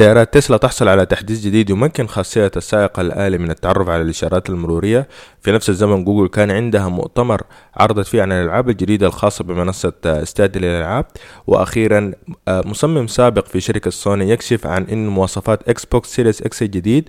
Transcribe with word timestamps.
سيارات 0.00 0.34
تسلا 0.34 0.56
تحصل 0.56 0.88
على 0.88 1.06
تحديث 1.06 1.40
جديد 1.40 1.70
يمكن 1.70 2.06
خاصية 2.06 2.50
السائق 2.56 3.00
الآلي 3.00 3.38
من 3.38 3.50
التعرف 3.50 3.88
على 3.88 4.02
الإشارات 4.02 4.50
المرورية. 4.50 5.08
في 5.40 5.52
نفس 5.52 5.68
الزمن 5.68 6.04
جوجل 6.04 6.28
كان 6.28 6.50
عندها 6.50 6.88
مؤتمر 6.88 7.42
عرضت 7.74 8.06
فيه 8.06 8.22
عن 8.22 8.32
الألعاب 8.32 8.68
الجديدة 8.68 9.06
الخاصة 9.06 9.44
بمنصة 9.44 9.92
استاد 10.06 10.58
للألعاب. 10.58 11.06
وأخيرا 11.46 12.12
آه، 12.48 12.62
مصمم 12.66 13.06
سابق 13.06 13.46
في 13.46 13.60
شركة 13.60 13.90
سوني 13.90 14.30
يكشف 14.30 14.66
عن 14.66 14.84
أن 14.84 15.08
مواصفات 15.08 15.68
إكس 15.68 15.84
بوكس 15.84 16.08
سيريس 16.14 16.42
إكس 16.42 16.62
الجديد 16.62 17.08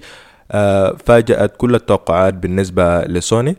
آه، 0.52 0.98
فاجأت 1.06 1.58
كل 1.58 1.76
التوقعات 1.76 2.34
بالنسبة 2.34 3.02
لسوني. 3.02 3.56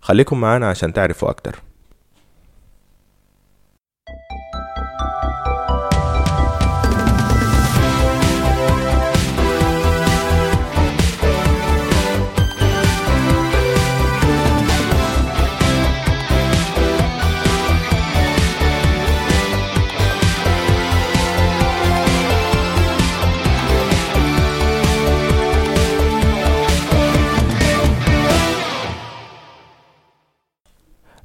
خليكم 0.00 0.40
معنا 0.40 0.68
عشان 0.68 0.92
تعرفوا 0.92 1.30
أكتر. 1.30 1.62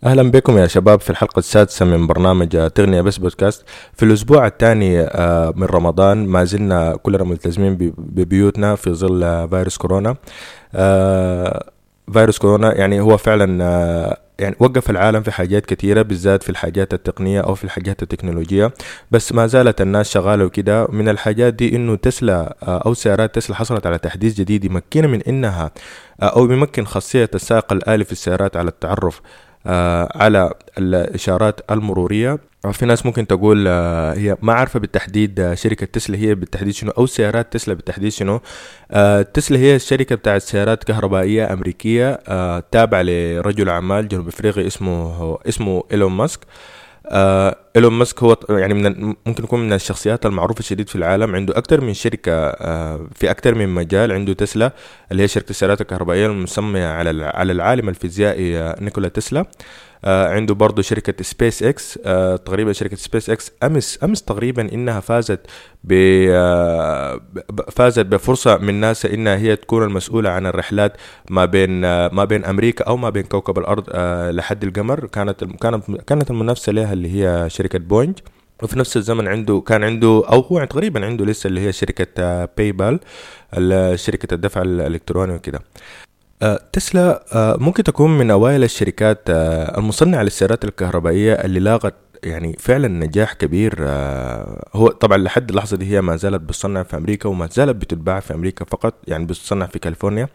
أهلا 0.04 0.32
بكم 0.32 0.58
يا 0.58 0.68
شباب 0.68 1.02
في 1.02 1.10
الحلقة 1.10 1.40
السادسة 1.40 1.86
من 1.86 2.08
برنامج 2.08 2.72
تغنية 2.76 3.02
بس 3.02 3.18
بودكاست. 3.18 3.66
في 3.94 4.06
الأسبوع 4.06 4.48
الثاني 4.48 5.00
آه، 5.02 5.54
من 5.56 5.64
رمضان 5.64 6.28
ما 6.28 6.44
زلنا 6.44 6.96
كلنا 6.96 7.24
ملتزمين 7.24 7.76
ببيوتنا 7.98 8.76
في 8.76 8.94
ظل 8.94 9.48
فيروس 9.50 9.78
كورونا. 9.78 10.16
آه، 10.76 11.72
فيروس 12.14 12.38
كورونا 12.38 12.76
يعني 12.76 13.02
هو 13.02 13.18
فعلا 13.18 13.64
آه، 13.64 14.18
يعني 14.40 14.56
وقف 14.60 14.90
العالم 14.90 15.22
في 15.24 15.32
حاجات 15.32 15.66
كثيرة 15.66 16.02
بالذات 16.02 16.44
في 16.44 16.50
الحاجات 16.50 16.94
التقنية 16.94 17.42
أو 17.42 17.56
في 17.56 17.64
الحاجات 17.64 18.04
التكنولوجية. 18.04 18.74
بس 19.12 19.34
ما 19.34 19.48
زالت 19.48 19.82
الناس 19.82 20.10
شغالة 20.10 20.46
وكده. 20.46 20.88
من 20.90 21.10
الحاجات 21.10 21.54
دي 21.54 21.76
إنه 21.76 21.96
تسلا 21.96 22.56
أو 22.64 22.94
سيارات 22.94 23.36
تسلا 23.36 23.56
حصلت 23.56 23.88
على 23.88 23.98
تحديث 23.98 24.38
جديد 24.38 24.66
يمكنها 24.66 25.08
من 25.08 25.22
إنها 25.22 25.72
أو 26.22 26.52
يمكن 26.52 26.86
خاصية 26.86 27.30
السائق 27.36 27.74
الآلي 27.74 28.04
في 28.04 28.12
السيارات 28.12 28.58
على 28.58 28.70
التعرف. 28.70 29.22
على 30.16 30.54
الإشارات 30.78 31.62
المرورية. 31.72 32.40
في 32.72 32.86
ناس 32.86 33.06
ممكن 33.06 33.28
تقول 33.28 33.66
آه، 33.68 34.14
هي 34.14 34.38
ما 34.42 34.54
عارفة 34.54 34.80
بالتحديد 34.80 35.40
آه، 35.40 35.54
شركة 35.54 35.86
تسلا 35.86 36.18
هي 36.18 36.36
بالتحديد 36.36 36.74
شنو 36.74 36.92
أو 36.92 37.06
سيارات 37.06 37.54
تسلا 37.54 37.74
بالتحديد 37.74 38.12
شنو. 38.12 38.42
تسلا 39.34 39.58
هي 39.58 39.76
الشركة 39.76 40.16
بتاعت 40.16 40.42
سيارات 40.42 40.84
كهربائية 40.84 41.54
أمريكية 41.54 42.16
تابعة 42.60 43.02
لرجل 43.02 43.70
أعمال 43.70 44.08
جنوب 44.08 44.28
أفريقي 44.28 44.68
اسمه 44.68 45.38
اسمه 45.48 45.84
إيلون 45.92 46.12
ماسك. 46.12 46.40
آه 46.44 46.79
إيلون 47.76 47.94
ماسك 47.94 48.24
هو 48.24 48.38
يعني 48.50 48.74
من 48.74 49.16
ممكن 49.26 49.44
يكون 49.44 49.60
من 49.60 49.74
الشخصيات 49.74 50.26
المعروفة 50.26 50.64
شديد 50.64 50.90
في 50.90 50.96
العالم. 50.96 51.36
عنده 51.36 51.58
أكثر 51.58 51.82
من 51.82 51.94
شركة 51.94 52.32
آه 52.34 53.08
في 53.16 53.32
أكثر 53.32 53.56
من 53.56 53.70
مجال. 53.70 54.12
عنده 54.12 54.34
تسلا 54.34 54.72
اللي 55.12 55.24
هي 55.24 55.28
شركة 55.28 55.50
السيارات 55.50 55.82
الكهربائية 55.82 56.28
المسمية 56.28 56.88
على 56.88 57.26
على 57.26 57.52
العالم 57.52 57.90
الفيزيائي 57.90 58.58
آه 58.60 58.76
نيكولا 58.82 59.08
تسلا. 59.08 59.40
آه 59.40 59.46
عنده 60.04 60.54
برضه 60.56 60.82
شركة 60.82 61.24
سبيس 61.24 61.64
إكس 61.64 62.00
آه 62.06 62.36
تقريبا 62.36 62.74
شركة 62.74 62.96
سبيس 62.96 63.30
إكس 63.30 63.52
أمس 63.64 64.00
أمس 64.04 64.22
تقريبا 64.24 64.74
إنها 64.74 65.00
فازت 65.00 65.40
ب 65.84 65.94
آه 66.32 67.22
فازت 67.72 68.06
بفرصة 68.06 68.58
من 68.58 68.74
ناسا 68.74 69.14
إنها 69.14 69.36
هي 69.38 69.56
تكون 69.56 69.84
المسؤولة 69.84 70.30
عن 70.30 70.46
الرحلات 70.48 70.98
ما 71.30 71.46
بين 71.46 71.86
آه 71.86 72.10
ما 72.14 72.26
بين 72.26 72.46
أمريكا 72.46 72.84
أو 72.86 72.98
ما 72.98 73.10
بين 73.10 73.24
كوكب 73.24 73.60
الأرض 73.60 73.84
آه 73.92 74.32
لحد 74.32 74.64
القمر. 74.64 75.06
كانت 75.06 75.44
كانت 75.44 75.92
كانت 76.08 76.32
المنافسة 76.32 76.72
لها 76.72 76.94
اللي 76.94 77.24
هي 77.26 77.50
شركة 77.50 77.80
بوينج. 77.80 78.20
وفي 78.64 78.80
نفس 78.80 78.98
الزمن 78.98 79.28
عنده 79.28 79.62
كان 79.68 79.84
عنده 79.84 80.24
أو 80.32 80.40
هو 80.42 80.66
تقريبا 80.66 81.06
عنده 81.06 81.26
لسه 81.26 81.48
اللي 81.48 81.62
هي 81.62 81.72
شركة 81.72 82.46
باي 82.58 82.72
بال 82.72 83.00
شركة 84.00 84.34
الدفع 84.34 84.62
الإلكتروني 84.62 85.34
وكده. 85.34 85.58
آه، 85.58 86.09
تسلا 86.74 87.24
آه، 87.34 87.58
ممكن 87.60 87.84
تكون 87.84 88.18
من 88.18 88.32
أوائل 88.32 88.64
الشركات 88.64 89.30
آه، 89.30 89.78
المصنعة 89.78 90.24
للسيارات 90.24 90.66
الكهربائية 90.66 91.34
اللي 91.34 91.60
لاغت 91.60 91.94
يعني 92.24 92.56
فعلا 92.60 92.88
نجاح 92.88 93.34
كبير 93.34 93.76
هو 94.74 94.88
طبعا 94.88 95.18
لحد 95.18 95.50
اللحظة 95.50 95.78
دي 95.78 95.86
هي 95.86 96.02
ما 96.02 96.16
زالت 96.16 96.42
بتصنع 96.42 96.84
في 96.84 96.98
أمريكا 96.98 97.30
وما 97.30 97.48
زالت 97.52 97.76
بتتباع 97.76 98.20
في 98.20 98.34
أمريكا 98.34 98.66
فقط 98.66 98.94
يعني 99.08 99.26
بتصنع 99.26 99.66
في 99.66 99.80
كاليفورنيا. 99.80 100.28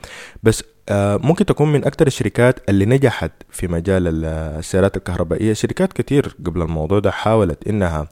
بس 0.42 0.64
ممكن 0.90 1.46
تكون 1.46 1.72
من 1.72 1.84
أكثر 1.84 2.06
الشركات 2.06 2.70
اللي 2.70 2.84
نجحت 2.86 3.32
في 3.50 3.68
مجال 3.68 4.24
السيارات 4.24 4.96
الكهربائية. 4.96 5.52
شركات 5.52 5.92
كتير 5.92 6.36
قبل 6.46 6.62
الموضوع 6.62 6.98
ده 6.98 7.10
حاولت 7.10 7.68
إنها 7.68 8.08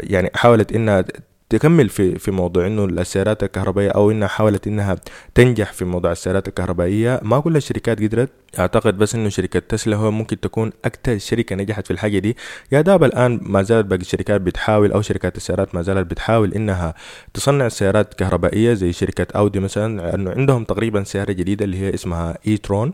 يعني 0.00 0.30
حاولت 0.34 0.72
إنها 0.72 1.04
تكمل 1.48 1.88
في 1.88 2.18
في 2.18 2.30
موضوع 2.30 2.66
إنه 2.66 2.84
السيارات 2.84 3.42
الكهربائية 3.42 3.90
أو 3.90 4.10
إنها 4.10 4.28
حاولت 4.28 4.66
إنها 4.66 4.96
تنجح 5.34 5.72
في 5.72 5.84
موضوع 5.84 6.12
السيارات 6.12 6.48
الكهربائية 6.48 7.20
ما 7.22 7.40
كل 7.40 7.56
الشركات 7.56 8.02
قدرت. 8.02 8.30
أعتقد 8.58 8.98
بس 8.98 9.14
إنه 9.14 9.28
شركة 9.28 9.60
تسلا 9.60 9.96
هو 9.96 10.10
ممكن 10.10 10.40
تكون 10.40 10.72
أكثر 10.84 11.18
شركة 11.18 11.56
نجحت 11.56 11.86
في 11.86 11.90
الحاجة 11.90 12.18
دي. 12.18 12.36
يا 12.72 12.80
داب 12.80 13.04
الآن 13.04 13.40
ما 13.42 13.62
زالت 13.62 13.86
باقي 13.86 14.00
الشركات 14.02 14.40
بتحاول 14.40 14.92
أو 14.92 15.02
شركات 15.02 15.36
السيارات 15.36 15.74
ما 15.74 15.82
زالت 15.82 16.10
بتحاول 16.10 16.54
إنها 16.54 16.94
تصنع 17.34 17.68
سيارات 17.68 18.14
كهربائية 18.14 18.74
زي 18.74 18.92
شركة 18.92 19.26
أودي 19.36 19.60
مثلا 19.60 20.14
انه 20.14 20.30
عندهم 20.30 20.64
تقريبا 20.64 21.04
سيارة 21.04 21.32
جديدة 21.32 21.64
اللي 21.64 21.76
هي 21.80 21.94
اسمها 21.94 22.38
اي 22.46 22.56
ترون 22.56 22.92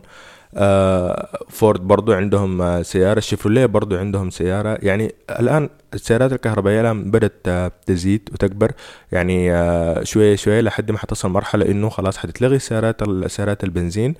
فورد 1.49 1.79
برضو 1.81 2.13
عندهم 2.13 2.61
آه 2.61 2.81
سيارة 2.81 3.19
شيفروليه 3.19 3.65
برضو 3.65 3.97
عندهم 3.97 4.29
سيارة. 4.29 4.77
يعني 4.81 5.15
الآن 5.39 5.69
السيارات 5.93 6.33
الكهربائية 6.33 6.81
الآن 6.81 7.11
بدأت 7.11 7.33
آه 7.47 7.71
تزيد 7.85 8.29
وتكبر. 8.33 8.71
يعني 9.11 9.53
آه 9.53 10.03
شوية 10.03 10.35
شوية 10.35 10.61
لحد 10.61 10.91
ما 10.91 10.97
حتصل 10.97 11.29
مرحلة 11.29 11.65
إنه 11.65 11.89
خلاص 11.89 12.17
حتتلغي 12.17 12.59
سيارات 12.59 13.01
سيارات 13.27 13.63
البنزين 13.63 14.15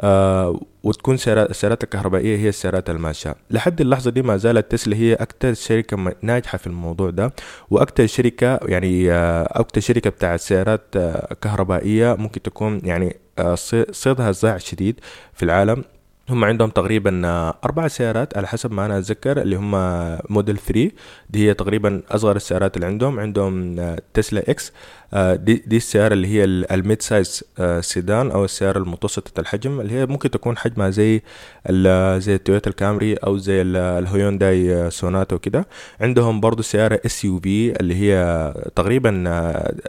آه 0.00 0.60
وتكون 0.82 1.16
سيارات 1.16 1.50
السيارات 1.50 1.84
الكهربائية 1.84 2.36
هي 2.38 2.48
السيارات 2.48 2.90
الماشية. 2.90 3.34
لحد 3.50 3.80
اللحظة 3.80 4.10
دي 4.10 4.22
ما 4.22 4.36
زالت 4.36 4.72
تسلا 4.72 4.96
هي 4.96 5.14
أكثر 5.14 5.54
شركة 5.54 6.14
ناجحة 6.22 6.58
في 6.58 6.66
الموضوع 6.66 7.10
ده. 7.10 7.32
وأكثر 7.70 8.06
شركة 8.06 8.60
يعني 8.62 9.12
آه 9.12 9.48
أكثر 9.60 9.80
شركة 9.80 10.10
بتاعت 10.10 10.40
سيارات 10.40 10.82
آه 10.96 11.34
كهربائية 11.40 12.14
ممكن 12.18 12.42
تكون 12.42 12.80
يعني 12.84 13.06
آه 13.08 13.21
صيدها 13.92 14.30
الزاع 14.30 14.58
شديد 14.58 15.00
في 15.32 15.42
العالم. 15.42 15.84
هم 16.30 16.44
عندهم 16.44 16.70
تقريبا 16.70 17.22
آه، 17.26 17.54
أربع 17.64 17.88
سيارات 17.88 18.36
على 18.36 18.46
حسب 18.48 18.72
ما 18.72 18.86
أنا 18.86 18.98
أتذكر 18.98 19.42
اللي 19.42 19.56
هم 19.56 19.70
موديل 20.32 20.58
3 20.58 20.90
دي 21.30 21.48
هي 21.48 21.54
تقريبا 21.54 22.02
أصغر 22.10 22.36
السيارات 22.36 22.76
اللي 22.76 22.86
عندهم. 22.86 23.20
عندهم 23.20 23.80
آه، 23.80 23.98
تسلا 24.14 24.50
إكس 24.50 24.68
آه، 24.68 24.72
دي, 25.14 25.62
دي 25.66 25.76
السيارة 25.76 26.12
اللي 26.12 26.28
هي 26.28 26.44
ال 26.44 26.59
mid 26.59 27.02
size 27.02 27.44
آه، 27.58 27.80
سيدان 27.80 28.30
أو 28.30 28.44
السيارة 28.44 28.78
المتوسطة 28.78 29.40
الحجم 29.40 29.80
اللي 29.80 29.92
هي 29.92 30.06
ممكن 30.06 30.30
تكون 30.30 30.56
حجمها 30.58 30.90
زي 30.90 31.22
زي 32.18 32.34
التويوتا 32.34 32.70
الكامري 32.70 33.14
أو 33.14 33.36
زي 33.36 33.62
الهيونداي 33.62 34.74
آه، 34.74 34.88
سوناتا 34.88 35.36
وكده. 35.36 35.66
عندهم 36.00 36.40
برضو 36.40 36.62
سيارة 36.62 37.00
SUV 37.06 37.80
اللي 37.80 37.94
هي 37.94 38.54
تقريبا 38.76 39.08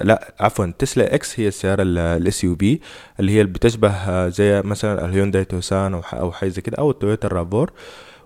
لا 0.02 0.34
عفوا 0.40 0.66
تسلا 0.80 1.16
إكس 1.16 1.40
هي 1.40 1.48
السيارة 1.48 1.84
ال 1.84 2.44
SUV 2.44 2.80
اللي 3.20 3.32
هي 3.32 3.42
اللي 3.42 3.54
بتشبه 3.54 4.30
زي 4.30 4.62
مثلا 4.62 5.06
الهيونداي 5.06 5.46
توسان 5.46 6.02
أو 6.14 6.32
حاجة 6.32 6.50
زي 6.50 6.62
كده 6.62 6.78
أو 6.78 6.92
التويوتا 6.92 7.28
الراف 7.28 7.50
فور 7.50 7.72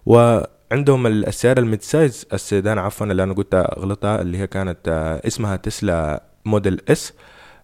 و 0.05 0.39
عندهم 0.71 1.07
السيارة 1.07 1.59
ال 1.59 1.65
mid 1.65 1.81
size 1.81 2.25
ال 2.33 2.41
sedan 2.41 2.77
عفوا 2.77 3.07
اللي 3.07 3.23
أنا 3.23 3.33
قلت 3.33 3.55
غلطها 3.79 4.21
اللي 4.21 4.37
هي 4.37 4.47
كانت 4.47 4.77
اسمها 5.25 5.55
تسلا 5.55 6.23
model 6.47 6.81
S 6.89 7.13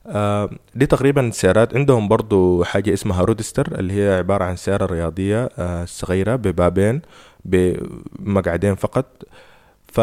آه 0.07 0.49
دي 0.75 0.85
تقريبا 0.85 1.31
سيارات. 1.31 1.75
عندهم 1.75 2.07
برضو 2.07 2.63
حاجة 2.63 2.93
اسمها 2.93 3.21
Roadster 3.23 3.79
اللي 3.79 3.93
هي 3.93 4.17
عبارة 4.17 4.43
عن 4.43 4.55
سيارة 4.55 4.85
رياضية 4.85 5.49
آه 5.57 5.85
صغيرة 5.85 6.35
ببابين 6.35 7.01
بمقعدين 7.45 8.75
فقط. 8.75 9.05
ف 9.87 9.99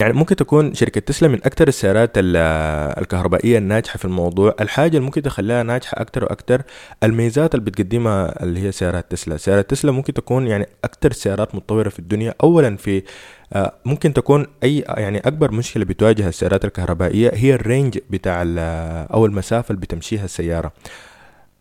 يعني 0.00 0.12
ممكن 0.12 0.36
تكون 0.36 0.74
شركة 0.74 1.00
تسلا 1.00 1.28
من 1.28 1.38
أكثر 1.44 1.68
السيارات 1.68 2.10
الكهربائية 2.16 3.58
الناجحة 3.58 3.96
في 3.96 4.04
الموضوع. 4.04 4.54
الحاجة 4.60 4.90
اللي 4.96 5.00
ممكن 5.00 5.22
تخليها 5.22 5.62
ناجحة 5.62 6.00
أكثر 6.00 6.24
وأكثر 6.24 6.62
الميزات 7.04 7.54
اللي 7.54 7.64
بتقدمها 7.70 8.42
اللي 8.42 8.60
هي 8.60 8.72
سيارات 8.72 9.10
تسلا. 9.10 9.36
سيارات 9.36 9.70
تسلا 9.70 9.92
ممكن 9.92 10.12
تكون 10.12 10.46
يعني 10.46 10.66
أكثر 10.84 11.12
سيارات 11.12 11.54
متطورة 11.54 11.88
في 11.88 11.98
الدنيا. 11.98 12.34
أولا 12.42 12.76
في 12.76 13.02
آه، 13.52 13.72
ممكن 13.84 14.12
تكون 14.12 14.46
أي 14.62 14.78
يعني 14.78 15.18
أكبر 15.18 15.52
مشكلة 15.52 15.84
بتواجه 15.84 16.28
السيارات 16.28 16.64
الكهربائية 16.64 17.30
هي 17.34 17.54
ال 17.54 17.61
range 17.61 17.98
بتاع 18.10 18.42
أو 19.14 19.26
المسافة 19.26 19.72
اللي 19.72 19.80
بتمشيها 19.80 20.24
السيارة. 20.24 20.72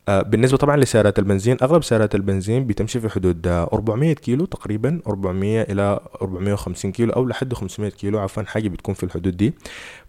بالنسبة 0.08 0.58
طبعا 0.58 0.78
لسيارات 0.78 1.20
البنزين 1.20 1.58
أغلب 1.62 1.84
سيارات 1.84 2.16
البنزين 2.16 2.68
بتمشي 2.68 3.00
في 3.00 3.10
حدود 3.10 3.48
400 3.48 4.14
كيلو 4.14 4.46
تقريبا 4.46 5.00
400 5.08 5.62
إلى 5.62 6.00
450 6.22 6.92
كيلو 6.92 7.14
أو 7.14 7.26
لحد 7.26 7.54
500 7.54 7.92
كيلو 7.92 8.20
عفوا 8.20 8.44
حاجة 8.44 8.68
بتكون 8.68 8.96
في 8.96 9.04
الحدود 9.04 9.38
دي. 9.38 9.54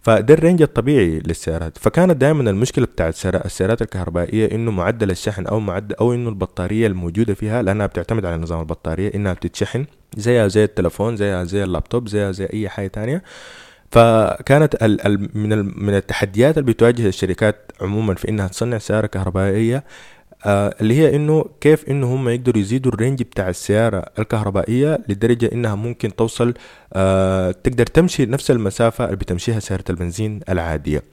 فده 0.01 0.33
ال 0.33 0.38
range 0.38 0.61
الطبيعي 0.61 1.19
للسيارات. 1.19 1.77
فكانت 1.77 2.17
دائما 2.17 2.49
المشكلة 2.49 2.85
بتاعت 2.85 3.25
السيارات 3.25 3.81
الكهربائية 3.81 4.55
إنه 4.55 4.71
معدل 4.71 5.11
الشحن 5.11 5.45
أو 5.47 5.59
معدل 5.59 5.95
أو 5.95 6.13
إنه 6.13 6.29
البطارية 6.29 6.87
الموجودة 6.87 7.33
فيها 7.33 7.61
لأنها 7.61 7.85
بتعتمد 7.85 8.25
على 8.25 8.37
نظام 8.37 8.59
البطارية 8.59 9.11
إنها 9.15 9.33
بتتشحن 9.33 9.85
زيها 10.17 10.47
زي 10.47 10.63
التلفون 10.63 11.15
زيها 11.15 11.43
زي 11.43 11.63
اللابتوب 11.63 12.07
زيها 12.07 12.31
زي 12.31 12.49
أي 12.53 12.69
حاجة 12.69 12.87
تانية. 12.87 13.23
فكانت 13.91 14.83
من 15.33 15.83
من 15.85 15.95
التحديات 15.95 16.57
اللي 16.57 16.71
بتواجه 16.71 17.07
الشركات 17.07 17.71
عموما 17.81 18.15
في 18.15 18.29
إنها 18.29 18.47
تصنع 18.47 18.77
سيارة 18.77 19.07
كهربائية 19.07 19.83
آه 20.45 20.75
اللي 20.81 20.93
هي 20.93 21.15
إنه 21.15 21.45
كيف 21.61 21.89
إنه 21.89 22.15
هم 22.15 22.29
يقدروا 22.29 22.61
يزيدوا 22.61 22.91
الرينج 22.91 23.21
بتاع 23.23 23.49
السيارة 23.49 24.05
الكهربائية 24.19 24.99
لدرجة 25.09 25.49
إنها 25.53 25.75
ممكن 25.75 26.15
توصل 26.15 26.53
آه 26.93 27.51
تقدر 27.51 27.85
تمشي 27.85 28.25
نفس 28.25 28.51
المسافة 28.51 29.05
اللي 29.05 29.15
بتمشيها 29.15 29.59
سيارة 29.59 29.83
البنزين 29.89 30.39
العادية. 30.49 31.03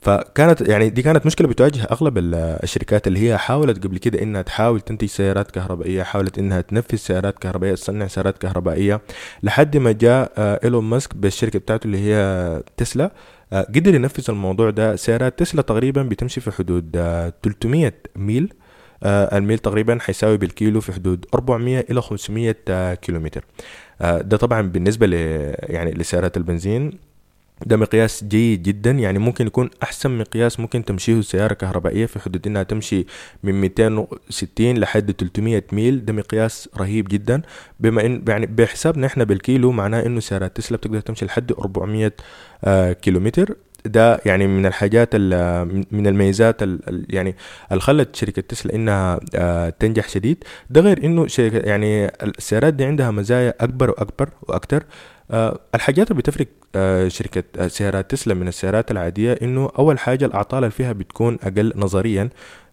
فكانت 0.00 0.60
يعني 0.60 0.90
دي 0.90 1.02
كانت 1.02 1.26
مشكلة 1.26 1.48
بتواجه 1.48 1.82
أغلب 1.82 2.18
الشركات 2.62 3.06
اللي 3.06 3.28
هي 3.28 3.38
حاولت 3.38 3.84
قبل 3.84 3.98
كده 3.98 4.22
إنها 4.22 4.42
تحاول 4.42 4.80
تنتج 4.80 5.08
سيارات 5.08 5.50
كهربائية 5.50 6.02
حاولت 6.02 6.38
إنها 6.38 6.60
تنفذ 6.60 6.96
سيارات 6.96 7.38
كهربائية 7.38 7.74
تصنع 7.74 8.06
سيارات 8.06 8.38
كهربائية 8.38 9.00
لحد 9.42 9.76
ما 9.76 9.92
جاء 9.92 10.32
آه، 10.38 10.60
إيلون 10.64 10.84
ماسك 10.84 11.16
بالشركة 11.16 11.58
بتاعته 11.58 11.86
اللي 11.86 11.98
هي 11.98 12.62
تسلا 12.76 13.12
آه، 13.52 13.62
قدر 13.62 13.94
ينفذ 13.94 14.24
الموضوع 14.30 14.70
ده. 14.70 14.96
سيارات 14.96 15.38
تسلا 15.38 15.62
تقريبا 15.62 16.02
بتمشي 16.02 16.40
في 16.40 16.50
حدود 16.50 16.90
300 17.42 17.86
آه، 17.86 17.92
ميل 18.16 18.52
الميل 19.04 19.58
تقريبا 19.58 19.98
حيساوي 20.00 20.36
بالكيلو 20.36 20.80
في 20.80 20.92
حدود 20.92 21.26
400 21.34 21.84
إلى 21.90 22.02
500 22.02 22.94
كيلومتر. 22.94 23.44
ده 24.00 24.36
طبعا 24.36 24.62
بالنسبة 24.62 25.06
ل 25.06 25.12
يعني 25.62 25.90
لسيارات 25.90 26.36
البنزين. 26.36 27.07
ده 27.66 27.76
مقياس 27.76 28.24
جيد 28.24 28.62
جدا 28.62 28.90
يعني 28.90 29.18
ممكن 29.18 29.46
يكون 29.46 29.70
أحسن 29.82 30.18
مقياس 30.18 30.60
ممكن 30.60 30.84
تمشيه 30.84 31.20
سيارة 31.20 31.54
كهربائية 31.54 32.06
في 32.06 32.18
حدود 32.18 32.46
إنها 32.46 32.62
تمشي 32.62 33.06
من 33.42 33.60
260 33.60 34.78
لحد 34.78 35.12
300 35.12 35.62
ميل. 35.72 36.04
ده 36.04 36.12
مقياس 36.12 36.68
رهيب 36.76 37.08
جدا. 37.08 37.42
بما 37.80 38.06
ان 38.06 38.22
يعني 38.28 38.46
بحسابنا 38.46 39.06
إحنا 39.06 39.24
بالكيلو 39.24 39.72
معناه 39.72 40.06
إنه 40.06 40.20
سيارات 40.20 40.56
تسلا 40.56 40.76
بتقدر 40.76 41.00
تمشي 41.00 41.24
لحد 41.26 41.52
400 41.52 42.12
آه 42.64 42.92
كيلومتر. 42.92 43.56
ده 43.84 44.20
يعني 44.26 44.46
من 44.46 44.66
الحاجات 44.66 45.14
من 45.92 46.06
الميزات 46.06 46.62
يعني 47.10 47.36
اللي 47.70 47.80
خلت 47.80 48.16
شركة 48.16 48.42
تسلا 48.42 48.74
إنها 48.74 49.20
آه 49.34 49.70
تنجح 49.70 50.08
شديد. 50.08 50.44
ده 50.70 50.80
غير 50.80 51.04
إنه 51.04 51.26
يعني 51.38 52.06
السيارات 52.06 52.74
دي 52.74 52.84
عندها 52.84 53.10
مزايا 53.10 53.54
أكبر 53.60 53.90
وأكبر 53.90 54.28
وأكثر 54.42 54.84
الحاجات 55.74 56.10
اللي 56.10 56.22
بتفرق 56.22 56.46
آه 56.74 57.08
شركة 57.08 57.44
آه 57.58 57.68
سيارات 57.68 58.10
تسلا 58.10 58.34
من 58.34 58.48
السيارات 58.48 58.90
العادية 58.90 59.32
إنه 59.42 59.70
أول 59.78 59.98
حاجة 59.98 60.24
الأعطال 60.24 60.58
اللي 60.58 60.70
فيها 60.70 60.92
بتكون 60.92 61.38
أقل 61.42 61.72
نظريا 61.76 62.28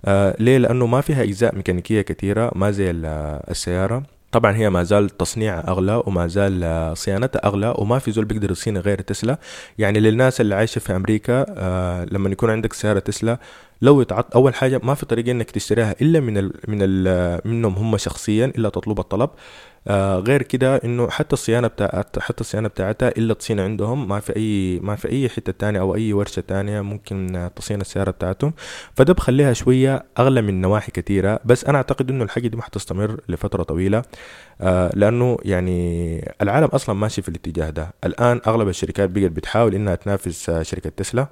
آه 0.06 0.36
ليه؟ 0.40 0.58
لأنه 0.58 0.86
ما 0.86 1.02
فيها 1.02 1.24
أجزاء 1.24 1.56
ميكانيكية 1.56 2.02
كثيرة 2.02 2.52
ما 2.56 2.72
زي 2.72 2.92
السيارة. 2.92 4.04
طبعا 4.32 4.56
هي 4.56 4.70
ما 4.70 4.84
زال 4.84 5.10
تصنيعها 5.10 5.68
أغلى 5.68 6.04
وما 6.06 6.28
زال 6.28 6.64
آه، 6.64 6.94
صيانتها 6.94 7.46
أغلى 7.46 7.74
وما 7.78 8.00
في 8.00 8.12
زول 8.12 8.26
بيقدر 8.26 8.52
يصينها 8.52 8.82
غير 8.82 9.02
تسلا. 9.02 9.38
يعني 9.78 10.00
للناس 10.00 10.42
اللي 10.42 10.56
عايشة 10.56 10.80
في 10.80 10.96
أمريكا 10.96 11.46
آه 11.50 12.06
لما 12.12 12.30
يكون 12.30 12.50
عندك 12.50 12.74
سيارة 12.74 13.00
تسلا 13.00 13.38
لو 13.82 14.02
يتعط 14.02 14.36
أول 14.36 14.56
حاجة 14.56 14.80
ما 14.84 14.94
في 14.94 15.06
طريقة 15.06 15.32
إنك 15.32 15.52
تشتريها 15.52 15.96
إلا 16.02 16.20
من 16.20 16.38
ال 16.38 16.54
من 16.68 16.78
ال 16.82 17.42
منهم 17.46 17.74
هم 17.76 17.98
شخصيا 17.98 18.46
إلا 18.46 18.70
تطلب 18.70 19.00
الطلب. 19.00 19.30
آه 19.88 20.20
غير 20.20 20.42
كده 20.42 20.76
إنه 20.76 21.10
حتى 21.10 21.34
الصيانة 21.34 21.68
بتاعت 21.68 22.20
حتى 22.20 22.42
الصيانة 22.42 22.68
بتاعتها 22.68 23.10
إلا 23.10 23.34
تصين 23.34 23.60
عندهم. 23.60 24.08
ما 24.08 24.20
في 24.20 24.36
اي 24.36 24.80
ما 24.80 24.96
في 24.96 25.10
أي 25.10 25.30
حتة 25.30 25.52
تانية 25.52 25.80
أو 25.80 25.96
أي 25.96 26.14
ورشة 26.14 26.40
تانية 26.40 26.82
ممكن 26.82 27.50
تصين 27.56 27.82
السيارة 27.82 28.12
بتاعتهم. 28.12 28.54
فده 28.96 29.14
بخليها 29.14 29.54
شوية 29.54 30.04
أغلى 30.20 30.42
من 30.42 30.62
نواحي 30.62 30.92
كثيره 30.92 31.40
بس 31.46 31.66
أنا 31.66 31.78
أعتقد 31.78 32.10
إنه 32.10 32.24
الحاجة 32.24 32.48
دي 32.48 32.58
ما 32.58 32.64
حتستمر 32.64 33.20
لفترة 33.30 33.64
طويلة. 33.64 34.02
آه 34.62 34.92
لأنه 34.96 35.38
يعني 35.44 36.20
العالم 36.42 36.68
أصلا 36.68 36.96
ماشي 36.96 37.22
في 37.22 37.30
الاتجاه 37.30 37.70
ده. 37.70 37.94
الآن 38.06 38.42
أغلب 38.48 38.68
الشركات 38.68 39.10
بقت 39.10 39.32
بتحاول 39.32 39.76
إنها 39.76 39.96
تنافس 39.96 40.50
آه، 40.50 40.64
شركة 40.64 40.90
تسلا. 40.90 41.28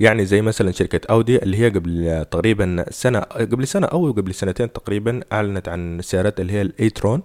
يعني 0.00 0.26
زي 0.26 0.42
مثلا 0.42 0.70
شركة 0.72 1.00
أودي 1.10 1.42
اللي 1.42 1.56
هي 1.56 1.68
قبل 1.68 2.24
تقريبا 2.30 2.84
سنة 2.90 3.18
قبل 3.20 3.66
سنة 3.66 3.86
أو 3.86 4.12
قبل 4.12 4.34
سنتين 4.34 4.72
تقريبا 4.72 5.20
أعلنت 5.32 5.68
عن 5.68 5.98
السيارات 5.98 6.40
اللي 6.40 6.52
هي 6.52 6.62
الإيترون 6.62 7.22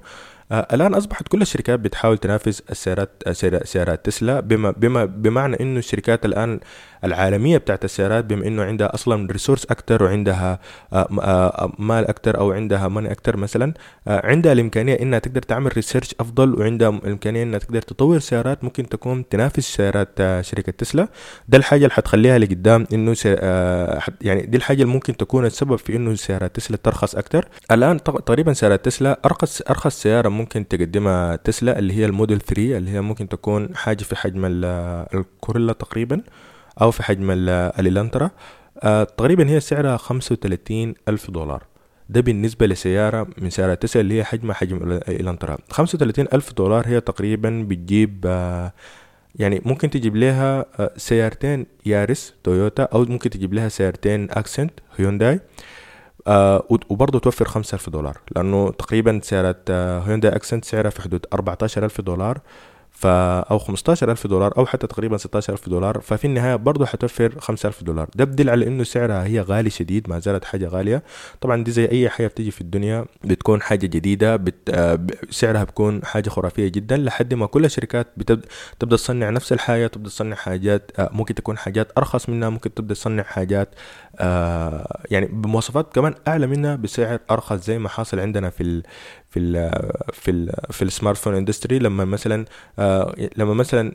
آه، 0.51 0.67
الآن 0.73 0.93
أصبحت 0.93 1.27
كل 1.27 1.41
الشركات 1.41 1.79
بتحاول 1.79 2.17
تنافس 2.17 2.63
السيارات 2.69 3.23
سيارات 3.63 4.05
تسلا 4.05 4.39
بما 4.39 4.71
بما 4.71 5.05
بمعنى 5.05 5.59
إنه 5.59 5.79
الشركات 5.79 6.25
الآن 6.25 6.59
العالمية 7.03 7.57
بتاعت 7.57 7.85
السيارات 7.85 8.25
بما 8.25 8.47
إنه 8.47 8.63
عندها 8.63 8.93
أصلا 8.93 9.31
ريسورس 9.31 9.65
أكتر 9.65 10.03
وعندها 10.03 10.59
آه، 10.93 11.07
آه، 11.21 11.71
مال 11.79 12.07
أكتر 12.07 12.37
أو 12.37 12.51
عندها 12.51 12.87
ماني 12.87 13.11
أكتر 13.11 13.37
مثلا 13.37 13.73
عندها 14.07 14.53
الإمكانية 14.53 14.93
إنها 15.01 15.19
تقدر 15.19 15.41
تعمل 15.41 15.71
ريسيرش 15.75 16.15
أفضل 16.19 16.59
وعندها 16.59 16.89
الإمكانية 16.89 17.43
إنها 17.43 17.59
تقدر 17.59 17.81
تطور 17.81 18.19
سيارات 18.19 18.63
ممكن 18.63 18.89
تكون 18.89 19.29
تنافس 19.29 19.75
سيارات 19.75 20.19
شركة 20.41 20.71
تسلا. 20.71 21.07
ده 21.47 21.57
الحاجة 21.57 21.79
اللي 21.79 21.93
حتخليها 21.93 22.37
لقدام 22.37 22.87
إنه 22.93 23.15
يعني 24.21 24.41
دي 24.45 24.57
الحاجة 24.57 24.81
اللي 24.81 24.93
ممكن 24.93 25.17
تكون 25.17 25.45
السبب 25.45 25.75
في 25.75 25.95
إنه 25.95 26.15
سيارات 26.15 26.55
تسلا 26.55 26.77
ترخص 26.77 27.15
أكتر. 27.15 27.47
الآن 27.71 28.03
تقريبا 28.03 28.53
سيارات 28.53 28.85
تسلا 28.85 29.19
أرخص 29.25 29.61
أرخص 29.61 30.01
سيارة 30.01 30.29
ممكن 30.29 30.67
تقدمها 30.67 31.35
تسلا 31.35 31.79
اللي 31.79 31.93
هي 31.93 32.05
الموديل 32.05 32.39
3 32.41 32.77
اللي 32.77 32.91
هي 32.91 33.01
ممكن 33.01 33.29
تكون 33.29 33.75
حاجة 33.75 34.03
في 34.03 34.15
حجم 34.15 34.41
الكوريلا 34.45 35.73
تقريبا. 35.73 36.21
أو 36.81 36.91
في 36.91 37.03
حجم 37.03 37.31
الإلانترا 37.31 38.29
آه 38.83 39.03
تقريبا 39.03 39.49
هي 39.49 39.59
سعرها 39.59 39.97
خمسة 39.97 40.33
وتلاتين 40.33 40.93
ألف 41.09 41.31
دولار. 41.31 41.63
ده 42.09 42.21
بالنسبة 42.21 42.65
لسيارة 42.67 43.27
من 43.37 43.49
سيارات 43.49 43.81
تسلا 43.81 44.01
اللي 44.01 44.19
هي 44.19 44.23
حجمها 44.23 44.53
حجم 44.53 44.77
الإلانترا. 44.91 45.57
خمسة 45.69 45.95
وتلاتين 45.95 46.27
ألف 46.33 46.53
دولار 46.53 46.87
هي 46.87 47.01
تقريبا 47.01 47.65
بتجيب 47.69 48.23
آه 48.27 48.73
يعني 49.35 49.61
ممكن 49.65 49.89
تجيب 49.89 50.15
لها 50.15 50.65
آه 50.79 50.91
سيارتين 50.97 51.65
يارس 51.85 52.33
تويوتا 52.43 52.83
أو 52.83 53.05
ممكن 53.05 53.29
تجيب 53.29 53.53
لها 53.53 53.69
سيارتين 53.69 54.31
أكسنت 54.31 54.71
هيونداي 54.97 55.39
وبرضه 56.89 57.19
توفر 57.19 57.45
5000 57.45 57.89
دولار. 57.89 58.17
لأنه 58.35 58.71
تقريبا 58.71 59.19
سياره 59.23 59.55
آه 59.69 59.99
هيونداي 59.99 60.35
أكسنت 60.35 60.65
سعرها 60.65 60.89
في 60.89 61.01
حدود 61.01 61.25
14000 61.33 62.01
دولار. 62.01 62.39
ف 62.95 63.05
أو 63.05 63.59
15000 63.59 64.27
دولار 64.27 64.57
أو 64.57 64.65
حتى 64.65 64.87
تقريبا 64.87 65.17
16000 65.17 65.69
دولار 65.69 65.99
ففي 65.99 66.25
النهاية 66.25 66.55
برضه 66.55 66.85
حتوفر 66.85 67.39
5000 67.39 67.83
دولار. 67.83 68.09
ده 68.15 68.25
بدل 68.25 68.49
على 68.49 68.67
إنه 68.67 68.83
سعرها 68.83 69.23
هي 69.25 69.41
غالي 69.41 69.69
شديد 69.69 70.09
ما 70.09 70.19
زالت 70.19 70.45
حاجة 70.45 70.67
غالية. 70.67 71.03
طبعا 71.41 71.63
دي 71.63 71.71
زي 71.71 71.85
أي 71.91 72.09
حاجة 72.09 72.27
بتيجي 72.27 72.51
في 72.51 72.61
الدنيا 72.61 73.05
بتكون 73.23 73.61
حاجة 73.61 73.87
جديدة 73.87 74.35
بت... 74.35 74.69
آه، 74.69 74.99
سعرها 75.29 75.63
بيكون 75.63 76.05
حاجة 76.05 76.29
خرافية 76.29 76.67
جدا 76.67 76.97
لحد 76.97 77.33
ما 77.33 77.45
كل 77.45 77.65
الشركات 77.65 78.07
بتبدا 78.17 78.47
تبدأ 78.79 78.95
تصنع 78.95 79.29
نفس 79.29 79.53
الحاجة 79.53 79.87
تبدأ 79.87 80.09
تصنع 80.09 80.35
حاجات 80.35 80.91
آه، 80.99 81.09
ممكن 81.13 81.35
تكون 81.35 81.57
حاجات 81.57 81.91
أرخص 81.97 82.29
منها 82.29 82.49
ممكن 82.49 82.73
تبدأ 82.73 82.93
تصنع 82.93 83.23
حاجات 83.23 83.69
آه، 84.19 85.01
يعني 85.11 85.25
بمواصفات 85.25 85.95
كمان 85.95 86.13
أعلى 86.27 86.47
منها 86.47 86.75
بسعر 86.75 87.19
أرخص 87.31 87.65
زي 87.65 87.79
ما 87.79 87.89
حاصل 87.89 88.19
عندنا 88.19 88.49
في 88.49 88.63
ال 88.63 88.83
في 89.35 89.39
ال 89.41 89.71
في 90.13 90.31
ال 90.31 90.51
في 90.71 90.81
ال 90.81 90.87
smart 90.87 91.17
phone 91.17 91.35
industry 91.35 91.79
لما 91.79 92.05
مثلا 92.05 92.45
آه 92.79 93.15
لما 93.37 93.53
مثلا 93.53 93.91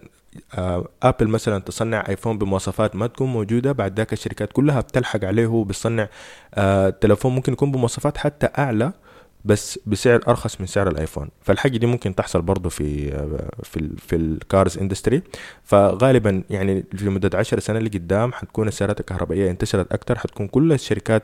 آه 0.55 0.89
ابل 1.03 1.29
مثلا 1.29 1.59
تصنع 1.59 2.05
ايفون 2.09 2.39
بمواصفات 2.39 2.97
ما 2.97 3.07
تكون 3.07 3.29
موجودة 3.33 3.73
بعد 3.73 3.97
ذاك 3.97 4.13
الشركات 4.13 4.53
كلها 4.53 4.81
بتلحق 4.81 5.25
عليه 5.25 5.47
وبتصنع 5.47 6.09
آه 6.55 6.91
تلفون 6.91 7.35
ممكن 7.35 7.53
يكون 7.53 7.73
بمواصفات 7.73 8.19
حتى 8.19 8.49
أعلى 8.59 8.93
بس 9.45 9.79
بسعر 9.87 10.21
أرخص 10.29 10.61
من 10.61 10.67
سعر 10.67 10.89
الآيفون. 10.89 11.29
فالحاجة 11.43 11.77
دي 11.79 11.87
ممكن 11.87 12.15
تحصل 12.15 12.43
برضه 12.43 12.69
في 12.69 13.11
في 13.63 13.77
ال 13.77 13.99
في 13.99 14.17
ال 14.17 14.29
cars 14.29 14.79
industry 14.79 15.23
فغالبا 15.65 16.43
يعني 16.51 16.85
في 16.97 17.09
مده 17.09 17.39
10 17.39 17.61
سنة 17.61 17.79
لقدام 17.79 18.33
حتكون 18.33 18.69
السيارات 18.69 19.01
الكهربائية 19.01 19.51
انتشرت 19.51 19.93
أكثر 19.93 20.19
حتكون 20.19 20.49
كل 20.49 20.73
الشركات 20.73 21.23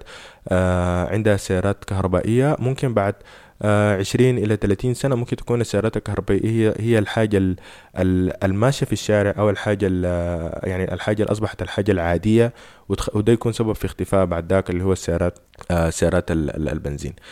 آه 0.48 1.06
عندها 1.12 1.36
سيارات 1.36 1.84
كهربائية. 1.84 2.56
ممكن 2.58 2.94
بعد 2.94 3.14
آه، 3.62 3.96
عشرين 3.98 4.38
إلى 4.38 4.56
ثلاثين 4.56 4.94
سنة 4.94 5.14
ممكن 5.14 5.36
تكون 5.36 5.60
السيارات 5.60 5.96
الكهربائية 5.96 6.70
هي 6.70 6.74
هي 6.78 6.98
الحاجة 6.98 7.56
الماشية 8.44 8.86
في 8.86 8.92
الشارع 8.92 9.34
أو 9.38 9.50
الحاجة 9.50 9.86
يعني 10.64 10.94
الحاجة 10.94 11.22
اللي 11.22 11.32
أصبحت 11.32 11.62
الحاجة 11.62 11.92
العادية 11.92 12.52
وده 13.14 13.32
يكون 13.32 13.52
سبب 13.52 13.72
في 13.72 13.84
اختفاء 13.84 14.24
بعد 14.26 14.52
ذاك 14.52 14.70
اللي 14.70 14.84
هو 14.84 14.92
السيارات 14.92 15.38
آه، 15.70 15.90
سيارات 15.90 16.30
البنزين. 16.30 17.12
آه، 17.18 17.22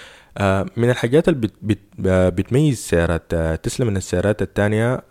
من 0.76 0.90
الحاجات 0.90 1.28
اللي 1.28 1.40
بت 1.40 1.52
بت 1.62 1.78
بتميز 2.34 2.78
سيارات 2.78 3.34
تسلا 3.34 3.86
من 3.86 3.96
السيارات 3.96 4.42
التانية 4.42 5.02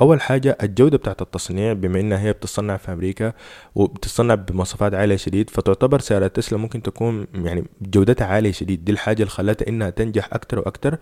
أول 0.00 0.20
حاجة 0.20 0.58
الجودة 0.62 0.98
بتاعت 0.98 1.22
التصنيع 1.22 1.72
بما 1.72 2.00
إنها 2.00 2.18
هي 2.18 2.32
بتصنع 2.32 2.76
في 2.76 2.92
أمريكا 2.92 3.32
وبتصنع 3.74 4.34
بمواصفات 4.34 4.94
عالية 4.94 5.16
شديد 5.16 5.50
فتعتبر 5.50 6.00
سيارات 6.00 6.36
تسلا 6.36 6.58
ممكن 6.58 6.82
تكون 6.82 7.26
يعني 7.34 7.64
جودتها 7.82 8.26
عالية 8.26 8.52
شديد. 8.52 8.84
دي 8.84 8.92
الحاجة 8.92 9.16
اللي 9.16 9.30
خلتها 9.30 9.68
إنها 9.68 9.90
تنجح 9.90 10.28
أكتر 10.32 10.58
وأكتر. 10.58 10.98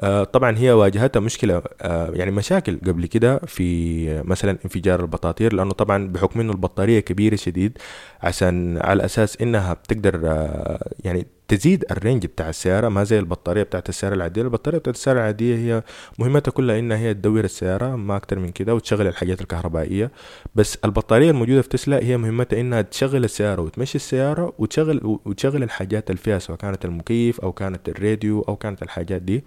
آه، 0.00 0.24
طبعا 0.24 0.58
هي 0.58 0.72
واجهتها 0.72 1.20
مشكلة 1.20 1.62
آه، 1.82 2.10
يعني 2.10 2.30
مشاكل 2.30 2.78
قبل 2.86 3.06
كده 3.06 3.38
في 3.38 4.22
مثلا 4.22 4.58
انفجار 4.64 5.00
البطاطير 5.00 5.52
لأنه 5.52 5.72
طبعا 5.72 6.08
بحكم 6.08 6.40
إنه 6.40 6.52
البطارية 6.52 7.00
كبيرة 7.00 7.36
شديد 7.36 7.78
عشان 8.22 8.78
على 8.78 9.04
أساس 9.04 9.40
إنها 9.42 9.72
بتقدر 9.74 10.20
آه، 10.24 10.90
يعني 11.04 11.26
تزيد 11.48 11.84
الرينج 11.90 12.26
بتاع 12.26 12.48
السيارة 12.48 12.88
ما 12.88 13.04
زي 13.04 13.18
البطارية 13.18 13.62
بتاعت 13.62 13.88
السيارة 13.88 14.14
العادية. 14.14 14.42
البطارية 14.42 14.78
بتاعت 14.78 14.94
السيارة 14.96 15.18
العادية 15.18 15.56
هي 15.56 15.82
مهمتها 16.18 16.52
كلها 16.52 16.78
إنها 16.78 16.96
هي 16.96 17.14
تدور 17.14 17.44
السيارة 17.44 17.96
ما 17.96 18.16
أكتر 18.16 18.38
من 18.38 18.48
كده 18.48 18.74
وتشغل 18.74 19.06
الحاجات 19.06 19.40
الكهربائية. 19.40 20.10
بس 20.54 20.78
البطارية 20.84 21.30
الموجودة 21.30 21.62
في 21.62 21.68
تسلا 21.68 21.98
هي 22.02 22.16
مهمتها 22.16 22.60
إنها 22.60 22.82
تشغل 22.82 23.24
السيارة 23.24 23.62
وتمشي 23.62 23.94
السيارة 23.96 24.52
وتشغل 24.58 25.18
وتشغل 25.24 25.62
الحاجات 25.62 26.10
اللي 26.10 26.20
فيها 26.22 26.38
سواء 26.38 26.58
كانت 26.58 26.84
المكيف 26.84 27.40
أو 27.40 27.52
كانت 27.52 27.88
الراديو 27.88 28.40
أو 28.40 28.56
كانت 28.56 28.82
الحاجات 28.82 29.22
دي. 29.22 29.44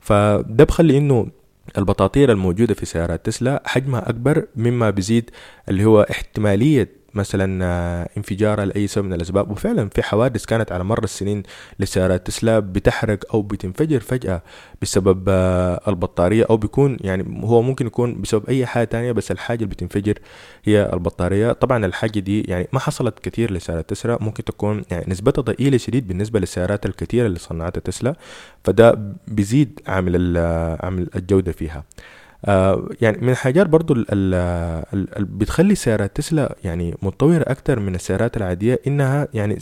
فده 0.00 0.64
بخلي 0.64 0.98
إنه 0.98 1.26
البطاطير 1.78 2.32
الموجودة 2.32 2.74
في 2.74 2.86
سيارات 2.86 3.26
تسلا 3.26 3.62
حجمها 3.66 4.08
أكبر 4.08 4.46
مما 4.56 4.90
بيزيد 4.90 5.30
اللي 5.68 5.84
هو 5.84 6.06
احتمالية 6.10 6.97
مثلا 7.14 7.64
آه، 7.64 8.08
انفجارها 8.16 8.64
لأي 8.64 8.86
سبب 8.86 9.04
من 9.04 9.12
الأسباب. 9.12 9.50
وفعلا 9.50 9.88
في 9.88 10.02
حوادث 10.02 10.44
كانت 10.44 10.72
على 10.72 10.84
مر 10.84 11.04
السنين 11.04 11.42
لسيارات 11.80 12.26
تسلا 12.26 12.58
بتحرق 12.58 13.34
أو 13.34 13.42
بتنفجر 13.42 14.00
فجأة 14.00 14.42
بسبب 14.82 15.24
آه، 15.28 15.80
البطارية 15.88 16.44
أو 16.50 16.56
بيكون 16.56 16.96
يعني 17.00 17.44
هو 17.44 17.62
ممكن 17.62 17.86
يكون 17.86 18.20
بسبب 18.20 18.46
أي 18.48 18.66
حاجة 18.66 18.84
تانية 18.84 19.12
بس 19.12 19.30
الحاجة 19.30 19.58
اللي 19.64 19.74
بتنفجر 19.74 20.18
هي 20.64 20.90
البطارية. 20.92 21.52
طبعا 21.52 21.86
الحاجة 21.86 22.18
دي 22.20 22.42
يعني 22.42 22.68
ما 22.72 22.78
حصلت 22.80 23.18
كثير 23.18 23.52
لسيارات 23.52 23.90
تسلا 23.90 24.18
ممكن 24.20 24.44
تكون 24.44 24.82
يعني 24.90 25.04
نسبتها 25.08 25.42
ضئيلة 25.42 25.76
شديد 25.78 26.08
بالنسبة 26.08 26.40
للسيارات 26.40 26.86
الكثيرة 26.86 27.26
اللي 27.26 27.38
صنعتها 27.38 27.80
تسلا 27.80 28.14
فده 28.64 29.14
بيزيد 29.28 29.80
عامل 29.86 30.36
آه، 30.36 30.78
عامل 30.86 31.08
الجودة 31.16 31.52
فيها. 31.52 31.84
آه 32.44 32.88
يعني 33.00 33.18
من 33.20 33.28
الحاجات 33.28 33.66
برضو 33.66 33.94
اللي 34.12 34.84
بتخلي 35.18 35.74
سيارات 35.74 36.16
تسلا 36.16 36.56
يعني 36.64 36.94
متطورة 37.02 37.44
أكتر 37.48 37.80
من 37.80 37.94
السيارات 37.94 38.36
العادية 38.36 38.80
إنها 38.86 39.28
يعني 39.34 39.58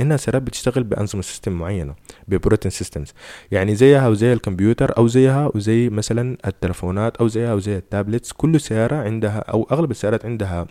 إنها 0.00 0.16
سيارات 0.16 0.42
بتشتغل 0.42 0.84
بأنظمة 0.84 1.22
system 1.22 1.52
معينة 1.52 1.94
ب 2.28 2.32
operating 2.32 2.70
systems. 2.70 3.12
يعني 3.50 3.74
زيها 3.74 4.08
وزي 4.08 4.32
الكمبيوتر 4.32 4.96
أو 4.98 5.06
زيها 5.06 5.50
وزي 5.54 5.88
مثلا 5.88 6.36
التلفونات 6.46 7.16
أو 7.16 7.28
زيها 7.28 7.54
وزي 7.54 7.76
ال 7.76 7.83
tablets 7.83 8.32
كل 8.32 8.60
سيارة 8.60 8.96
عندها 8.96 9.38
أو 9.38 9.68
أغلب 9.72 9.90
السيارات 9.90 10.26
عندها 10.26 10.66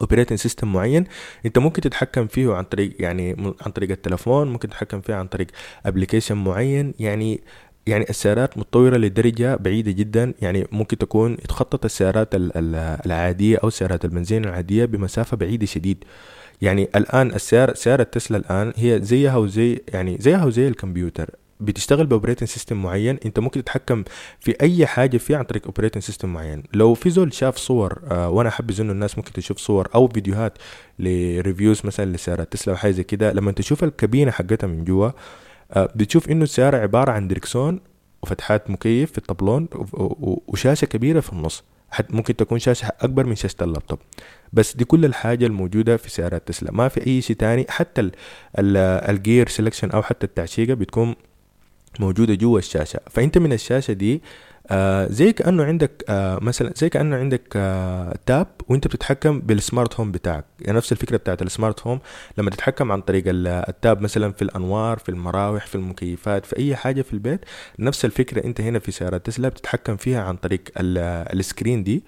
operating 0.00 0.38
system 0.38 0.72
معين 0.72 1.04
أنت 1.46 1.58
ممكن 1.58 1.80
تتحكم 1.82 2.26
فيه 2.26 2.54
عن 2.54 2.64
طريق 2.64 2.92
يعني 3.02 3.54
عن 3.66 3.72
طريق 3.72 3.90
التلفون 3.90 4.48
ممكن 4.52 4.68
تتحكم 4.68 5.00
فيه 5.00 5.14
عن 5.14 5.26
طريق 5.26 5.46
application 5.86 6.36
معين. 6.36 6.94
يعني 7.00 7.40
يعني 7.88 8.10
السيارات 8.10 8.58
متطورة 8.58 8.96
لدرجة 8.96 9.56
بعيدة 9.56 9.90
جدا. 9.90 10.34
يعني 10.42 10.66
ممكن 10.72 10.98
تكون 10.98 11.36
تخطت 11.36 11.84
السيارات 11.84 12.28
العادية 13.06 13.58
أو 13.64 13.70
سيارات 13.70 14.04
البنزين 14.04 14.44
العادية 14.44 14.84
بمسافة 14.84 15.36
بعيدة 15.36 15.66
شديد. 15.66 16.04
يعني 16.62 16.88
الآن 16.96 17.34
السيارة 17.34 17.74
سيارة 17.74 18.02
تسلا 18.02 18.36
الآن 18.36 18.72
هي 18.76 19.00
زيها 19.02 19.36
وزي 19.36 19.80
يعني 19.88 20.16
زيها 20.20 20.44
وزي 20.44 20.68
الكمبيوتر. 20.68 21.30
بتشتغل 21.60 22.06
ب 22.06 22.10
operating 22.10 22.48
system 22.48 22.82
معين. 22.82 23.18
أنت 23.26 23.38
ممكن 23.38 23.64
تتحكم 23.64 24.04
في 24.40 24.56
أي 24.60 24.86
حاجة 24.86 25.16
فيه 25.16 25.36
عن 25.36 25.44
طريق 25.44 25.64
operating 25.66 26.02
system 26.02 26.32
معين. 26.32 26.62
لو 26.74 26.94
في 26.94 27.10
زول 27.10 27.32
شاف 27.32 27.56
صور 27.56 27.98
آه 28.10 28.30
وأنا 28.30 28.48
احبذ 28.48 28.80
إنه 28.80 28.92
الناس 28.92 29.18
ممكن 29.18 29.32
تشوف 29.32 29.58
صور 29.58 29.88
أو 29.94 30.08
فيديوهات 30.08 30.58
ل 30.98 31.08
reviews 31.08 31.80
مثلا 31.84 32.12
لسيارات 32.16 32.52
تسلا 32.52 32.74
وحاجه 32.74 32.92
زي 32.92 33.02
كده. 33.02 33.32
لما 33.32 33.52
تشوف 33.52 33.84
الكابينة 33.84 34.30
حقتها 34.30 34.66
من 34.66 34.84
جوا 34.84 35.10
بتشوف 35.76 36.28
إنه 36.30 36.42
السيارة 36.44 36.76
عبارة 36.76 37.10
عن 37.10 37.28
دركسون 37.28 37.80
وفتحات 38.22 38.70
مكيف 38.70 39.12
في 39.12 39.18
الطبلون 39.18 39.68
وشاشة 40.48 40.84
كبيرة 40.84 41.20
في 41.20 41.32
النص. 41.32 41.64
حتى 41.90 42.16
ممكن 42.16 42.36
تكون 42.36 42.58
شاشة 42.58 42.92
أكبر 43.00 43.26
من 43.26 43.36
شاشة 43.36 43.56
اللابتوب. 43.62 43.98
بس 44.52 44.76
دي 44.76 44.84
كل 44.84 45.04
الحاجة 45.04 45.46
الموجودة 45.46 45.96
في 45.96 46.10
سيارات 46.10 46.48
تسلا. 46.48 46.72
ما 46.72 46.88
في 46.88 47.06
أي 47.06 47.20
شيء 47.20 47.36
تاني. 47.36 47.66
حتى 47.68 48.10
ال 48.58 48.76
gear 48.76 49.48
selection 49.48 49.90
أو 49.90 50.02
حتى 50.02 50.26
التعشيقة 50.26 50.74
بتكون 50.74 51.14
موجودة 52.00 52.34
جوا 52.34 52.58
الشاشة. 52.58 53.00
فأنت 53.10 53.38
من 53.38 53.52
الشاشة 53.52 53.92
دي 53.92 54.22
آه 54.70 55.06
زي 55.10 55.32
كأنه 55.32 55.64
عندك 55.64 56.04
آه 56.08 56.38
مثلا 56.42 56.72
زي 56.76 56.88
كأنه 56.88 57.16
عندك 57.16 57.52
آه 57.56 58.14
tab 58.26 58.46
وأنت 58.68 58.86
بتتحكم 58.86 59.40
بال 59.40 59.57
smart 59.57 60.00
home 60.00 60.12
بتاعك. 60.12 60.44
يعني 60.60 60.76
نفس 60.76 60.92
الفكرة 60.92 61.16
بتاعت 61.16 61.42
ال 61.42 61.49
smart 61.49 61.86
home 61.86 62.00
لما 62.38 62.50
تتحكم 62.50 62.92
عن 62.92 63.00
طريق 63.00 63.24
ال 63.26 63.44
tab 63.44 64.00
مثلا 64.00 64.32
في 64.32 64.42
الأنوار 64.42 64.98
في 64.98 65.08
المراوح 65.08 65.66
في 65.66 65.74
المكيفات 65.74 66.46
في 66.46 66.58
أي 66.58 66.76
حاجة 66.76 67.02
في 67.02 67.12
البيت 67.12 67.40
نفس 67.78 68.04
الفكرة 68.04 68.44
أنت 68.44 68.60
هنا 68.60 68.78
في 68.78 68.92
سيارات 68.92 69.26
تسلا 69.26 69.48
بتتحكم 69.48 69.96
فيها 69.96 70.22
عن 70.22 70.36
طريق 70.36 70.62
ال 70.76 70.91
screen 70.91 71.84
دي. 71.84 71.96
آه، 71.96 72.02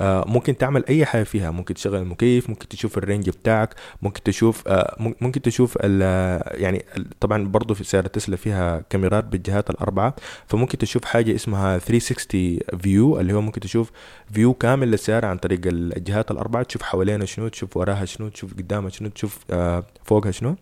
ممكن 0.00 0.56
تعمل 0.56 0.84
أي 0.88 1.06
حاجة 1.06 1.22
فيها. 1.22 1.50
ممكن 1.50 1.74
تشغل 1.74 1.96
المكيف 1.96 2.50
ممكن 2.50 2.68
تشوف 2.68 2.98
ال 2.98 3.03
range 3.03 3.30
بتاعك 3.30 3.74
ممكن 4.02 4.22
تشوف 4.22 4.68
آه، 4.68 4.96
ممكن 5.20 5.42
تشوف 5.42 5.78
يعني 5.80 6.84
طبعا 7.20 7.48
برضه 7.48 7.74
في 7.74 7.84
سياره 7.84 8.06
تسلا 8.06 8.36
فيها 8.36 8.84
كاميرات 8.90 9.24
بالجهات 9.24 9.70
الأربعة. 9.70 10.14
فممكن 10.46 10.78
تشوف 10.78 11.04
حاجة 11.04 11.34
اسمها 11.34 11.78
360 11.78 12.58
view 12.80 13.20
اللي 13.20 13.32
هو 13.32 13.40
ممكن 13.40 13.60
تشوف 13.60 13.90
view 14.32 14.54
كامل 14.54 14.90
للسياره 14.90 15.26
عن 15.26 15.38
طريق 15.38 15.60
الجهات 15.66 16.30
الأربعة. 16.30 16.62
تشوف 16.62 16.82
حوالينا 16.82 17.24
شنو 17.24 17.48
تشوف 17.48 17.76
وراها 17.76 18.04
شنو 18.04 18.28
تشوف 18.28 18.54
قدامها 18.54 18.90
شنو 18.90 19.08
تشوف 19.08 19.38
آه، 19.50 19.84
فوقها 20.04 20.30
شنو. 20.30 20.56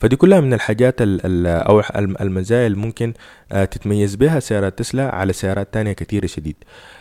فدي 0.00 0.16
كلها 0.16 0.40
من 0.40 0.54
الحاجات 0.54 0.94
أو 1.00 1.82
المزايا 2.20 2.66
اللي 2.66 2.78
ممكن 2.78 3.12
تتميز 3.50 4.14
بها 4.14 4.40
سيارات 4.40 4.78
تسلا 4.78 5.14
على 5.14 5.32
سيارات 5.32 5.74
تانية 5.74 5.92
كثيرة 5.92 6.26
شديد. 6.26 6.56
آه، 6.64 6.95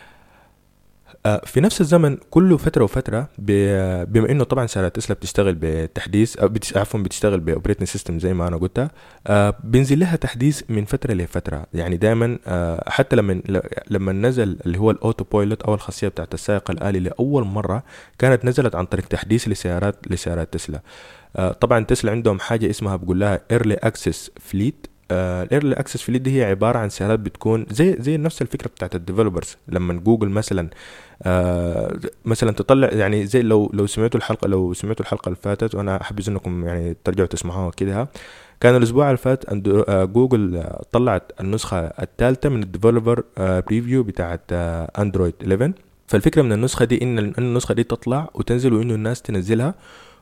في 1.26 1.62
نفس 1.62 1.82
الزمن 1.82 2.18
كل 2.30 2.60
فترة 2.60 2.84
وفترة 2.84 3.28
بما 3.38 4.32
إنه 4.32 4.44
طبعا 4.44 4.68
سيارات 4.68 4.96
تسلا 4.96 5.16
بتشتغل 5.16 5.58
بتحديث 5.62 6.38
أو 6.38 6.50
عفوا 6.76 7.00
بتشتغل 7.00 7.40
ب 7.40 7.45
operating 7.45 7.88
system 7.88 8.20
زي 8.20 8.34
ما 8.34 8.48
أنا 8.48 8.58
قلتها. 8.58 8.92
آه، 9.28 9.54
بينزل 9.64 10.00
لها 10.00 10.16
تحديث 10.16 10.62
من 10.70 10.86
فترة 10.86 11.14
لفترة. 11.14 11.66
يعني 11.74 11.98
دائما 11.98 12.40
آه، 12.48 12.90
حتى 12.90 13.16
لما 13.16 13.42
لما 13.90 14.12
نزل 14.12 14.58
اللي 14.66 14.78
هو 14.78 14.92
ال 14.92 15.24
autopilot 15.24 15.62
أو 15.62 15.74
الخاصية 15.74 16.08
بتاعت 16.08 16.34
السائق 16.34 16.72
الآلي 16.72 17.00
لأول 17.00 17.44
مرة 17.44 17.84
كانت 18.20 18.46
نزلت 18.46 18.76
عن 18.76 18.86
طريق 18.86 19.06
تحديث 19.08 19.48
لسيارات 19.48 19.96
لسيارات 20.10 20.54
تسلا. 20.54 20.82
طبعا 21.62 21.84
تسلا 21.84 22.12
عندهم 22.12 22.40
حاجة 22.40 22.70
اسمها 22.70 22.96
بقول 22.96 23.20
لها 23.20 23.40
early 23.52 23.74
access 23.74 24.32
fleet 24.42 24.88
ال 25.12 25.22
early 25.22 25.76
access 25.76 26.02
fleet 26.02 26.22
دي 26.22 26.40
هي 26.40 26.46
عبارة 26.46 26.78
عن 26.80 26.90
سيارات 26.90 27.20
بتكون 27.20 27.66
زي 27.72 27.96
زي 28.00 28.18
نفس 28.18 28.42
الفكرة 28.42 28.68
بتاعت 28.68 28.96
ال 28.96 29.01
developers 29.01 29.58
لما 29.68 29.94
جوجل 29.94 30.30
مثلا 30.30 30.70
آه 31.24 32.00
مثلا 32.26 32.52
تطلع 32.52 32.90
يعني 32.94 33.26
زي 33.26 33.42
لو 33.42 33.70
لو 33.74 33.88
سمعتوا 33.88 34.20
الحلقة 34.20 34.48
لو 34.48 34.74
سمعتوا 34.74 35.06
الحلقة 35.06 35.26
اللي 35.28 35.38
فاتت 35.42 35.76
وأنا 35.76 36.02
أحب 36.02 36.20
إنكم 36.28 36.68
يعني 36.68 36.96
ترجعوا 37.04 37.28
تسمعوها 37.28 37.72
كده. 37.72 38.08
كان 38.60 38.76
الأسبوع 38.76 39.06
اللي 39.08 39.18
فات 39.18 39.46
آه 39.90 40.04
جوجل 40.06 40.64
طلعت 40.92 41.32
النسخة 41.40 41.78
الثالثه 41.80 42.50
من 42.50 42.64
ال 42.64 42.70
developer 42.70 43.24
آه 43.38 43.60
preview 43.60 44.04
بتاعت 44.04 44.42
آه 44.52 44.92
اندرويد 45.02 45.34
11 45.42 45.72
فالفكرة 46.08 46.42
من 46.42 46.52
النسخة 46.52 46.86
دي 46.86 47.04
إن 47.04 47.20
النسخة 47.20 47.74
دي 47.74 47.84
تطلع 47.84 48.30
وتنزل 48.34 48.74
وإنه 48.74 48.96
الناس 48.96 49.22
تنزلها. 49.22 49.76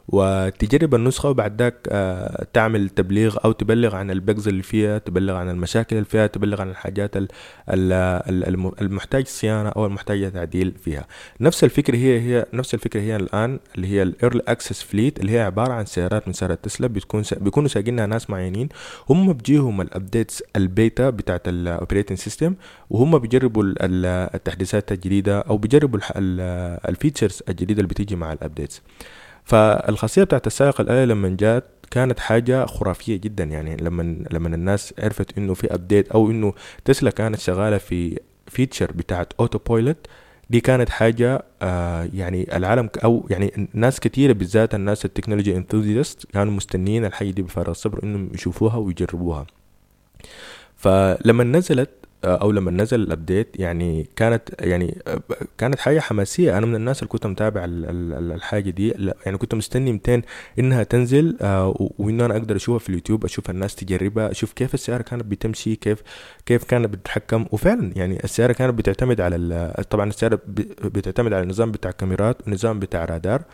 وتجرب 0.08 0.96
النسخة 0.96 1.30
وبعد 1.30 1.62
ذاك 1.62 1.88
آه، 1.92 2.48
تعمل 2.54 2.90
تبليغ 2.90 3.38
أو 3.46 3.52
تبلغ 3.52 3.96
عن 3.96 4.12
ال 4.12 4.19
bugs 4.19 4.48
اللي 4.48 4.64
فيها 4.64 4.98
تبلغ 4.98 5.36
عن 5.36 5.50
المشاكل 5.50 5.96
اللي 5.96 6.06
فيها 6.06 6.28
تبلغ 6.28 6.62
عن 6.62 6.70
الحاجات 6.70 7.12
المحتاج 8.82 9.28
صيانة 9.28 9.70
أو 9.70 9.86
المحتاجة 9.86 10.30
تعديل 10.30 10.74
فيها. 10.84 11.08
نفس 11.42 11.64
الفكرة 11.64 11.96
هي 11.96 12.20
هي 12.20 12.46
نفس 12.54 12.74
الفكرة 12.74 13.02
هي 13.02 13.16
الآن 13.16 13.60
اللي 13.76 13.88
هي 13.88 14.04
ال 14.04 14.10
early 14.10 14.42
access 14.48 14.82
fleet 14.84 15.20
اللي 15.20 15.32
هي 15.32 15.40
عبارة 15.40 15.74
عن 15.74 15.86
سيارات 15.86 16.28
من 16.28 16.34
سيارات 16.34 16.64
تسلا. 16.64 16.88
بتكون 16.88 17.24
بيكونوا 17.38 17.70
سايقينها 17.70 18.06
ناس 18.06 18.30
معينين. 18.30 18.70
هم 19.10 19.34
بيجيهم 19.34 19.82
ال 19.82 19.89
updates 19.89 20.44
ال 20.56 20.66
beta 20.66 21.10
بتاعت 21.10 21.48
ال 21.48 21.55
operating 21.55 22.18
system 22.18 22.56
وهم 22.90 23.18
بيجربوا 23.18 23.64
التحديثات 24.36 24.92
الجديدة 24.92 25.40
أو 25.40 25.58
بيجربوا 25.58 26.00
ال 26.90 26.96
features 26.96 27.44
الجديدة 27.50 27.80
اللي 27.80 27.90
بتيجي 27.90 28.16
مع 28.16 28.34
ال 28.34 28.40
updates 28.40 28.82
فالخاصية 29.46 30.24
بتاعت 30.24 30.48
السائق 30.48 30.82
الآلي 30.82 31.06
لما 31.14 31.38
جات 31.40 31.64
كانت 31.92 32.20
حاجة 32.20 32.66
خرافية 32.66 33.18
جدا. 33.18 33.44
يعني 33.44 33.78
لما 33.78 34.24
لما 34.32 34.56
الناس 34.56 34.94
عرفت 35.00 35.38
إنه 35.38 35.54
في 35.54 35.74
update 35.74 36.10
أو 36.12 36.32
إنه 36.32 36.54
تسلا 36.86 37.12
كانت 37.12 37.40
شغالة 37.40 37.78
في 37.78 38.20
feature 38.48 38.92
بتاعت 38.92 39.34
autopilot 39.40 39.98
دي 40.50 40.60
كانت 40.62 40.90
حاجة 40.90 41.46
آه 41.62 42.10
يعني 42.14 42.58
العالم 42.58 42.90
أو 43.04 43.28
يعني 43.30 43.70
ناس 43.74 44.00
كثيرة 44.00 44.34
بالذات 44.34 44.76
الناس 44.76 45.06
ال 45.06 45.10
technology 45.10 45.58
enthusiasts 45.58 46.26
كانوا 46.34 46.54
مستنيين 46.54 47.06
الحاجة 47.06 47.30
دي 47.32 47.42
بفارغ 47.42 47.72
الصبر 47.72 48.04
إنهم 48.04 48.30
يشوفوها 48.34 48.78
ويجربوها. 48.78 49.46
فلما 50.76 51.44
نزلت 51.44 51.90
أو 52.26 52.52
لما 52.52 52.72
نزل 52.72 53.00
الابديت 53.02 53.60
يعني 53.60 54.08
كانت 54.16 54.50
يعني 54.60 54.98
كانت 55.58 55.80
حاجة 55.80 56.00
حماسية. 56.00 56.58
أنا 56.58 56.66
من 56.66 56.76
الناس 56.76 57.00
اللي 57.00 57.10
كنت 57.10 57.28
متابع 57.28 57.62
الحاجة 57.68 58.70
دي. 58.70 58.90
يعني 59.26 59.38
كنت 59.38 59.56
مستني 59.56 59.92
200 59.92 60.22
إنها 60.60 60.84
تنزل 60.84 61.38
آه، 61.42 61.92
وانه 61.98 62.26
أنا 62.26 62.34
أقدر 62.38 62.56
أشوفها 62.56 62.80
في 62.80 62.90
اليوتيوب 62.90 63.26
أشوف 63.26 63.50
الناس 63.50 63.76
تجربها 63.76 64.32
أشوف 64.32 64.54
كيف 64.54 64.74
السياره 64.74 65.02
كانت 65.02 65.26
بتمشي 65.26 65.76
كيف 65.76 66.02
كيف 66.46 66.64
كانت 66.64 66.86
بتتحكم. 66.86 67.46
وفعلا 67.52 67.92
يعني 67.96 68.24
السياره 68.24 68.54
كانت 68.54 68.74
بتعتمد 68.74 69.22
على 69.22 69.74
طبعا 69.90 70.10
السياره 70.10 70.40
بتعتمد 70.84 71.34
على 71.34 71.44
النظام 71.44 71.72
بتاع 71.72 71.92
كاميرات 71.92 72.48
ونظام 72.48 72.80
بتاع 72.80 73.06
رادار 73.06 73.40
آه، 73.40 73.46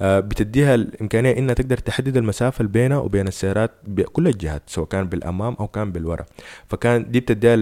بتديها 0.00 0.74
الإمكانية 0.74 1.38
إنها 1.38 1.54
تقدر 1.54 1.78
تحدد 1.78 2.16
المسافة 2.16 2.60
اللي 2.60 2.72
بينها 2.72 2.98
وبين 2.98 3.28
السيارات 3.28 3.70
بكل 3.86 4.28
الجهات 4.28 4.62
سواء 4.66 4.86
كان 4.88 5.08
بالأمام 5.08 5.56
أو 5.60 5.66
كان 5.68 5.92
بالورا. 5.92 6.24
فكان 6.68 7.10
دي 7.10 7.20
بتديها 7.20 7.56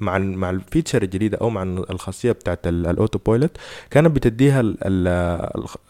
مع 0.00 0.18
مع 0.18 0.50
ال 0.50 0.57
feature 0.57 1.02
الجديدة 1.02 1.38
أو 1.40 1.50
مع 1.50 1.62
الخاصية 1.62 2.32
بتاعت 2.32 2.66
ال 2.66 3.18
autopilot 3.18 3.50
كانت 3.90 4.16
بتديها 4.16 4.62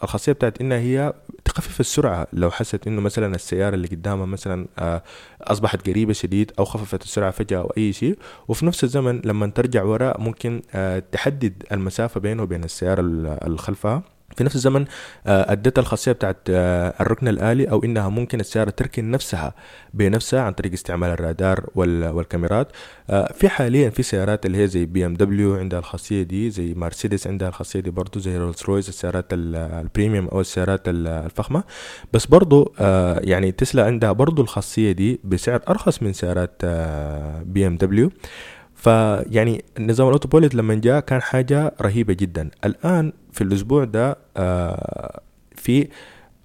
الخاصية 0.03 0.31
بتاعت 0.31 0.61
إنها 0.61 0.77
هي 0.77 1.13
تخفف 1.45 1.79
السرعة. 1.79 2.27
لو 2.33 2.51
حست 2.51 2.87
إنه 2.87 3.01
مثلا 3.01 3.35
السيارة 3.35 3.75
اللي 3.75 3.87
قدامها 3.87 4.25
مثلا 4.25 4.67
آه، 4.79 5.03
أصبحت 5.41 5.89
قريبة 5.89 6.13
شديد 6.13 6.51
أو 6.59 6.65
خففت 6.65 7.03
السرعة 7.03 7.31
فجأة 7.31 7.57
أو 7.57 7.73
أي 7.77 7.93
شيء 7.93 8.17
وفي 8.47 8.65
نفس 8.65 8.83
الزمن 8.83 9.21
لما 9.23 9.47
ترجع 9.47 9.83
وراء 9.83 10.21
ممكن 10.21 10.61
آه، 10.73 11.03
تحدد 11.11 11.63
المسافة 11.71 12.19
بينه 12.19 12.43
وبين 12.43 12.63
السيارة 12.63 13.01
اللي 13.01 13.57
خلفها. 13.57 14.14
في 14.37 14.43
نفس 14.43 14.55
الزمن 14.55 14.85
آه، 15.27 15.51
ادت 15.51 15.79
الخاصية 15.79 16.11
بتاعت 16.11 16.37
آه، 16.49 16.93
الركن 17.01 17.27
الآلي 17.27 17.69
أو 17.71 17.83
إنها 17.83 18.09
ممكن 18.09 18.39
السيارة 18.39 18.69
تركن 18.69 19.11
نفسها 19.11 19.53
بنفسها 19.93 20.41
عن 20.41 20.53
طريق 20.53 20.73
استعمال 20.73 21.09
الرادار 21.09 21.69
والكاميرات. 21.75 22.71
آه، 23.09 23.33
في 23.33 23.49
حاليا 23.49 23.89
في 23.89 24.03
سيارات 24.03 24.45
اللي 24.45 24.57
هي 24.57 24.67
زي 24.67 24.85
بي 24.85 25.05
إم 25.05 25.13
دبليو 25.13 25.55
عندها 25.55 25.79
الخاصية 25.79 26.23
دي 26.23 26.49
زي 26.49 26.73
مرسيدس 26.73 27.27
عندها 27.27 27.49
الخاصية 27.49 27.79
دي 27.79 27.89
برضو 27.89 28.19
زي 28.19 28.37
رولز 28.37 28.63
رويس 28.63 28.89
السيارات 28.89 29.25
ال 29.31 29.43
premium 29.43 30.27
أو 30.27 30.41
السيارات 30.41 30.81
الفخمة. 30.87 31.63
بس 32.13 32.25
برضو 32.25 32.73
يعني 33.19 33.51
تسلا 33.51 33.85
عندها 33.85 34.11
برضو 34.11 34.41
الخاصية 34.41 34.91
دي 34.91 35.19
بسعر 35.23 35.61
أرخص 35.69 36.03
من 36.03 36.13
سيارات 36.13 36.65
بي 37.45 37.67
إم 37.67 37.77
دبليو. 37.77 38.11
فيعني 38.75 39.63
نظام 39.79 40.07
ال 40.07 40.27
autopilot 40.27 40.55
لما 40.55 40.75
جاء 40.75 40.99
كان 40.99 41.21
حاجة 41.21 41.73
رهيبة 41.81 42.13
جدا. 42.13 42.49
الآن 42.65 43.13
في 43.35 43.41
الأسبوع 43.43 43.83
ده 43.83 44.17
آه 44.37 45.21
في 45.55 45.87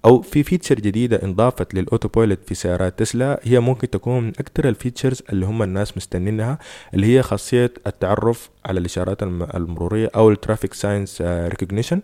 أو 0.05 0.21
في 0.21 0.43
feature 0.43 0.75
جديدة 0.75 1.23
انضافت 1.23 1.73
لل 1.73 2.07
autopilot 2.07 2.39
في 2.47 2.55
سيارات 2.55 2.99
تسلا. 2.99 3.39
هي 3.43 3.59
ممكن 3.59 3.89
تكون 3.89 4.23
من 4.23 4.29
أكثر 4.29 4.69
ال 4.69 4.75
features 4.75 5.23
اللي 5.29 5.45
هم 5.45 5.63
الناس 5.63 5.97
مستنينها 5.97 6.59
اللي 6.93 7.17
هي 7.17 7.21
خاصية 7.23 7.73
التعرف 7.87 8.49
على 8.65 8.79
الإشارات 8.79 9.23
المرورية 9.23 10.09
أو 10.15 10.31
ال 10.31 10.36
traffic 10.36 10.73
signs 10.73 11.21
recognition 11.21 12.01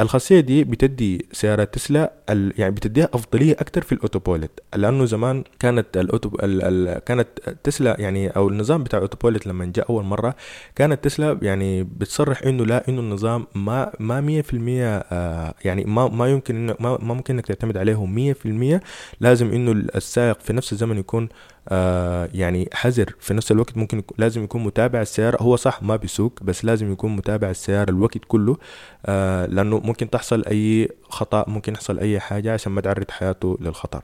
الخاصية 0.00 0.40
دي 0.40 0.64
بتدي 0.64 1.26
سيارات 1.32 1.74
تسلا 1.74 2.12
يعني 2.28 2.70
بتديها 2.74 3.08
أفضلية 3.14 3.56
أكتر 3.60 3.82
في 3.82 3.92
ال 3.92 3.98
autopilot 3.98 4.50
لأنه 4.76 5.04
زمان 5.04 5.44
كانت 5.58 5.96
ال 5.96 6.02
auto 6.02 6.28
ال... 6.42 6.62
ال... 6.62 6.98
كانت 6.98 7.28
تسلا 7.64 7.96
يعني 8.00 8.28
أو 8.28 8.48
النظام 8.48 8.82
بتاع 8.82 8.98
ال 8.98 9.03
autopilot 9.03 9.46
لما 9.46 9.64
جاء 9.64 9.90
أول 9.90 10.04
مرة 10.04 10.34
كانت 10.76 11.04
تسلا 11.04 11.38
يعني 11.42 11.82
بتصرح 11.82 12.42
إنه 12.42 12.66
لا 12.66 12.88
إنه 12.88 13.00
النظام 13.00 13.46
ما 13.54 13.92
ما 14.00 14.42
100% 14.42 14.54
آه 15.12 15.54
يعني 15.64 15.84
ما 15.84 16.08
ما 16.08 16.28
يمكن 16.28 16.66
ما, 16.66 16.76
ما 16.80 17.14
ممكن 17.14 17.34
إنك 17.34 17.46
تعتمد 17.46 17.76
عليه 17.76 18.34
100% 18.78 18.80
لازم 19.20 19.52
إنه 19.52 19.72
السائق 19.72 20.40
في 20.40 20.52
نفس 20.52 20.72
الزمن 20.72 20.98
يكون 20.98 21.28
آه 21.68 22.28
يعني 22.34 22.68
حذر. 22.72 23.14
في 23.20 23.34
نفس 23.34 23.52
الوقت 23.52 23.76
ممكن 23.76 24.02
لازم 24.18 24.44
يكون 24.44 24.64
متابع 24.64 25.00
السيارة. 25.02 25.42
هو 25.42 25.56
صح 25.56 25.82
ما 25.82 25.96
بيسوق 25.96 26.32
بس 26.42 26.64
لازم 26.64 26.92
يكون 26.92 27.16
متابع 27.16 27.50
السيارة 27.50 27.90
الوقت 27.90 28.18
كله 28.28 28.56
آه 29.06 29.46
لأنه 29.46 29.78
ممكن 29.78 30.10
تحصل 30.10 30.44
أي 30.44 30.88
خطأ 31.02 31.44
ممكن 31.48 31.72
يحصل 31.72 31.98
أي 31.98 32.20
حاجة 32.20 32.52
عشان 32.52 32.72
ما 32.72 32.80
تعرض 32.80 33.10
حياته 33.10 33.58
للخطر. 33.60 34.02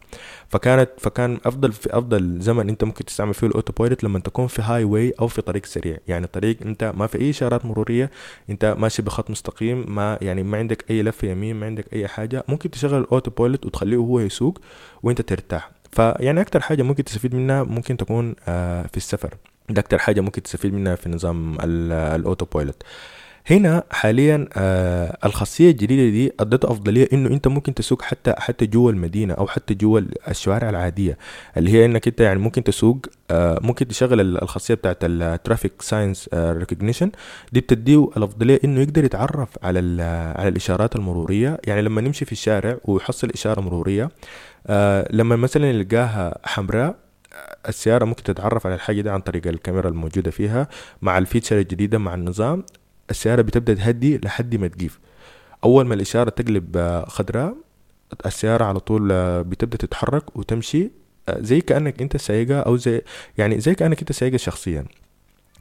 فكانت 0.49 0.91
فكان 0.99 1.39
أفضل 1.45 1.73
في 1.73 1.99
أفضل 1.99 2.41
زمن 2.41 2.69
أنت 2.69 2.85
ممكن 2.85 3.05
تستعمل 3.05 3.35
فيه 3.35 3.47
ال 3.47 3.73
autopilot 3.73 4.05
لما 4.05 4.19
تكون 4.19 4.47
في 4.47 4.63
highway 4.63 5.13
أو 5.21 5.29
في 5.29 5.43
طريق 5.43 5.67
سريع. 5.67 5.99
يعني 6.09 6.27
طريق 6.27 6.57
أنت 6.63 6.93
ما 6.97 7.07
في 7.07 7.21
أي 7.21 7.31
إشارات 7.31 7.65
مرورية 7.67 8.11
أنت 8.51 8.77
ماشي 8.79 9.03
بخط 9.03 9.31
مستقيم 9.31 9.95
ما 9.95 10.19
يعني 10.23 10.43
ما 10.43 10.59
عندك 10.59 10.91
أي 10.91 11.03
لفة 11.03 11.29
يمين 11.29 11.57
ما 11.57 11.67
عندك 11.67 11.93
أي 11.93 12.09
حاجة. 12.09 12.45
ممكن 12.49 12.71
تشغل 12.71 13.01
ال 13.01 13.31
autopilot 13.31 13.67
وتخليه 13.67 13.97
هو 13.97 14.21
يسوق 14.21 14.59
وأنت 15.03 15.21
ترتاح. 15.21 15.80
فيعني 15.93 16.41
أكتر 16.41 16.61
حاجة 16.61 16.83
ممكن 16.83 17.05
تستفيد 17.05 17.35
منها 17.35 17.63
ممكن 17.63 17.97
تكون 17.97 18.35
آه، 18.49 18.83
في 18.83 18.97
السفر. 18.97 19.35
ده 19.71 19.81
أكتر 19.81 19.99
حاجة 19.99 20.21
ممكن 20.21 20.43
تستفيد 20.43 20.75
منها 20.75 20.95
في 20.95 21.09
نظام 21.09 21.59
ال 21.61 22.45
autopilot 22.45 22.83
هنا 23.47 23.83
حاليا 23.91 24.49
آه 24.57 25.19
الخاصية 25.25 25.71
الجديدة 25.71 26.11
دي 26.11 26.33
ادته 26.41 26.71
أفضلية 26.73 27.09
إنه 27.13 27.29
أنت 27.29 27.49
ممكن 27.49 27.75
تسوق 27.75 28.03
حتى 28.03 28.35
حتى 28.39 28.67
جوا 28.67 28.91
المدينة 28.91 29.35
أو 29.35 29.47
حتى 29.47 29.75
جوا 29.75 30.01
الشوارع 30.29 30.71
العادية. 30.71 31.19
اللي 31.57 31.71
هي 31.71 31.85
إنك 31.85 32.09
أنت 32.09 32.21
يعني 32.21 32.39
ممكن 32.39 32.65
تسوق 32.65 32.99
آه 33.31 33.59
ممكن 33.63 33.89
تشغل 33.89 34.21
الخاصية 34.43 34.75
بتاعت 34.75 34.97
ال 35.03 35.13
traffic 35.13 35.83
signs 35.83 36.29
recognition 36.35 37.11
دي 37.53 37.61
بتديه 37.61 38.11
الأفضلية 38.17 38.61
إنه 38.65 38.81
يقدر 38.81 39.05
يتعرف 39.05 39.49
على 39.63 40.03
على 40.37 40.49
الإشارات 40.49 40.97
المرورية. 40.97 41.59
يعني 41.67 41.83
لما 41.83 42.01
نمشي 42.01 42.25
في 42.25 42.33
الشارع 42.33 42.77
ويحصل 42.85 43.31
إشارة 43.31 43.61
مرورية 43.61 44.09
آه 44.67 45.09
لما 45.11 45.37
مثلا 45.37 45.71
يلقاها 45.71 46.39
حمراء 46.45 46.97
السيارة 47.69 48.05
ممكن 48.05 48.23
تتعرف 48.23 48.67
على 48.67 48.75
الحاجة 48.75 49.01
دي 49.01 49.11
عن 49.11 49.21
طريق 49.21 49.47
الكاميرا 49.47 49.89
الموجودة 49.89 50.31
فيها 50.31 50.69
مع 51.03 51.19
الفيتشر 51.19 51.59
الجديدة 51.59 51.99
مع 51.99 52.15
النظام. 52.15 52.65
السيارة 53.11 53.43
بتبدأ 53.43 53.75
تهدي 53.75 54.19
لحد 54.19 54.57
ما 54.57 54.69
تجيف 54.69 54.99
أول 55.65 55.87
ما 55.87 55.95
الإشارة 55.95 56.31
تقلب 56.31 56.77
آه، 56.77 57.05
خضراء 57.09 57.57
السيارة 58.27 58.65
على 58.65 58.81
طول 58.81 59.13
آه، 59.13 59.43
بتبدأ 59.43 59.77
تتحرك 59.77 60.37
وتمشي 60.37 60.91
آه، 61.29 61.41
زي 61.41 61.61
كأنك 61.61 62.03
أنت 62.03 62.17
سايقة 62.17 62.61
أو 62.61 62.77
زي 62.77 63.03
يعني 63.39 63.61
زي 63.61 63.75
كأنك 63.75 63.99
أنت 64.01 64.13
سايقة 64.13 64.37
شخصيا. 64.37 64.85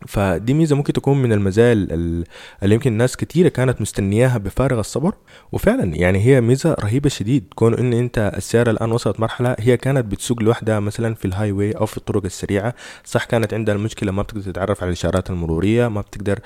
فدي 0.08 0.54
ميزة 0.54 0.76
ممكن 0.76 0.94
تكون 0.94 1.22
من 1.22 1.34
المزايا 1.34 1.74
اللي 1.74 2.76
يمكن 2.76 2.94
ناس 2.94 3.18
كتيرة 3.18 3.50
كانت 3.50 3.82
مستنياها 3.82 4.38
بفارغ 4.38 4.80
الصبر. 4.80 5.14
وفعلا 5.52 5.96
يعني 5.96 6.26
هي 6.26 6.42
ميزة 6.42 6.74
رهيبة 6.74 7.10
شديد. 7.10 7.44
كون 7.56 7.74
إن 7.74 7.94
أنت 7.94 8.32
السيارة 8.38 8.72
الآن 8.72 8.92
وصلت 8.92 9.20
مرحلة 9.20 9.56
هي 9.60 9.78
كانت 9.78 10.06
بتسوق 10.06 10.44
لوحدها 10.44 10.80
مثلا 10.80 11.16
في 11.16 11.26
ال 11.26 11.52
highway 11.52 11.72
أو 11.72 11.86
في 11.86 11.98
الطرق 11.98 12.26
السريعة. 12.26 12.74
صح 13.06 13.24
كانت 13.24 13.54
عندها 13.54 13.76
المشكلة 13.76 14.12
ما 14.12 14.22
بتقدر 14.22 14.42
تتعرف 14.42 14.82
على 14.84 14.88
الإشارات 14.90 15.30
المرورية 15.30 15.88
ما 15.88 16.02
بتقدر 16.02 16.40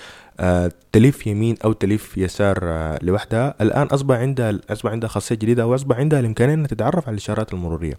تلف 0.92 1.28
يمين 1.28 1.56
أو 1.66 1.74
تلف 1.74 2.18
يسار 2.18 2.60
آه 2.64 3.00
لوحدها. 3.02 3.56
الآن 3.62 3.88
أصبح 3.88 4.16
عندها 4.16 4.60
أصبح 4.70 4.92
عندها 4.92 5.10
خاصية 5.10 5.36
جديدة 5.36 5.68
وأصبح 5.68 5.98
عندها 5.98 6.20
الإمكانية 6.20 6.54
إنها 6.54 6.68
تتعرف 6.68 7.08
على 7.08 7.14
الإشارات 7.14 7.54
المرورية. 7.54 7.94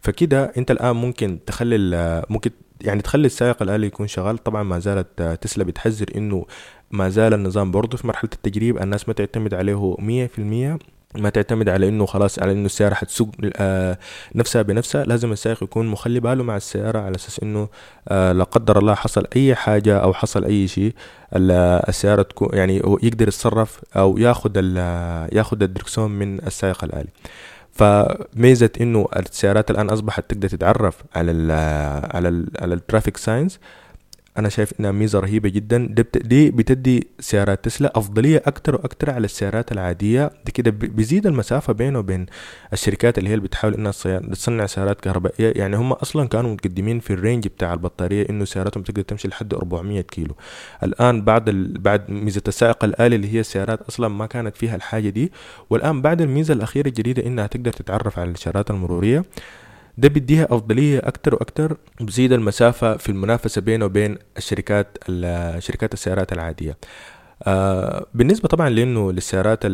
فكده 0.00 0.52
أنت 0.56 0.70
الآن 0.70 0.96
ممكن 0.96 1.38
تخلي 1.46 2.22
ممكن 2.30 2.50
يعني 2.80 3.02
تخلي 3.02 3.26
السائق 3.26 3.62
الآلي 3.62 3.86
يكون 3.86 4.06
شغال. 4.06 4.38
طبعا 4.38 4.62
ما 4.62 4.78
زالت 4.78 5.22
تسلا 5.40 5.64
بتحذر 5.64 6.06
إنه 6.16 6.46
ما 6.90 7.08
زال 7.08 7.34
النظام 7.34 7.70
برضه 7.70 7.96
في 7.96 8.06
مرحلة 8.06 8.30
التجريب. 8.32 8.82
الناس 8.82 9.08
ما 9.08 9.14
تعتمد 9.14 9.54
عليه 9.54 9.96
مية 9.98 10.26
في 10.26 10.38
المية. 10.38 10.78
ما 11.18 11.30
تعتمد 11.30 11.68
على 11.68 11.88
إنه 11.88 12.06
خلاص 12.06 12.38
على 12.38 12.52
إنه 12.52 12.66
السيارة 12.66 12.94
حتسوق 12.94 13.28
آه 13.56 13.98
نفسها 14.34 14.62
بنفسها 14.62 15.04
لازم 15.04 15.32
السائق 15.32 15.62
يكون 15.62 15.86
مخلي 15.86 16.20
باله 16.20 16.44
مع 16.44 16.56
السيارة 16.56 16.98
على 16.98 17.16
أساس 17.16 17.40
إنه 17.42 17.68
آه 18.08 18.32
لا 18.32 18.44
قدر 18.44 18.78
الله 18.78 18.94
حصل 18.94 19.26
أي 19.36 19.54
حاجة 19.54 19.98
أو 19.98 20.14
حصل 20.14 20.44
أي 20.44 20.68
شيء 20.68 20.94
السيارة 21.34 22.22
تكون 22.22 22.48
يعني 22.52 22.76
يقدر 23.02 23.28
يتصرف 23.28 23.80
أو 23.96 24.18
ياخذ 24.18 24.56
ياخذ 25.32 25.62
الدركسون 25.62 26.10
من 26.10 26.46
السائق 26.46 26.84
الآلي. 26.84 27.08
فميزة 27.72 28.70
إنه 28.80 29.08
السيارات 29.16 29.70
الآن 29.70 29.90
أصبحت 29.90 30.30
تقدر 30.30 30.48
تتعرف 30.48 31.02
على 31.16 31.30
ال 31.30 31.50
على 32.16 32.28
ال 32.28 32.48
على 32.60 32.74
ال 32.74 32.79
traffic 32.79 33.16
signs 33.16 33.58
أنا 34.38 34.48
شايف 34.48 34.80
إنها 34.80 34.90
ميزة 34.90 35.20
رهيبة 35.20 35.48
جدا. 35.48 35.94
دي 36.14 36.50
بتدي 36.50 37.08
سيارات 37.20 37.64
تسلا 37.64 37.92
أفضلية 37.98 38.42
أكتر 38.46 38.74
وأكتر 38.74 39.10
على 39.10 39.24
السيارات 39.24 39.72
العادية. 39.72 40.30
دي 40.44 40.52
كده 40.52 40.70
بيزيد 40.70 41.26
المسافة 41.26 41.72
بينه 41.72 41.98
وبين 41.98 42.26
الشركات 42.72 43.18
اللي 43.18 43.30
هي 43.30 43.34
اللي 43.34 43.44
بتحاول 43.44 43.74
إنها 43.74 43.90
تصنع 44.32 44.66
سيارات 44.66 45.00
كهربائية. 45.00 45.52
يعني 45.56 45.76
هم 45.76 45.92
أصلا 45.92 46.28
كانوا 46.28 46.52
متقدمين 46.52 47.00
في 47.00 47.12
ال 47.12 47.18
range 47.18 47.48
بتاع 47.48 47.72
البطارية 47.72 48.26
إنه 48.30 48.44
سياراتهم 48.44 48.82
تقدر 48.82 49.02
تمشي 49.02 49.28
لحد 49.28 49.54
400 49.54 50.00
كيلو. 50.00 50.34
الآن 50.82 51.22
بعد 51.22 51.48
ال... 51.48 51.78
بعد 51.78 52.10
ميزة 52.10 52.42
السائق 52.48 52.84
الآلي 52.84 53.16
اللي 53.16 53.34
هي 53.34 53.40
السيارات 53.40 53.82
أصلا 53.82 54.08
ما 54.08 54.26
كانت 54.26 54.56
فيها 54.56 54.76
الحاجة 54.76 55.08
دي. 55.08 55.32
والآن 55.70 56.02
بعد 56.02 56.20
الميزة 56.20 56.54
الأخيرة 56.54 56.88
الجديدة 56.88 57.26
إنها 57.26 57.46
تقدر 57.46 57.72
تتعرف 57.72 58.18
على 58.18 58.28
الاشارات 58.28 58.70
المرورية. 58.70 59.24
ده 59.98 60.08
بيديها 60.08 60.44
أفضلية 60.50 60.98
أكتر 60.98 61.34
وأكتر 61.34 61.76
بزيد 62.00 62.32
المسافة 62.32 62.96
في 62.96 63.08
المنافسة 63.08 63.60
بينه 63.60 63.84
وبين 63.84 64.18
الشركات 64.36 64.98
شركات 65.58 65.92
السيارات 65.94 66.32
العادية. 66.32 66.76
آه 67.46 68.06
بالنسبة 68.14 68.48
طبعا 68.48 68.68
لأنه 68.68 69.12
للسيارات 69.12 69.64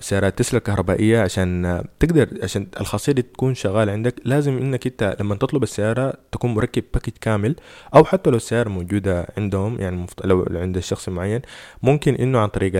سيارات 0.00 0.38
تسلا 0.38 0.58
الكهربائية 0.58 1.20
عشان 1.20 1.82
تقدر 2.00 2.28
عشان 2.42 2.66
الخاصية 2.80 3.12
دي 3.12 3.22
تكون 3.22 3.54
شغالة 3.54 3.92
عندك 3.92 4.14
لازم 4.24 4.56
إنك 4.58 4.86
أنت 4.86 5.16
لما 5.20 5.34
تطلب 5.34 5.62
السيارة 5.62 6.14
تكون 6.32 6.54
مركب 6.54 6.84
باكج 6.94 7.12
كامل 7.20 7.56
أو 7.94 8.04
حتى 8.04 8.30
لو 8.30 8.36
السيارة 8.36 8.68
موجودة 8.68 9.26
عندهم 9.36 9.80
يعني 9.80 10.06
لو 10.24 10.46
عند 10.50 10.76
الشخص 10.76 11.08
معين 11.08 11.40
ممكن 11.82 12.14
إنه 12.14 12.38
عن 12.38 12.48
طريق 12.48 12.72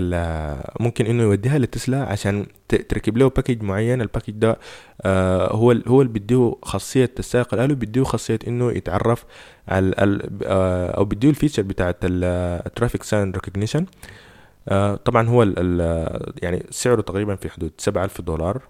ممكن 0.80 1.06
إنه 1.06 1.22
يوديها 1.22 1.58
لتسلا 1.58 2.02
عشان 2.02 2.46
تركب 2.68 3.16
له 3.18 3.28
package 3.28 3.62
معين. 3.62 4.00
ال 4.02 4.06
package 4.06 4.32
ده 4.32 4.58
آه 5.02 5.52
هو 5.52 5.72
هو 5.86 6.02
اللي 6.02 6.12
بيديه 6.12 6.54
خاصية 6.62 7.10
السائق 7.18 7.54
الالي 7.54 7.74
بيديه 7.74 8.02
خاصية 8.02 8.38
إنه 8.48 8.72
يتعرف 8.72 9.24
على 9.68 10.28
آه 10.46 10.90
أو 10.90 11.04
بيديه 11.04 11.30
ال 11.30 11.34
feature 11.34 11.62
بتاعت 11.62 11.96
ال 12.02 12.15
traffic 12.15 13.02
sign 13.02 13.32
recognition 13.32 13.86
طبعا 15.04 15.28
هو 15.28 15.42
ال 15.42 15.80
يعني 16.42 16.66
سعره 16.70 17.00
تقريبا 17.00 17.34
في 17.34 17.50
حدود 17.50 17.72
سبعة 17.78 18.04
ألف 18.04 18.20
دولار. 18.20 18.62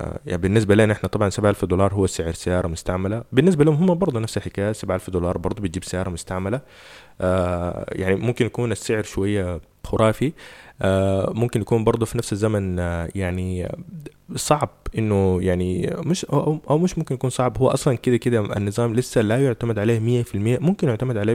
آه 0.00 0.18
يعني 0.26 0.42
بالنسبة 0.42 0.74
لنا 0.74 0.92
إحنا 0.92 1.08
طبعا 1.08 1.30
سبعة 1.30 1.50
ألف 1.50 1.64
دولار 1.64 1.94
هو 1.94 2.06
سعر 2.06 2.32
سيارة 2.32 2.68
مستعملة. 2.68 3.24
بالنسبة 3.32 3.64
لهم 3.64 3.74
هم 3.74 3.98
برضه 3.98 4.20
نفس 4.20 4.38
سبعة 4.72 4.94
ألف 4.94 5.10
دولار 5.10 5.38
برضه 5.38 5.62
بتجيب 5.62 5.84
سيارة 5.84 6.10
مستعملة. 6.10 6.60
آه 7.20 7.86
يعني 7.92 8.14
ممكن 8.14 8.46
يكون 8.46 8.72
السعر 8.72 9.02
شوية 9.02 9.60
خرافي. 9.84 10.32
ممكن 11.34 11.60
يكون 11.60 11.84
برضه 11.84 12.06
في 12.06 12.18
نفس 12.18 12.32
الزمن 12.32 12.78
آه 12.78 13.08
يعني 13.14 13.68
صعب 14.34 14.70
إنه 14.98 15.42
يعني 15.42 15.94
مش 15.98 16.24
أو, 16.24 16.78
مش 16.78 16.98
ممكن 16.98 17.14
يكون 17.14 17.30
صعب. 17.30 17.58
هو 17.58 17.68
أصلا 17.68 17.94
كده 17.94 18.16
كده 18.16 18.56
النظام 18.56 18.94
لسه 18.94 19.20
لا 19.20 19.44
يعتمد 19.44 19.78
عليه 19.78 19.98
مية 19.98 20.22
في 20.22 20.34
المية 20.34 20.58
ممكن 20.58 20.88
يعتمد 20.88 21.16
عليه 21.16 21.34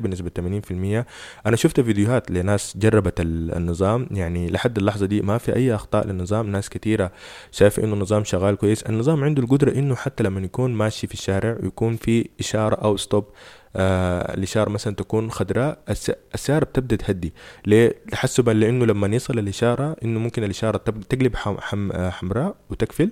في 0.61 0.71
المية. 0.71 1.05
أنا 1.45 1.55
شفت 1.55 1.79
فيديوهات 1.79 2.31
لناس 2.31 2.77
جربت 2.77 3.13
النظام 3.19 4.07
يعني 4.11 4.49
لحد 4.49 4.77
اللحظة 4.77 5.05
دي 5.05 5.21
ما 5.21 5.37
في 5.37 5.55
أي 5.55 5.75
أخطاء 5.75 6.07
للنظام. 6.07 6.51
ناس 6.51 6.69
كتيرة 6.69 7.11
شايفة 7.51 7.83
إنه 7.83 7.93
النظام 7.93 8.23
شغال 8.23 8.55
كويس. 8.55 8.83
النظام 8.83 9.23
عنده 9.23 9.43
القدرة 9.43 9.71
إنه 9.71 9.95
حتى 9.95 10.23
لما 10.23 10.41
يكون 10.41 10.73
ماشي 10.73 11.07
في 11.07 11.13
الشارع 11.13 11.57
يكون 11.63 11.95
في 11.95 12.29
إشارة 12.39 12.75
أو 12.75 12.97
ستوب 12.97 13.25
آه 13.75 14.33
الإشارة 14.33 14.69
مثلا 14.69 14.95
تكون 14.95 15.31
خضراء 15.31 15.77
السيارة 16.35 16.65
بتبدأ 16.65 16.95
تهدي. 16.95 17.33
ليه؟ 17.65 17.95
حسبا 18.13 18.51
لأنه 18.51 18.85
لما 18.85 19.07
يصل 19.15 19.39
الإشارة 19.39 19.95
إنه 20.03 20.19
ممكن 20.19 20.43
الإشارة 20.43 20.77
تقلب 21.09 21.35
حم 21.35 21.57
حم 21.59 22.09
حمراء 22.09 22.55
وتقفل. 22.69 23.11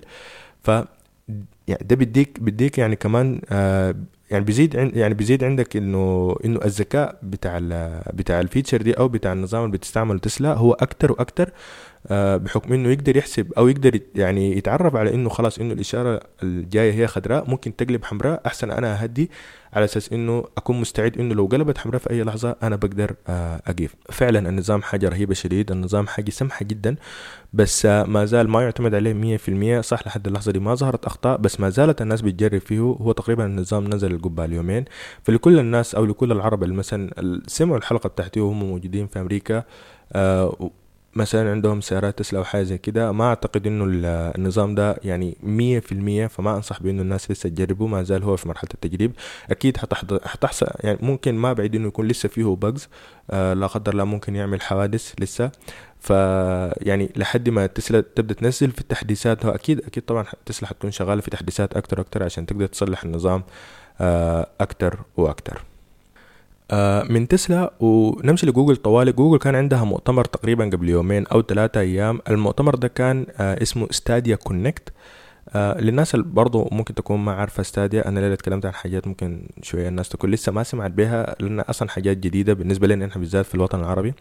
ف 0.63 0.72
يعني 1.67 1.84
ده 1.86 1.95
بيديك 1.95 2.39
بيديك 2.39 2.78
يعني 2.78 2.95
كمان 2.95 3.41
آه 3.52 3.95
يعني 4.32 4.45
بيزيد 4.45 4.74
يعني 4.76 5.13
بيزيد 5.13 5.43
عندك 5.43 5.76
إنه 5.78 6.36
إنه 6.45 6.60
الذكاء 6.65 7.19
بتاع 7.24 7.60
بتاع 8.13 8.39
الفيتشر 8.39 8.82
دي 8.82 8.93
أو 8.93 9.08
بتاع 9.08 9.34
النظام 9.34 9.65
اللي 9.65 9.78
بتستعمله 9.78 10.19
تسلا 10.19 10.54
هو 10.54 10.74
أكتر 10.74 11.12
وأكتر 11.12 11.52
آه 12.08 12.38
بحكم 12.38 12.74
إنه 12.74 12.89
يقدر 12.89 13.17
يحسب 13.17 13.54
أو 13.58 13.67
يقدر 13.67 14.00
يعني 14.15 14.58
يتعرف 14.58 14.95
على 14.95 15.13
إنه 15.13 15.30
خلاص 15.30 15.60
إنه 15.60 15.74
الإشارة 15.74 16.19
الجاية 16.43 16.93
هي 16.93 17.08
خضراء 17.08 17.50
ممكن 17.50 17.76
تقلب 17.76 18.06
حمراء 18.06 18.41
أحسن 18.45 18.72
أنا 18.72 19.04
أهدي. 19.04 19.30
على 19.73 19.86
أساس 19.86 20.13
إنه 20.13 20.43
أكون 20.58 20.82
مستعد 20.82 21.17
إنه 21.17 21.36
لو 21.36 21.45
قلبت 21.45 21.77
حمراء 21.77 21.99
في 21.99 22.10
أي 22.10 22.23
لحظة 22.23 22.55
أنا 22.63 22.75
بقدر 22.75 23.15
آه 23.27 23.62
اقيف 23.67 23.95
فعلا 24.12 24.49
النظام 24.49 24.82
حاجة 24.82 25.10
رهيبة 25.10 25.34
شديد 25.34 25.71
النظام 25.71 26.08
حاجة 26.08 26.29
سمحة 26.29 26.65
جدا 26.65 26.95
بس 27.53 27.86
آه 27.86 28.03
ما 28.03 28.25
زال 28.25 28.49
ما 28.49 28.62
يعتمد 28.63 28.95
عليه 28.95 29.38
100% 29.38 29.82
صح 29.82 30.08
لحد 30.08 30.27
اللحظة 30.27 30.51
دي 30.51 30.60
ما 30.60 30.75
ظهرت 30.75 31.05
أخطاء 31.05 31.38
بس 31.38 31.60
ما 31.60 31.69
زالت 31.69 32.01
الناس 32.01 32.21
بتجرب 32.21 32.62
فيه. 32.62 32.79
هو 32.79 33.12
تقريبا 33.12 33.45
النظام 33.45 33.88
نزل 33.88 34.12
القبه 34.13 34.45
اليومين 34.45 34.86
فلكل 35.23 35.60
الناس 35.60 35.95
أو 35.95 36.05
لكل 36.05 36.32
العرب 36.32 36.63
اللي 36.63 36.75
مثلا 36.75 37.12
سمعوا 37.47 37.77
الحلقة 37.77 38.08
بتاعتي 38.10 38.39
وهم 38.39 38.60
موجودين 38.60 39.08
في 39.08 39.19
أمريكا 39.21 39.63
آه 40.13 40.71
مثلا 41.15 41.52
عندهم 41.52 41.82
سيارات 41.82 42.19
تسلا 42.19 42.39
أو 42.39 42.43
حاجة 42.43 42.63
زي 42.63 42.78
كده 42.78 43.12
ما 43.12 43.24
أعتقد 43.28 43.67
إنه 43.67 43.86
النظام 44.36 44.76
ده 44.76 44.95
يعني 45.04 45.38
مية 45.43 45.80
في 45.80 45.91
المية 45.91 46.28
فما 46.28 46.56
أنصح 46.56 46.82
بإنه 46.84 47.02
الناس 47.02 47.32
لسه 47.32 47.50
تجربه 47.50 47.88
ما 47.88 48.04
زال 48.04 48.24
هو 48.24 48.38
في 48.38 48.48
مرحلة 48.48 48.69
التجريب. 48.74 49.12
أكيد 49.52 49.78
حتحصل 50.26 50.67
يعني 50.80 50.98
ممكن 51.02 51.36
ما 51.36 51.54
بعيد 51.54 51.76
إنه 51.76 51.88
يكون 51.88 52.08
لسه 52.08 52.30
فيه 52.30 52.56
bugs 52.56 52.88
آه 53.32 53.54
لا 53.54 53.67
قدر 53.67 53.91
الله 53.93 54.04
ممكن 54.04 54.36
يعمل 54.36 54.62
حوادث 54.62 55.13
لسه. 55.19 55.52
ف 56.00 56.10
يعني 56.82 57.10
لحد 57.15 57.50
ما 57.50 57.65
تسلا 57.67 58.02
تبدأ 58.02 58.34
تنزل 58.34 58.72
في 58.72 58.82
التحديثات 58.82 59.45
هو 59.45 59.52
أكيد 59.52 59.80
أكيد 59.86 60.04
طبعا 60.04 60.26
تسلا 60.45 60.69
حتكون 60.69 60.91
شغالة 60.91 61.22
في 61.22 61.30
تحديثات 61.30 61.78
أكتر 61.78 62.00
وأكتر 62.00 62.24
عشان 62.24 62.45
تقدر 62.45 62.65
تصلح 62.65 63.04
النظام 63.04 63.43
آه 64.02 64.48
أكتر 64.62 65.00
وأكتر. 65.17 65.68
من 67.10 67.27
تسلا 67.27 67.73
ونمشي 67.79 68.45
لجوجل 68.47 68.75
طوالي. 68.75 69.12
جوجل 69.12 69.38
كان 69.38 69.55
عندها 69.55 69.84
مؤتمر 69.84 70.25
تقريبا 70.25 70.65
قبل 70.65 70.89
يومين 70.89 71.27
أو 71.27 71.41
ثلاثة 71.41 71.79
أيام. 71.79 72.19
المؤتمر 72.29 72.75
ده 72.75 72.88
كان 72.88 73.25
آه 73.38 73.62
اسمه 73.62 73.88
Stadia 73.91 74.36
Connect 74.36 74.93
آه 75.55 75.82
للناس 75.82 76.15
اللي 76.15 76.25
برضو 76.25 76.69
ممكن 76.71 76.93
تكون 76.95 77.19
ما 77.19 77.32
عارفة 77.32 77.63
Stadia 77.63 78.08
أنا 78.08 78.19
الليلة 78.19 78.34
اتكلمت 78.34 78.65
عن 78.65 78.73
حاجات 78.73 79.08
ممكن 79.08 79.49
شوية 79.62 79.88
الناس 79.88 80.10
تكون 80.10 80.32
لسه 80.32 80.51
ما 80.51 80.63
سمعت 80.63 80.91
بها 80.91 81.36
لأن 81.39 81.60
أصلا 81.60 81.89
حاجات 81.89 82.17
جديدة 82.17 82.53
بالنسبة 82.53 82.88
لنا 82.88 83.05
إحنا 83.05 83.19
بالذات 83.19 83.45
في 83.45 83.55
الوطن 83.55 83.79
العربي. 83.79 84.13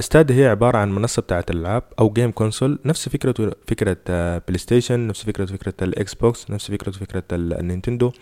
Stadia 0.00 0.32
هي 0.32 0.46
عبارة 0.46 0.78
عن 0.78 0.92
منصة 0.92 1.22
بتاعت 1.22 1.50
الألعاب 1.50 1.82
أو 1.98 2.10
game 2.10 2.30
console 2.30 2.78
نفس 2.84 3.08
فكرة 3.08 3.52
فكرة 3.66 3.96
PlayStation 4.38 5.06
نفس 5.06 5.22
فكرة 5.24 5.44
فكرة 5.44 5.74
ال 5.82 6.14
Xbox 6.14 6.50
نفس 6.50 6.70
فكرة 6.70 6.90
فكرة 6.90 7.22
ال 7.32 7.41
Nintendo 7.41 8.12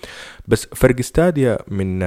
بس 0.49 0.67
فرق 0.75 1.01
Stadia 1.01 1.59
من 1.69 1.99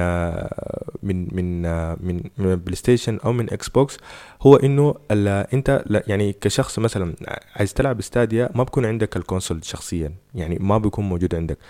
من 1.02 1.28
من 1.32 1.62
من 2.06 2.20
من 2.38 2.56
PlayStation 2.56 3.18
أو 3.24 3.32
من 3.32 3.52
Xbox 3.52 3.98
هو 4.42 4.56
إنه 4.56 4.94
أنت 5.10 5.84
يعني 6.06 6.32
كشخص 6.32 6.78
مثلا 6.78 7.14
عايز 7.56 7.74
تلعب 7.74 8.00
Stadia 8.00 8.48
ما 8.54 8.62
بكون 8.62 8.84
عندك 8.84 9.16
ال 9.16 9.22
console 9.22 9.64
شخصيا. 9.64 10.12
يعني 10.34 10.58
ما 10.60 10.78
بيكون 10.78 11.04
موجود 11.08 11.34
عندك. 11.34 11.58
آه 11.58 11.64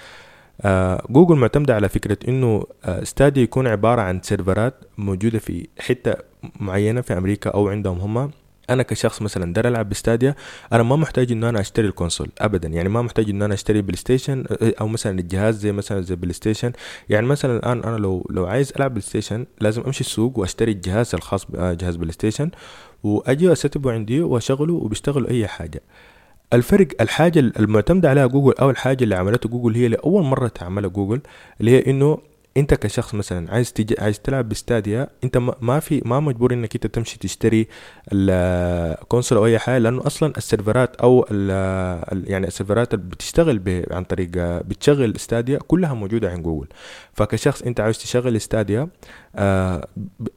جوجل 1.11 1.37
معتمدة 1.37 1.75
على 1.75 1.89
فكرة 1.89 2.19
إنه 2.29 2.67
آه 2.85 3.05
Stadia 3.05 3.43
يكون 3.43 3.67
عبارة 3.67 4.01
عن 4.03 4.21
سيرفرات 4.23 4.75
موجودة 4.99 5.39
في 5.39 5.69
حتة 5.79 6.15
معينة 6.61 7.01
في 7.01 7.19
أمريكا 7.19 7.51
أو 7.51 7.69
عندهم 7.69 7.99
هم. 7.99 8.31
أنا 8.71 8.83
كشخص 8.83 9.23
مثلا 9.23 9.53
داير 9.53 9.69
ألعب 9.69 9.89
ب 9.89 9.95
Stadia 9.95 10.35
أنا 10.73 10.83
ما 10.83 10.97
محتاج 10.97 11.33
إنه 11.33 11.49
أنا 11.49 11.61
أشتري 11.61 11.87
ال 11.87 11.92
console 11.92 12.29
ابدا. 12.39 12.69
يعني 12.69 12.89
ما 12.89 13.03
محتاج 13.03 13.31
إنه 13.31 13.45
أنا 13.45 13.55
أشتري 13.55 13.83
PlayStation 13.83 14.45
أو 14.81 14.89
مثلا 14.89 15.19
الجهاز 15.19 15.59
زي 15.59 15.73
مثلا 15.73 16.01
زي 16.01 16.17
PlayStation. 16.17 16.73
يعني 17.09 17.27
مثلا 17.27 17.57
الآن 17.57 17.85
أنا 17.85 17.97
لو 17.97 18.27
لو 18.31 18.47
عايز 18.47 18.73
ألعب 18.77 18.91
PlayStation 18.91 19.47
لازم 19.61 19.83
أمشي 19.83 20.01
السوق 20.01 20.39
وأشتري 20.39 20.73
الجهاز 20.73 21.15
الخاص 21.15 21.45
بجهاز 21.49 21.97
PlayStation 21.97 22.51
وأجي 23.03 23.53
اسيتبه 23.53 23.93
عندي 23.93 24.23
وأشغله 24.23 24.75
وبيشتغل 24.75 25.27
أي 25.27 25.47
حاجة. 25.47 25.83
الفرق 26.55 26.89
الحاجة 27.01 27.39
المعتمدة 27.41 28.11
عليها 28.11 28.27
جوجل 28.27 28.55
أو 28.61 28.71
الحاجة 28.71 29.05
اللي 29.05 29.15
عملته 29.15 29.49
جوجل 29.49 29.75
هي 29.75 29.89
لاول 29.89 30.23
مرة 30.25 30.49
تعملها 30.49 30.89
جوجل 30.91 31.21
اللي 31.61 31.71
هي 31.71 31.91
إنه 31.91 32.19
أنت 32.57 32.75
كشخص 32.75 33.15
مثلا 33.15 33.53
عايز 33.53 33.73
تجي 33.73 33.95
عايز 33.99 34.21
تلعب 34.21 34.49
ب 34.49 34.57
Stadia 34.57 35.09
أنت 35.25 35.39
ما 35.61 35.81
في 35.81 36.03
ما 36.05 36.21
مجبور 36.21 36.53
إنك 36.53 36.75
أنت 36.75 36.87
تمشي 36.87 37.19
تشتري 37.19 37.69
ال 38.13 38.29
console 38.29 39.39
أو 39.39 39.47
أي 39.47 39.59
حاجة 39.59 39.79
لأنه 39.79 40.07
أصلا 40.07 40.33
السيرفرات 40.37 40.97
أو 40.97 41.27
ال 41.31 42.31
يعني 42.31 42.47
السيرفرات 42.47 42.95
اللي 42.95 43.05
بتشتغل 43.05 43.85
عن 43.91 44.05
طريق 44.05 44.29
بتشغل 44.69 45.15
Stadia 45.21 45.59
كلها 45.59 45.95
موجودة 45.95 46.31
عند 46.31 46.43
جوجل. 46.43 46.67
فكشخص 47.13 47.63
أنت 47.63 47.81
عايز 47.81 47.99
تشغل 47.99 48.41
Stadia 48.41 48.89
آه 49.37 49.89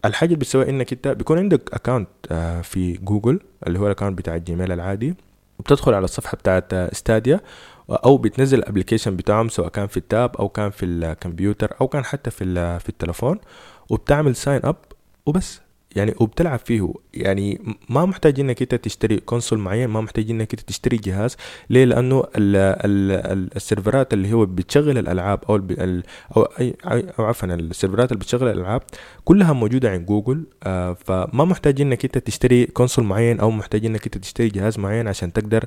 الحاجة 0.06 0.28
اللي 0.28 0.40
بتسويها 0.40 0.70
إنك 0.70 0.94
أنت 0.94 1.08
بيكون 1.08 1.38
عندك 1.38 1.74
account 1.74 2.10
آه 2.32 2.62
في 2.62 2.94
جوجل 2.94 3.40
اللي 3.68 3.80
هو 3.80 3.86
ال 3.86 3.90
account 3.90 4.18
بتاع 4.18 4.36
ال 4.36 4.42
Gmail 4.42 4.72
العادي. 4.72 5.16
وبتدخل 5.60 5.94
على 5.94 6.04
الصفحة 6.04 6.38
بتاعت 6.38 6.96
Stadia 6.96 7.40
أو 7.90 8.18
بتنزل 8.18 8.58
ال 8.60 8.64
application 8.64 9.16
بتاعهم 9.16 9.50
سواء 9.50 9.70
كان 9.70 9.88
في 9.88 9.98
ال 9.98 10.08
tab 10.08 10.38
أو 10.38 10.50
كان 10.50 10.70
في 10.70 10.86
الكمبيوتر 10.86 11.74
أو 11.82 11.88
كان 11.88 12.06
حتى 12.06 12.30
في 12.32 12.80
في 12.80 12.90
التلفون 12.90 13.40
وبتعمل 13.90 14.36
sign 14.36 14.62
up 14.64 14.76
وبس. 15.26 15.62
يعني 15.98 16.14
وبتلعب 16.20 16.60
فيه. 16.60 16.94
يعني 17.14 17.62
ما 17.90 18.06
محتاج 18.06 18.40
إنك 18.40 18.62
أنت 18.62 18.76
تشتري 18.76 19.18
console 19.18 19.60
معين 19.60 19.90
ما 19.90 20.02
محتاج 20.02 20.30
إنك 20.30 20.54
أنت 20.54 20.62
تشتري 20.62 20.98
جهاز. 20.98 21.38
ليه؟ 21.70 21.86
لأنه 21.86 22.24
ال 22.36 22.56
ال 22.56 23.50
السيرفرات 23.56 24.14
اللي 24.14 24.34
هو 24.34 24.46
بتشغل 24.46 24.98
الألعاب 24.98 25.40
أو 25.50 25.56
أو 26.38 26.44
أي 26.44 26.76
أو 27.20 27.26
عفوا 27.26 27.54
السيرفرات 27.54 28.12
اللي 28.12 28.20
بتشغل 28.20 28.48
الألعاب 28.48 28.82
كلها 29.26 29.54
موجودة 29.54 29.92
عند 29.92 30.06
جوجل. 30.06 30.44
آه 30.64 30.94
فما 30.94 31.46
محتاج 31.46 31.82
إنك 31.82 32.06
أنت 32.06 32.18
تشتري 32.18 32.66
console 32.66 33.06
معين 33.06 33.40
أو 33.40 33.52
محتاج 33.52 33.86
إنك 33.86 34.06
أنت 34.06 34.18
تشتري 34.18 34.50
جهاز 34.50 34.80
معين 34.80 35.08
عشان 35.08 35.34
تقدر 35.34 35.66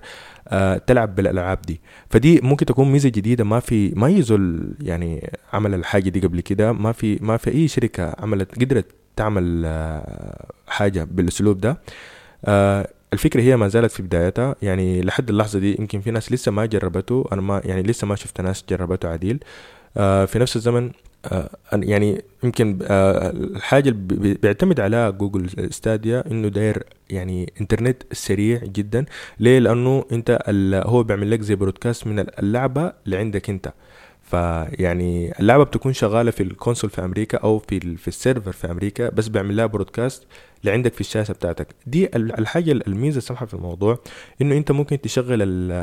آه 0.49 0.77
تلعب 0.79 1.15
بالألعاب 1.15 1.63
دي. 1.63 1.81
فدي 2.11 2.41
ممكن 2.43 2.67
تكون 2.67 2.93
ميزة 2.93 3.09
جديدة. 3.09 3.45
ما 3.45 3.61
في 3.61 3.93
ما 3.97 4.09
في 4.09 4.35
زول 4.35 4.75
يعني 4.81 5.31
عمل 5.53 5.75
الحاجة 5.75 6.09
دي 6.09 6.21
قبل 6.21 6.41
كده. 6.41 6.73
ما 6.73 6.93
في 6.93 7.19
ما 7.21 7.37
في 7.37 7.51
أي 7.51 7.69
شركة 7.69 8.15
عملت 8.19 8.61
قدرت 8.61 9.00
تعمل 9.21 9.67
حاجة 10.67 11.05
بالأسلوب 11.11 11.61
ده. 11.61 11.81
الفكرة 13.13 13.41
هي 13.41 13.57
ما 13.57 13.69
زالت 13.69 13.93
في 13.93 14.03
بدايتها. 14.03 14.55
يعني 14.63 15.03
لحد 15.03 15.31
اللحظة 15.31 15.59
دي 15.59 15.77
يمكن 15.79 16.01
في 16.01 16.11
ناس 16.11 16.33
لسه 16.33 16.53
ما 16.53 16.67
جربته. 16.67 17.25
أنا 17.33 17.41
ما 17.41 17.63
يعني 17.65 17.83
لسه 17.83 18.07
ما 18.07 18.17
شفت 18.17 18.41
ناس 18.41 18.65
جربته 18.71 19.09
عديل. 19.09 19.39
في 19.95 20.33
نفس 20.35 20.57
الزمن 20.57 20.91
آه 21.25 21.51
يعني 21.73 22.23
يمكن 22.45 22.79
آه 22.83 23.31
الحاجة 23.31 23.89
اللي 23.89 24.35
بيعتمد 24.35 24.81
عليها 24.81 25.11
جوجل 25.11 25.73
Stadia 25.73 26.25
إنه 26.31 26.49
داير 26.49 26.85
يعني 27.11 27.53
إنترنت 27.61 28.03
سريع 28.13 28.59
جدا. 28.65 29.05
ليه؟ 29.41 29.59
لأنه 29.59 30.05
أنت 30.13 30.39
هو 30.87 31.03
بيعمل 31.03 31.31
لك 31.31 31.41
زي 31.41 31.55
broadcast 31.55 32.07
من 32.07 32.19
اللعبة 32.39 32.93
اللي 33.05 33.17
عندك 33.17 33.51
أنت. 33.51 33.73
فيعني 34.31 35.39
اللعبة 35.41 35.65
بتكون 35.65 35.93
شغالة 35.93 36.31
في 36.31 36.43
ال 36.43 36.49
console 36.49 36.91
في 36.91 37.05
أمريكا 37.05 37.39
أو 37.39 37.59
في 37.59 37.97
في 37.97 38.09
ال 38.09 38.15
server 38.15 38.53
في 38.53 38.71
أمريكا 38.71 39.09
بس 39.11 39.29
بيعمل 39.29 39.57
لها 39.57 39.67
broadcast 39.67 40.27
اللي 40.61 40.73
عندك 40.73 40.95
في 40.95 41.01
الشاشة 41.01 41.33
بتاعتك. 41.33 41.67
دي 41.87 42.17
الحاجة 42.17 42.73
الميزة 42.73 43.19
السمحه 43.19 43.47
في 43.47 43.55
الموضوع 43.55 43.99
إنه 44.43 44.57
أنت 44.57 44.73
ممكن 44.73 45.01
تشغل 45.01 45.43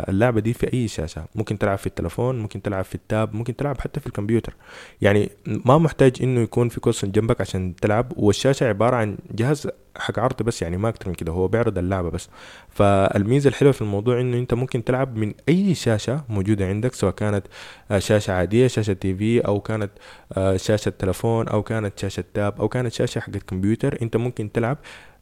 اللعبة 0.10 0.40
دي 0.42 0.54
في 0.54 0.74
أي 0.74 0.88
شاشة. 0.88 1.26
ممكن 1.36 1.58
تلعب 1.58 1.78
في 1.78 1.88
التلفون 1.88 2.40
ممكن 2.40 2.62
تلعب 2.62 2.84
في 2.86 2.96
ال 2.95 3.06
tab 3.06 3.36
ممكن 3.36 3.56
تلعب 3.56 3.82
حتى 3.82 4.00
في 4.00 4.08
الكمبيوتر. 4.08 4.54
يعني 5.02 5.30
ما 5.46 5.78
محتاج 5.78 6.18
إنه 6.24 6.42
يكون 6.42 6.70
في 6.70 6.80
console 6.80 7.12
جنبك 7.12 7.42
عشان 7.42 7.76
تلعب 7.76 8.13
والشاشة 8.16 8.68
عبارة 8.68 8.96
عن 8.96 9.18
جهاز 9.32 9.68
حق 9.98 10.20
عرض 10.20 10.44
بس 10.44 10.62
يعني 10.62 10.78
ما 10.78 10.90
أكتر 10.90 11.10
من 11.10 11.16
كده 11.16 11.32
هو 11.32 11.48
بيعرض 11.48 11.78
اللعبة 11.78 12.10
بس. 12.10 12.30
فالميزة 12.70 13.48
الحلوة 13.48 13.72
في 13.72 13.82
الموضوع 13.82 14.22
إنه 14.22 14.38
أنت 14.38 14.54
ممكن 14.54 14.84
تلعب 14.84 15.16
من 15.16 15.34
أي 15.50 15.76
شاشة 15.76 16.24
موجودة 16.30 16.66
عندك 16.68 16.94
سواء 16.94 17.13
كانت 17.13 17.46
آه، 17.92 18.00
شاشة 18.00 18.34
عادية 18.34 18.68
شاشة 18.68 18.94
TV 18.93 19.39
أو 19.40 19.60
كانت 19.60 19.92
آه، 20.34 20.58
شاشة 20.58 20.90
تلفون 20.90 21.48
أو 21.48 21.63
كانت 21.63 22.00
شاشة 22.00 22.24
tab 22.34 22.62
أو 22.62 22.68
كانت 22.68 22.94
شاشة 22.94 23.20
حق 23.20 23.30
الكمبيوتر. 23.36 23.98
أنت 24.02 24.18
ممكن 24.18 24.52
تلعب 24.52 24.66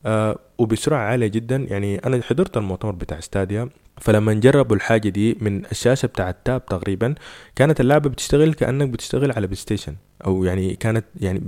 آه 0.05 0.39
وبسرعة 0.57 0.99
عالية 0.99 1.27
جدا. 1.27 1.55
يعني 1.55 1.97
أنا 1.99 2.21
حضرت 2.23 2.57
المؤتمر 2.57 2.91
بتاع 2.91 3.19
Stadia 3.19 3.69
فلما 4.01 4.33
جربوا 4.33 4.75
الحاجة 4.75 5.09
دي 5.09 5.37
من 5.41 5.65
الشاشة 5.65 6.05
بتاع 6.05 6.29
ال 6.29 6.38
tab 6.38 6.65
تقريبا 6.65 7.15
كانت 7.55 7.81
اللعبة 7.81 8.09
بتشتغل 8.09 8.53
كأنك 8.53 8.89
بتشتغل 8.89 9.31
على 9.31 9.47
PlayStation. 9.47 9.95
أو 10.25 10.43
يعني 10.43 10.75
كانت 10.75 11.05
يعني 11.19 11.41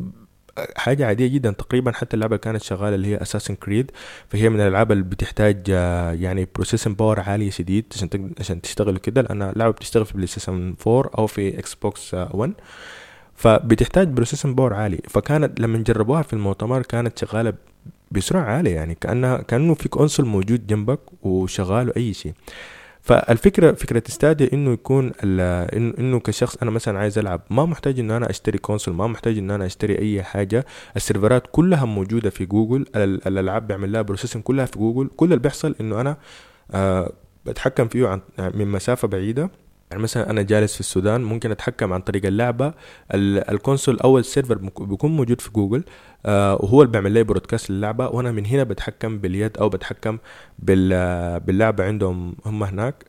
حاجة 0.78 1.06
عادية 1.08 1.28
جدا. 1.28 1.52
تقريبا 1.52 1.92
حتى 1.92 2.14
اللعبة 2.16 2.38
كانت 2.38 2.62
شغالة 2.64 2.96
اللي 2.96 3.08
هي 3.08 3.22
Assassin's 3.22 3.56
Creed 3.56 3.92
فهي 4.30 4.50
من 4.50 4.62
الألعاب 4.62 4.92
اللي 4.92 5.04
بتحتاج 5.04 5.64
آه، 5.70 6.12
يعني 6.12 6.48
processing 6.56 6.96
power 6.96 7.20
عالية 7.20 7.50
شديد 7.50 7.86
عشان 7.96 8.32
عشان 8.40 8.62
تشتغل 8.62 8.98
كده 8.98 9.22
لأن 9.22 9.42
اللعبة 9.42 9.72
بتشتغل 9.72 10.06
في 10.06 10.14
PlayStation 10.14 10.76
4 10.88 11.12
أو 11.18 11.28
في 11.28 11.60
Xbox 11.60 12.14
1 12.14 12.54
فبتحتاج 13.36 14.08
processing 14.08 14.58
power 14.58 14.74
عالي. 14.74 15.00
فكانت 15.10 15.60
لما 15.60 15.78
جربوها 15.78 16.22
في 16.22 16.34
المؤتمر 16.34 16.82
كانت 16.82 17.20
شغالة 17.20 17.54
بسرعة 18.12 18.44
عالية 18.44 18.76
يعني 18.76 18.96
كأنها 18.96 19.38
كأنه 19.38 19.74
في 19.74 19.90
console 19.90 20.26
موجود 20.26 20.68
جنبك 20.68 21.00
وشغال 21.22 21.96
أي 21.96 22.14
شيء. 22.14 22.34
فالفكرة 23.02 23.72
فكرة 23.72 24.04
Stadia 24.10 24.50
إنه 24.54 24.72
يكون 24.72 25.12
إنه 25.24 26.20
كشخص 26.20 26.58
أنا 26.62 26.72
مثلا 26.72 27.00
عايز 27.00 27.18
ألعب 27.18 27.42
ما 27.50 27.66
محتاج 27.66 28.00
إنه 28.00 28.18
أنا 28.18 28.30
أشتري 28.30 28.58
console 28.58 28.94
ما 28.94 29.08
محتاج 29.08 29.38
إنه 29.38 29.56
أنا 29.56 29.66
أشتري 29.66 30.00
أي 30.00 30.24
حاجة. 30.24 30.66
ال 30.96 31.02
servers 31.02 31.44
كلها 31.52 31.86
موجودة 31.86 32.30
في 32.30 32.46
جوجل 32.46 32.86
الألعاب 32.96 33.68
بيعمل 33.68 33.92
لها 33.92 34.02
processing 34.02 34.44
كلها 34.44 34.66
في 34.66 34.80
جوجل. 34.80 35.10
كل 35.18 35.26
اللي 35.26 35.40
بيحصل 35.40 35.76
إنه 35.82 36.02
أنا 36.02 36.18
أه 36.72 37.14
بتحكم 37.46 37.88
فيه 37.88 38.08
عن 38.08 38.22
من 38.40 38.68
مسافة 38.68 39.08
بعيدة. 39.08 39.50
يعني 39.92 40.04
مثلا 40.04 40.30
أنا 40.30 40.42
جالس 40.42 40.74
في 40.74 40.80
السودان 40.80 41.22
ممكن 41.24 41.52
أتحكم 41.52 41.94
عن 41.94 42.02
طريق 42.02 42.26
اللعبة. 42.26 42.74
ال 43.14 43.24
console 43.24 44.00
أو 44.00 44.18
ال 44.18 44.23
server 44.23 44.56
بيكون 44.80 45.12
موجود 45.12 45.42
في 45.42 45.52
جوجل 45.52 45.84
آه 46.26 46.56
وهو 46.56 46.82
اللي 46.82 46.92
بيعمل 46.92 47.12
لي 47.12 47.24
broadcast 47.24 47.70
للعبة. 47.72 48.08
وأنا 48.08 48.32
من 48.32 48.46
هنا 48.46 48.64
بتحكم 48.64 49.18
باليد 49.20 49.58
أو 49.58 49.70
بتحكم 49.70 50.18
باللعبة 50.60 51.84
عندهم 51.84 52.36
هم 52.46 52.64
هناك. 52.64 53.06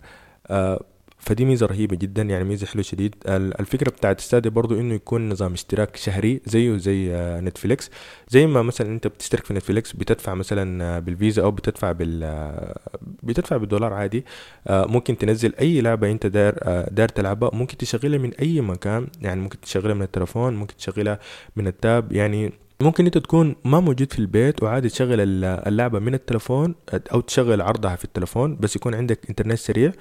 آه 0.47 0.81
فدي 1.18 1.44
ميزة 1.44 1.66
رهيبة 1.66 1.96
جدا 1.96 2.22
يعني 2.22 2.44
ميزة 2.44 2.66
حلوة 2.66 2.83
شديد. 2.83 3.14
الفكرة 3.26 3.90
بتاعت 3.90 4.20
Stadia 4.21 4.51
برضو 4.50 4.81
إنه 4.81 4.94
يكون 4.94 5.28
نظام 5.28 5.52
اشتراك 5.52 5.96
شهري 5.96 6.40
زيه 6.46 6.76
زي 6.76 7.14
آه، 7.14 7.40
Netflix. 7.40 7.90
زي 8.28 8.46
ما 8.46 8.62
مثلا 8.62 8.88
أنت 8.88 9.07
بتشترك 9.07 9.44
في 9.44 9.54
Netflix 9.55 9.92
بتدفع 9.92 10.35
مثلا 10.35 10.85
آه، 10.85 10.98
بالفيزا 10.98 11.42
أو 11.42 11.50
بتدفع 11.50 11.92
بال 11.92 12.20
آه، 12.24 12.78
بتدفع 13.22 13.57
بالدولار 13.57 13.92
عادي. 13.92 14.24
ممكن 14.70 15.18
تنزل 15.18 15.54
أي 15.61 15.81
لعبة 15.81 16.11
أنت 16.11 16.26
داير 16.26 16.54
داير 16.90 17.09
تلعبها. 17.09 17.50
ممكن 17.52 17.76
تشغلها 17.76 18.18
من 18.18 18.35
أي 18.35 18.61
مكان 18.61 19.07
يعني 19.20 19.40
ممكن 19.40 19.61
تشغلها 19.61 19.94
من 19.94 20.02
التلفون 20.02 20.57
ممكن 20.57 20.76
تشغلها 20.76 21.18
من 21.57 21.66
ال 21.66 21.76
tab. 21.76 22.12
يعني 22.12 22.52
ممكن 22.81 23.04
أنت 23.04 23.18
تكون 23.18 23.57
ما 23.64 23.81
موجود 23.81 24.12
في 24.12 24.18
البيت 24.18 24.62
وعادي 24.62 24.88
تشغل 24.88 25.44
اللعبة 25.44 25.98
من 25.98 26.14
التلفون 26.14 26.74
أو 27.12 27.20
تشغل 27.20 27.62
عرضها 27.62 27.96
في 27.96 28.04
التلفون 28.04 28.57
بس 28.57 28.76
يكون 28.76 28.94
عندك 28.94 29.18
إنترنت 29.31 29.59
سريع. 29.59 29.92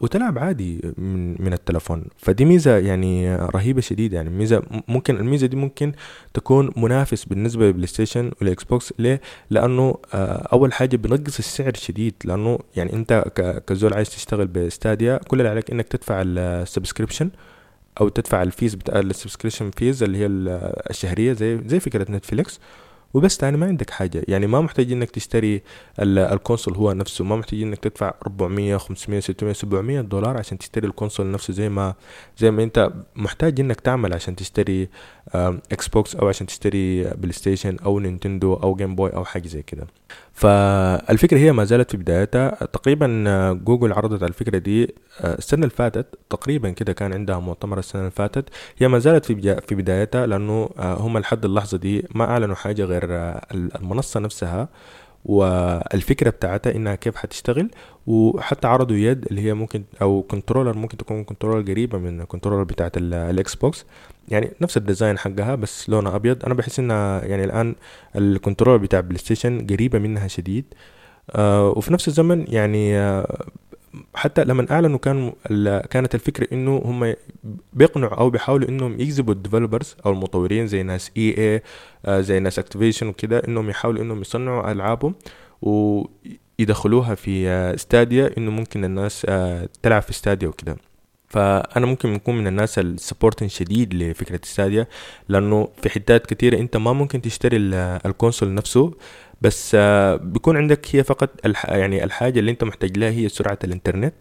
وتلعب 0.00 0.38
عادي 0.38 0.80
من, 0.98 1.42
من 1.42 1.52
التلفون. 1.52 2.04
فدي 2.16 2.44
ميزة 2.44 2.78
يعني 2.78 3.36
رهيبة 3.36 3.80
شديدة. 3.80 4.16
يعني 4.16 4.30
ميزة 4.30 4.62
ممكن 4.88 5.16
الميزة 5.16 5.46
دي 5.46 5.56
ممكن 5.56 5.92
تكون 6.34 6.70
منافس 6.76 7.24
بالنسبة 7.24 7.66
لل 7.66 7.86
PlayStation 7.86 8.30
وال 8.40 8.64
Xbox. 8.64 8.92
ليه؟ 8.98 9.20
لأنه 9.50 9.96
آه، 10.14 10.48
أول 10.52 10.72
حاجة 10.72 10.96
بنقص 10.96 11.38
السعر 11.38 11.74
شديد. 11.74 12.14
لأنه 12.24 12.58
يعني 12.76 12.92
أنت 12.92 13.24
كزول 13.66 13.94
عايز 13.94 14.10
تشتغل 14.10 14.46
ب 14.46 14.56
Stadia 14.56 15.16
كل 15.28 15.38
اللي 15.40 15.48
عليك 15.50 15.70
إنك 15.70 15.88
تدفع 15.88 16.22
ال 16.26 16.34
subscription 16.34 17.30
أو 18.00 18.08
تدفع 18.08 18.42
ال 18.42 18.48
fees 18.48 18.74
بتاع 18.74 19.00
ال 19.00 19.05
subscription 19.05 19.70
fees 19.70 20.02
اللي 20.02 20.18
هي 20.18 20.26
الشهرية 20.90 21.32
زي 21.32 21.60
زي 21.66 21.80
فكرة 21.80 22.12
Netflix. 22.12 22.60
وبس 23.14 23.36
تاني 23.36 23.56
ما 23.56 23.66
عندك 23.66 23.90
حاجة. 23.90 24.24
يعني 24.28 24.46
ما 24.46 24.60
محتاج 24.60 24.92
إنك 24.92 25.10
تشتري 25.10 25.62
ال 26.00 26.09
console 26.09 26.74
هو 26.74 26.92
نفسه. 26.92 27.24
ما 27.24 27.36
محتاج 27.36 27.62
إنك 27.62 27.78
تدفع 27.78 28.14
400 28.26 28.76
500 28.76 29.20
600 29.20 29.52
700 29.52 30.00
دولار 30.00 30.36
عشان 30.36 30.58
تشتري 30.58 30.86
ال 30.86 30.91
console 30.91 31.30
نفسه 31.30 31.52
زي 31.54 31.68
ما 31.68 31.94
زي 32.38 32.50
ما 32.50 32.62
أنت 32.62 32.92
محتاج 33.16 33.60
إنك 33.60 33.80
تعمل 33.80 34.14
عشان 34.14 34.36
تشتري 34.36 34.88
Xbox 35.72 36.16
أو 36.16 36.28
عشان 36.28 36.46
تشتري 36.46 37.04
PlayStation 37.04 37.76
أو 37.84 37.98
Nintendo 38.00 38.54
أو 38.54 38.74
Game 38.74 38.94
Boy 38.94 39.10
أو 39.10 39.24
حاجة 39.24 39.48
زي 39.48 39.62
كده. 39.62 39.86
فالفكرة 40.42 41.38
هي 41.38 41.52
ما 41.52 41.64
زالت 41.64 41.90
في 41.90 41.96
بدايتها. 41.96 42.48
تقريبا 42.64 43.24
آه، 43.28 43.52
جوجل 43.52 43.92
عرضت 43.92 44.22
الفكرة 44.22 44.58
دي 44.58 44.94
آه، 45.20 45.34
السنة 45.34 45.60
اللي 45.62 45.70
فاتت 45.74 46.06
تقريبا 46.30 46.70
كده 46.70 46.92
كان 46.92 47.12
عندها 47.12 47.38
مؤتمر 47.38 47.78
السنة 47.78 48.00
اللي 48.00 48.10
فاتت. 48.10 48.44
هي 48.78 48.88
ما 48.88 48.98
زالت 48.98 49.24
في 49.24 49.60
في 49.60 49.74
بدايتها 49.74 50.26
لأنه 50.26 50.70
آه، 50.78 50.94
هم 50.94 51.18
لحد 51.18 51.44
اللحظة 51.44 51.78
دي 51.78 52.06
ما 52.14 52.24
أعلنوا 52.24 52.54
حاجة 52.54 52.84
غير 52.84 53.04
المنصة 53.54 54.20
نفسها. 54.20 54.68
والفكرة 55.24 56.30
بتاعتها 56.30 56.74
إنها 56.74 56.94
كيف 56.94 57.16
حتشتغل 57.16 57.70
وحتى 58.06 58.68
عرضوا 58.68 58.96
يد 58.96 59.26
اللي 59.26 59.40
هي 59.40 59.54
ممكن 59.54 59.84
أو 60.02 60.22
controller 60.22 60.76
ممكن 60.76 60.96
تكون 60.96 61.24
controller 61.24 61.70
قريبة 61.70 61.98
من 61.98 62.20
ال 62.20 62.24
controller 62.24 62.62
بتاعت 62.62 62.96
ال 62.96 63.54
Xbox 63.54 63.84
يعني 64.28 64.50
نفس 64.60 64.76
ال 64.76 64.82
design 64.82 65.18
حقها 65.18 65.54
بس 65.54 65.88
لونها 65.90 66.16
أبيض. 66.16 66.44
أنا 66.44 66.54
بحس 66.54 66.78
إنها 66.78 67.24
يعني 67.24 67.44
الآن 67.44 67.74
ال 68.16 68.22
controller 68.22 68.76
بتاع 68.76 69.00
PlayStation 69.00 69.66
قريبة 69.66 69.98
منها 69.98 70.28
شديد. 70.28 70.64
آه 71.30 71.68
وفي 71.68 71.92
نفس 71.92 72.08
الزمن 72.08 72.44
يعني 72.48 72.98
آه 72.98 73.46
حتى 74.14 74.44
لما 74.44 74.66
أعلنوا 74.70 74.98
كان 74.98 75.32
كانت 75.90 76.14
الفكرة 76.14 76.48
إنه 76.52 76.82
هم 76.84 77.14
بيقنعوا 77.72 78.14
أو 78.14 78.30
بيحاولوا 78.30 78.68
إنهم 78.68 79.00
يجذبوا 79.00 79.34
ال 79.34 79.40
developers 79.40 79.96
أو 80.06 80.10
المطورين 80.10 80.66
زي 80.66 80.82
ناس 80.82 81.10
EA 81.16 81.62
آه 82.06 82.20
زي 82.20 82.40
ناس 82.40 82.58
Activision 82.58 83.06
وكده 83.06 83.42
إنهم 83.48 83.70
يحاولوا 83.70 84.02
إنهم 84.02 84.20
يصنعوا 84.20 84.72
ألعابهم 84.72 85.14
ويدخلوها 85.62 87.14
في 87.14 87.72
Stadia 87.76 88.30
إنه 88.38 88.50
ممكن 88.50 88.84
الناس 88.84 89.26
آه 89.28 89.68
تلعب 89.82 90.02
في 90.02 90.12
Stadia 90.12 90.48
وكده. 90.48 90.76
فأنا 91.28 91.86
ممكن 91.86 92.14
اكون 92.14 92.38
من 92.38 92.46
الناس 92.46 92.78
ال 92.78 92.84
supporting 92.84 93.48
شديد 93.48 93.94
لفكرة 93.94 94.40
Stadia 94.44 94.86
لأنه 95.28 95.68
في 95.82 95.90
حتات 95.90 96.26
كتيرة 96.26 96.58
أنت 96.58 96.76
ما 96.76 96.92
ممكن 96.92 97.22
تشتري 97.22 97.56
ال 98.06 98.12
console 98.12 98.54
نفسه 98.54 98.92
بس 99.42 99.72
آه، 99.74 100.16
بيكون 100.16 100.56
عندك 100.56 100.96
هي 100.96 101.04
فقط. 101.04 101.30
يعني 101.68 102.04
الحاجة 102.04 102.38
اللي 102.40 102.50
انت 102.50 102.64
محتاج 102.64 102.98
لها 102.98 103.10
هي 103.10 103.28
سرعة 103.28 103.58
الانترنت 103.64 104.14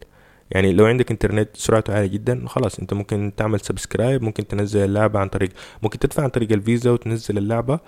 يعني 0.51 0.73
لو 0.73 0.85
عندك 0.85 1.11
انترنت 1.11 1.49
سرعته 1.57 1.93
عالية 1.93 2.07
جدا 2.07 2.43
خلاص 2.47 2.79
انت 2.79 2.93
ممكن 2.93 3.31
تعمل 3.37 3.59
subscribe 3.59 4.23
ممكن 4.23 4.47
تنزل 4.47 4.79
اللعبة 4.85 5.19
عن 5.19 5.27
طريق 5.29 5.49
ممكن 5.83 5.99
تدفع 5.99 6.23
عن 6.23 6.29
طريق 6.29 6.51
الفيزا 6.51 6.91
وتنزل 6.91 7.37
اللعبة 7.37 7.79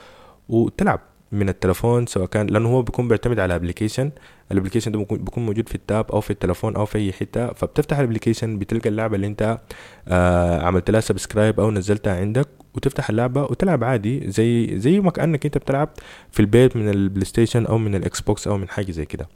وتلعب 0.49 0.99
من 1.31 1.49
التلفون 1.49 2.05
سواء 2.05 2.25
كان 2.27 2.47
لأنه 2.47 2.69
هو 2.69 2.81
بيكون 2.81 3.07
بيعتمد 3.07 3.39
على 3.39 3.55
application 3.55 4.11
ال 4.51 4.55
application 4.55 4.91
ده 4.91 4.99
بيكون 4.99 5.45
موجود 5.45 5.69
في 5.69 5.75
ال 5.75 5.84
tab 5.84 6.11
أو 6.11 6.21
في 6.21 6.29
التلفون 6.31 6.75
أو 6.75 6.85
في 6.85 6.97
أي 6.97 7.11
حتة 7.13 7.53
فبتفتح 7.53 7.97
ال 7.99 8.04
application 8.04 8.59
بتلقى 8.59 8.89
اللعبة 8.89 9.15
اللي 9.15 9.27
انت 9.27 9.59
آه 10.07 10.61
عملت 10.61 10.91
لها 10.91 11.01
subscribe 11.01 11.59
أو 11.59 11.71
نزلتها 11.71 12.19
عندك 12.19 12.47
وتفتح 12.75 13.09
اللعبة 13.09 13.43
وتلعب 13.43 13.83
عادي 13.83 14.31
زي 14.31 14.79
زي 14.79 14.99
ما 14.99 15.11
كأنك 15.11 15.45
أنت 15.45 15.57
بتلعب 15.57 15.89
في 16.31 16.39
البيت 16.39 16.75
من 16.77 16.89
ال 16.89 17.25
PlayStation 17.25 17.65
أو 17.65 17.77
من 17.77 17.95
ال 17.95 18.21
Xbox 18.21 18.47
أو 18.47 18.57
من 18.57 18.69
حاجة 18.69 18.91
زي 18.91 19.05
كده. 19.05 19.27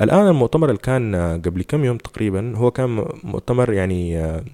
الآن 0.00 0.28
المؤتمر 0.28 0.68
اللي 0.68 0.80
كان 0.80 1.16
قبل 1.46 1.62
كم 1.62 1.84
يوم 1.84 1.96
تقريبا 1.98 2.56
هو 2.56 2.70
كان 2.70 3.04
مؤتمر 3.24 3.72
يعني 3.72 4.18
آه، 4.18 4.44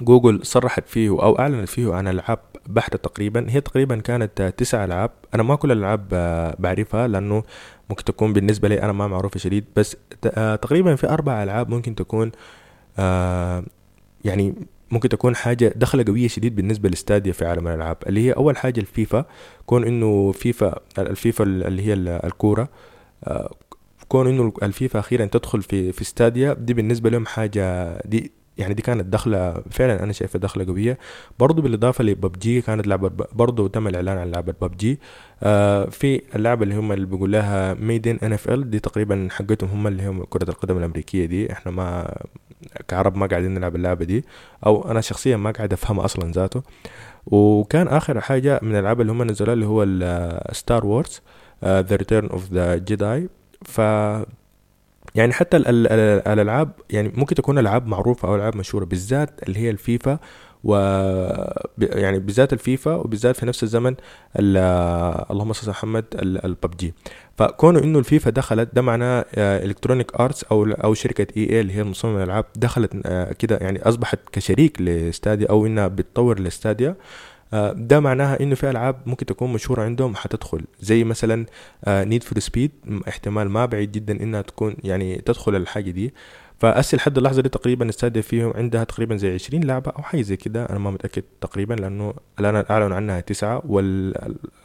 جوجل 0.00 0.40
صرحت 0.46 0.88
فيه 0.88 1.10
أو 1.10 1.38
أعلنت 1.38 1.68
فيه 1.68 1.94
عن 1.94 2.08
ألعاب 2.08 2.38
بحتة 2.66 2.98
تقريبا. 2.98 3.46
هي 3.48 3.60
تقريبا 3.60 3.96
كانت 3.96 4.54
تسع 4.56 4.84
ألعاب. 4.84 5.10
أنا 5.34 5.42
ما 5.42 5.54
كل 5.56 5.72
الألعاب 5.72 6.08
آه، 6.12 6.56
بعرفها 6.58 7.08
لأنه 7.08 7.42
ممكن 7.90 8.04
تكون 8.04 8.32
بالنسبة 8.32 8.68
لي 8.68 8.82
أنا 8.82 8.92
ما 8.92 9.06
معروفة 9.06 9.38
شديد 9.38 9.64
بس 9.76 9.96
آه، 10.26 10.56
تقريبا 10.56 10.94
في 10.94 11.08
أربع 11.08 11.42
ألعاب 11.42 11.70
ممكن 11.70 11.94
تكون 11.94 12.32
يعني 14.24 14.54
ممكن 14.90 15.08
تكون 15.08 15.36
حاجة 15.36 15.72
دخلة 15.76 16.04
قوية 16.08 16.28
شديد 16.28 16.56
بالنسبة 16.56 16.88
لستاديا 16.88 17.32
في 17.32 17.44
عالم 17.44 17.68
الألعاب 17.68 17.96
اللي 18.06 18.26
هي 18.26 18.32
أول 18.32 18.56
حاجة 18.56 18.80
الفيفا 18.80 19.24
كون 19.66 19.84
إنه 19.84 20.32
فيفا 20.32 20.74
الفيفا 20.98 21.44
اللي 21.44 21.82
هي 21.86 21.92
الكورة 21.94 22.68
آه، 23.24 23.54
كون 24.08 24.28
إنه 24.28 24.52
الفيفا 24.62 24.98
أخيرا 24.98 25.24
تدخل 25.24 25.62
في 25.62 25.92
في 25.92 26.04
ستاديا 26.04 26.52
دي 26.54 26.74
بالنسبة 26.74 27.10
لهم 27.10 27.26
حاجة 27.26 27.98
دي 28.06 28.32
يعني 28.58 28.74
دي 28.74 28.82
كانت 28.82 29.04
دخلة 29.06 29.62
فعلا 29.70 30.02
أنا 30.02 30.12
شايفها 30.12 30.38
دخلة 30.38 30.66
قوية. 30.66 30.98
برضو 31.38 31.62
بالإضافة 31.62 32.04
لببجي 32.04 32.60
كانت 32.60 32.86
لعبة 32.86 33.10
برضو 33.32 33.66
تم 33.66 33.88
الإعلان 33.88 34.18
عن 34.18 34.30
لعبة 34.30 34.54
ببجي. 34.60 34.98
آه 35.42 35.84
في 35.84 36.22
اللعبة 36.36 36.62
اللي 36.62 36.74
هم 36.74 36.92
اللي 36.92 37.06
بيقول 37.06 37.32
لها 37.32 37.74
Madden 37.74 38.18
NFL 38.22 38.70
دي 38.70 38.78
تقريبا 38.80 39.28
حقتهم 39.30 39.70
هم 39.70 39.86
اللي 39.86 40.06
هم 40.06 40.24
كرة 40.24 40.50
القدم 40.50 40.78
الأمريكية 40.78 41.26
دي 41.26 41.52
إحنا 41.52 41.72
ما 41.72 42.14
كعرب 42.88 43.16
ما 43.16 43.26
قاعدين 43.26 43.54
نلعب 43.54 43.76
اللعبة 43.76 44.04
دي 44.04 44.24
أو 44.66 44.90
أنا 44.90 45.00
شخصيا 45.00 45.36
ما 45.36 45.50
قاعد 45.50 45.72
أفهمها 45.72 46.04
أصلا 46.04 46.32
ذاته. 46.32 46.62
وكان 47.26 47.88
آخر 47.88 48.20
حاجة 48.20 48.60
من 48.62 48.74
الألعاب 48.74 49.00
اللي 49.00 49.12
هم 49.12 49.22
نزلوها 49.22 49.52
اللي 49.54 49.66
هو 49.66 49.86
Star 50.52 50.86
Wars 50.86 51.20
The 51.64 51.96
Return 51.96 52.28
of 52.28 52.52
the 52.52 52.76
Jedi 52.76 53.28
ف 53.64 53.78
يعني 55.14 55.32
حتى 55.32 55.56
الألعاب 55.56 56.70
يعني 56.90 57.12
ممكن 57.16 57.34
تكون 57.34 57.58
ألعاب 57.58 57.86
معروفة 57.86 58.28
أو 58.28 58.34
ألعاب 58.34 58.56
مشهورة 58.56 58.84
بالذات 58.84 59.42
اللي 59.42 59.58
هي 59.58 59.70
الفيفا 59.70 60.18
و 60.64 60.74
يعني 61.78 62.18
بالذات 62.18 62.52
الفيفا 62.52 62.94
وبالذات 62.94 63.36
في 63.36 63.46
نفس 63.46 63.62
الزمن 63.62 63.94
اللهم 64.36 65.52
صل 65.52 65.62
على 65.62 65.70
محمد 65.70 66.04
الببجي 66.22 66.94
فكونه 67.38 67.78
إنه 67.78 67.98
الفيفا 67.98 68.30
دخلت 68.30 68.68
ده 68.74 68.82
معناه 68.82 69.24
Electronic 69.36 70.20
Arts 70.20 70.44
أو 70.44 70.64
أو 70.64 70.94
شركة 70.94 71.26
EA 71.36 71.60
اللي 71.60 71.72
هي 71.72 71.80
المصممة 71.80 72.18
الالعاب 72.18 72.44
دخلت 72.56 72.90
آه، 73.06 73.32
كده 73.32 73.56
يعني 73.56 73.82
أصبحت 73.82 74.18
كشريك 74.32 74.80
ل 74.82 74.91
Stadia 74.91 75.46
أو 75.50 75.66
إنها 75.66 75.88
بتطور 75.88 76.40
ل 76.40 76.48
Stadia 76.48 76.96
آه، 77.52 77.72
ده 77.72 78.00
معناها 78.00 78.40
إنه 78.40 78.54
في 78.54 78.70
ألعاب 78.70 78.96
ممكن 79.06 79.26
تكون 79.26 79.52
مشهورة 79.52 79.82
عندهم 79.82 80.14
حتدخل. 80.14 80.64
زي 80.80 81.04
مثلا 81.04 81.46
Need 81.88 82.22
for 82.22 82.38
Speed 82.38 82.70
احتمال 83.08 83.48
ما 83.50 83.66
بعيد 83.66 83.92
جدا 83.92 84.22
إنها 84.22 84.42
تكون 84.42 84.76
يعني 84.84 85.16
تدخل 85.16 85.56
الحاجة 85.56 85.90
دي. 85.90 86.14
فأسي 86.58 86.96
لحد 86.96 87.18
اللحظة 87.18 87.42
دي 87.42 87.48
تقريبا 87.48 87.88
Stadia 87.88 88.22
فيهم 88.22 88.52
عندها 88.56 88.84
تقريبا 88.84 89.16
زي 89.16 89.34
عشرين 89.34 89.64
لعبة 89.64 89.90
أو 89.90 90.02
حاجة 90.02 90.22
زي 90.22 90.36
كده. 90.36 90.64
أنا 90.70 90.78
ما 90.78 90.90
متأكد 90.90 91.22
تقريبا 91.40 91.74
لأنه 91.74 92.14
الآن 92.40 92.64
أعلنوا 92.70 92.96
عنها 92.96 93.20
تسعة 93.20 93.62
وال 93.66 94.14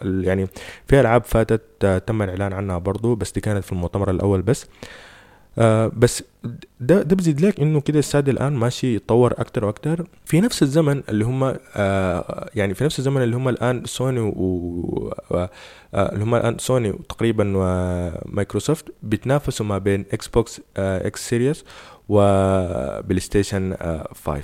يعني 0.01 0.47
في 0.87 0.99
ألعاب 0.99 1.23
فاتت 1.23 1.61
آه، 1.83 1.97
تم 1.97 2.21
الإعلان 2.21 2.53
عنها 2.53 2.77
برضو 2.77 3.15
بس 3.15 3.31
دي 3.31 3.41
كانت 3.41 3.63
في 3.63 3.71
المؤتمر 3.71 4.09
الأول 4.09 4.41
بس. 4.41 4.67
آه 5.57 5.91
بس 5.97 6.23
ده 6.79 7.01
ده 7.01 7.15
بزيد 7.15 7.41
لك 7.41 7.59
إنه 7.59 7.81
كده 7.81 7.99
Stadia 7.99 8.31
الآن 8.31 8.53
ماشي 8.53 8.95
يتطور 8.95 9.33
أكتر 9.37 9.65
وأكتر. 9.65 10.05
في 10.25 10.41
نفس 10.41 10.63
الزمن 10.63 11.03
اللي 11.09 11.25
هم 11.25 11.55
آه 11.75 12.49
يعني 12.55 12.73
في 12.73 12.83
نفس 12.83 12.99
الزمن 12.99 13.23
اللي 13.23 13.35
هم 13.35 13.49
الآن 13.49 13.85
سوني 13.85 14.19
و 14.19 15.13
آه 15.31 15.49
اللي 15.95 16.23
هم 16.23 16.35
الآن 16.35 16.57
سوني 16.57 16.93
تقريبا 17.09 17.53
ومايكروسوفت 17.55 18.85
بيتنافسوا 19.03 19.65
ما 19.65 19.77
بين 19.77 20.05
Xbox 20.13 20.61
آه 20.77 21.07
X 21.07 21.29
Series 21.29 21.65
و 22.09 23.19
PlayStation 23.19 23.73
5 24.25 24.31
آه، 24.31 24.43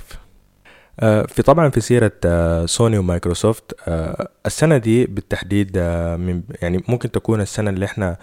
في 1.00 1.42
طبعا 1.42 1.68
في 1.68 1.80
سيرة 1.80 2.12
آه، 2.24 2.66
Sony 2.66 2.98
و 2.98 3.06
Microsoft 3.06 3.74
آه، 3.88 4.28
السنة 4.46 4.76
دي 4.76 5.06
بالتحديد 5.06 5.78
من 6.18 6.42
يعني 6.62 6.84
ممكن 6.88 7.10
تكون 7.10 7.40
السنة 7.40 7.70
اللي 7.70 7.84
إحنا 7.84 8.16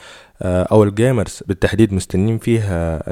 أو 0.44 0.84
ال 0.84 0.92
gamers 0.92 1.44
بالتحديد 1.48 1.94
مستنين 1.94 2.38
فيها 2.38 3.04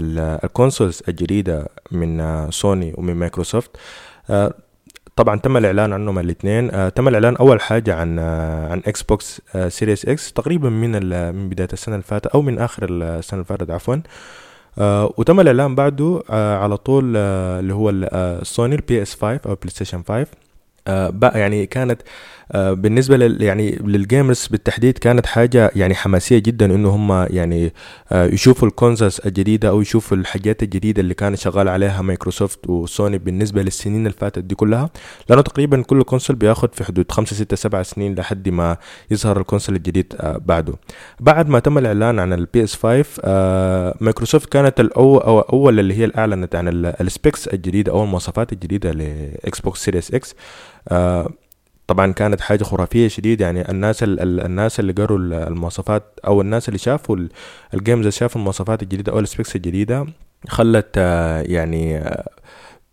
ال 0.46 0.52
consoles 0.52 1.02
الجديدة 1.08 1.68
من 1.92 2.22
سوني 2.52 2.94
ومن 2.98 3.16
مايكروسوفت. 3.16 3.72
طبعا 5.16 5.40
تم 5.40 5.58
الإعلان 5.58 5.94
عنهم 5.94 6.20
الاثنين. 6.20 6.94
تم 6.94 7.08
الإعلان 7.08 7.36
أول 7.36 7.62
حاجة 7.62 7.96
عن 7.96 8.20
عن 8.70 8.82
Xbox 8.88 9.42
Series 9.68 10.06
X 10.06 10.34
تقريبا 10.34 10.70
من 10.70 10.92
من 11.36 11.50
بداية 11.50 11.70
السنة 11.74 11.96
اللي 11.96 12.06
فاتت 12.08 12.28
أو 12.28 12.42
من 12.42 12.60
آخر 12.60 12.88
السنة 12.90 13.34
اللي 13.40 13.46
فاتت 13.46 13.70
عفوا. 13.72 13.96
آه 13.96 14.02
وتم 15.18 15.40
الإعلان 15.40 15.76
بعده 15.76 16.24
آه 16.30 16.58
على 16.58 16.78
طول 16.78 17.14
آه 17.18 17.60
اللي 17.60 17.74
هو 17.74 17.90
السوني 17.90 18.76
ال 18.76 19.02
PS5 19.02 19.40
أو 19.46 19.56
بلاي 19.56 19.70
ستيشن 19.70 20.04
5 20.08 20.28
آه 20.88 21.14
يعني 21.36 21.66
كانت 21.66 22.02
آه 22.52 22.74
بالنسبة 22.74 23.18
لل 23.18 23.42
يعني 23.42 23.72
لل 23.72 23.91
gamers 23.91 24.48
بالتحديد 24.48 24.98
كانت 24.98 25.26
حاجة 25.26 25.72
يعني 25.76 25.96
حماسية 25.96 26.38
جدا 26.40 26.66
إنه 26.66 26.90
هم 26.90 27.28
يعني 27.30 27.74
آه 28.12 28.26
يشوفوا 28.26 28.68
ال 28.68 28.74
consoles 28.74 29.20
الجديدة 29.26 29.70
أو 29.70 29.82
يشوفوا 29.82 30.18
الحاجات 30.18 30.64
الجديدة 30.64 31.02
اللي 31.02 31.14
كان 31.14 31.36
شغال 31.36 31.70
عليها 31.70 32.02
مايكروسوفت 32.02 32.70
وسوني 32.70 33.18
بالنسبة 33.18 33.62
للسنين 33.62 33.98
اللي 34.08 34.18
فاتت 34.18 34.40
دي 34.40 34.56
كلها. 34.56 34.90
لأنه 35.30 35.42
تقريبا 35.42 35.82
كل 35.82 36.04
console 36.04 36.36
بياخد 36.36 36.76
في 36.76 36.84
حدود 36.84 37.12
خمسة 37.12 37.36
ستة 37.36 37.56
سبعة 37.56 37.84
سنين 37.84 38.16
لحد 38.16 38.50
ما 38.50 38.78
يظهر 39.12 39.40
ال 39.40 39.44
console 39.44 39.76
الجديد 39.76 40.14
آه 40.20 40.38
بعده. 40.46 40.74
بعد 41.20 41.50
ما 41.50 41.60
تم 41.60 41.78
الإعلان 41.78 42.20
عن 42.20 42.34
ال 42.34 42.64
PS5 42.64 43.06
آه 43.24 43.96
مايكروسوفت 44.02 44.50
كانت 44.50 44.80
الأول 44.80 45.22
أو 45.22 45.40
أول 45.40 45.80
اللي 45.80 45.94
هي 45.94 46.12
اعلنت 46.18 46.56
عن 46.56 46.68
ال 47.02 47.10
specs 47.10 47.48
الجديدة 47.48 47.92
أو 47.92 48.04
المواصفات 48.04 48.54
الجديدة 48.54 48.92
ل 48.92 49.60
Xbox 49.60 49.80
Series 49.86 50.14
X 50.14 50.36
طبعا 51.88 52.12
كانت 52.12 52.42
حاجة 52.42 52.64
خرافية 52.64 53.08
شديد 53.08 53.42
يعني 53.42 53.70
الناس 53.70 54.04
الناس 54.04 54.80
اللي 54.80 54.94
قروا 54.94 55.18
المواصفات 55.18 56.20
أو 56.28 56.42
الناس 56.42 56.68
اللي 56.70 56.78
شافوا 56.78 57.18
ال 57.74 57.79
games 57.79 58.08
شافوا 58.08 58.42
المواصفات 58.42 58.84
الجديدة 58.84 59.12
أو 59.12 59.20
ال 59.20 59.26
specs 59.26 59.56
الجديدة 59.56 60.06
خلت 60.48 60.92
آه، 60.98 61.42
يعني 61.42 61.98
آه، 61.98 62.30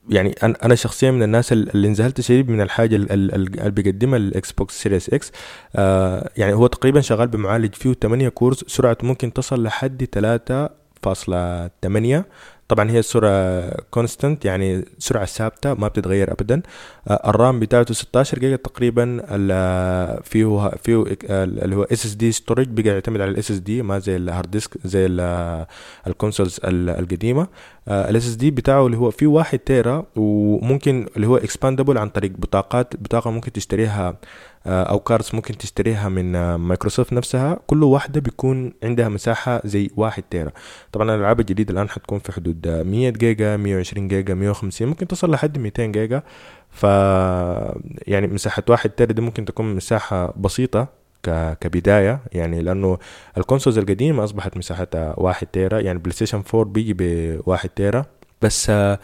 يعني 0.09 0.35
أنا 0.43 0.75
شخصيا 0.75 1.11
من 1.11 1.23
الناس 1.23 1.53
اللي 1.53 1.89
انزهلت 1.89 2.21
شديد 2.21 2.49
من 2.51 2.61
الحاجة 2.61 2.97
اللي 2.97 3.71
بيقدمها 3.71 4.17
ال 4.17 4.53
Xbox 4.53 4.83
Series 4.83 5.11
X 5.11 5.33
آه 5.77 6.31
يعني 6.37 6.53
هو 6.53 6.67
تقريبا 6.67 7.01
شغال 7.01 7.29
بمعالج 7.29 7.75
فيه 7.75 7.93
8 7.93 8.29
cores 8.29 8.65
سرعته 8.69 9.07
ممكن 9.07 9.33
تصل 9.33 9.63
لحد 9.63 10.05
3.8 11.07 12.23
طبعا 12.73 12.91
هي 12.91 12.99
السرعة 12.99 13.71
constant 13.91 14.45
يعني 14.45 14.85
سرعة 14.99 15.25
ثابتة 15.25 15.75
ما 15.75 15.89
بتتغير 15.89 16.33
ابدا. 16.33 16.63
آه، 17.09 17.31
ال 17.31 17.38
RAM 17.38 17.61
بتاعته 17.61 17.95
16 17.95 18.39
جيجا 18.39 18.57
تقريبا 18.57 19.17
فيه 20.25 20.71
فيه 20.83 21.05
اللي 21.31 21.77
هو 21.77 21.83
SSD 21.83 22.33
storage 22.33 22.69
بقى 22.69 22.89
يعتمد 22.95 23.21
على 23.21 23.31
ال 23.31 23.51
SSD 23.51 23.83
ما 23.83 23.99
زي 23.99 24.17
ال 24.17 24.23
hard 24.23 24.51
disk 24.51 24.79
زي 24.85 25.07
ال 26.07 26.13
consoles 26.13 26.61
القديمة. 26.65 27.47
ال 27.89 28.27
SSD 28.27 28.51
بتاعه 28.51 28.87
اللي 28.87 28.97
هو 28.97 29.11
فيه 29.11 29.27
واحد 29.27 29.59
تيرا 29.59 30.07
وممكن 30.17 31.07
اللي 31.17 31.27
هو 31.27 31.37
expandable 31.37 31.99
عن 31.99 32.09
طريق 32.09 32.33
بطاقات 32.39 32.97
بطاقة 32.97 33.31
ممكن 33.31 33.53
تشتريها 33.53 34.09
آه، 34.09 34.17
أو 34.67 35.01
cards 35.01 35.31
ممكن 35.35 35.59
تشتريها 35.59 36.09
من 36.09 36.37
آه، 36.37 36.57
مايكروسوفت 36.57 37.13
نفسها. 37.13 37.59
كل 37.67 37.83
واحدة 37.85 38.21
بيكون 38.21 38.73
عندها 38.83 39.09
مساحة 39.09 39.61
زي 39.65 39.91
واحد 39.97 40.23
تيرا. 40.31 40.51
طبعا 40.93 41.15
الألعاب 41.15 41.41
الجديدة 41.41 41.73
الآن 41.73 41.89
حتكون 41.89 42.19
في 42.19 42.33
حدود 42.33 42.69
100 42.69 43.11
جيجا 43.11 43.57
120 43.57 44.09
جيجا 44.09 44.35
150 44.35 44.89
ممكن 44.89 45.09
توصل 45.09 45.31
لحد 45.31 45.59
200 45.59 45.87
جيجا. 45.87 46.23
ف 46.71 46.83
يعني 48.07 48.27
مساحة 48.27 48.63
واحد 48.69 48.91
تيرا 48.91 49.13
دي 49.13 49.23
ممكن 49.23 49.45
تكون 49.45 49.75
مساحة 49.77 50.35
بسيطة 50.37 50.89
كبداية. 51.61 52.21
يعني 52.33 52.63
لأنه 52.63 52.99
ال 53.39 53.43
consoles 53.43 53.79
القديمة 53.79 54.25
أصبحت 54.25 54.57
مساحتها 54.57 55.15
واحد 55.19 55.47
تيرا. 55.47 55.81
يعني 55.81 55.99
بلاي 55.99 56.13
ستيشن 56.13 56.43
4 56.55 56.65
بيجي 56.65 56.95
بواحد 56.99 57.69
تيرا. 57.69 58.05
بس 58.43 58.71
آه، 58.71 58.99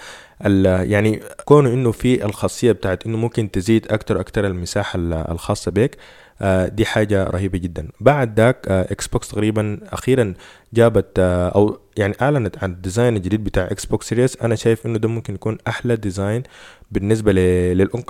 يعني 0.83 1.21
كونه 1.45 1.69
إنه 1.69 1.93
في 1.93 2.25
الخاصية 2.25 2.73
بتاعت 2.73 3.07
إنه 3.07 3.19
ممكن 3.19 3.51
تزيد 3.51 3.93
أكتر 3.93 4.21
أكتر 4.21 4.47
المساحة 4.47 4.99
الخاصة 5.33 5.71
بك 5.71 5.97
آه، 6.43 6.69
دي 6.69 6.85
حاجة 6.87 7.25
رهيبة 7.25 7.59
جدا. 7.59 7.89
بعد 8.01 8.41
ذاك 8.41 8.69
Xbox 8.69 9.29
تقريبا 9.29 9.81
أخيرا 9.93 10.35
جابت 10.73 11.19
آه، 11.19 11.49
أو 11.49 11.79
يعني 11.97 12.15
أعلنت 12.23 12.65
عن 12.65 12.71
ال 12.71 12.77
design 12.77 13.17
الجديد 13.17 13.45
بتاع 13.45 13.65
Xbox 13.71 14.09
Series 14.09 14.37
أنا 14.43 14.55
شايف 14.55 14.87
إنه 14.87 14.99
ده 14.99 15.09
ممكن 15.09 15.35
يكون 15.35 15.59
أحلى 15.69 15.97
design 15.97 16.43
بالنسبة 16.91 17.33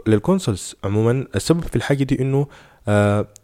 لل 0.06 0.20
consoles 0.20 0.76
عموما. 0.84 1.26
السبب 1.36 1.62
في 1.62 1.76
الحاجة 1.76 2.04
دي 2.04 2.20
إنه 2.22 2.46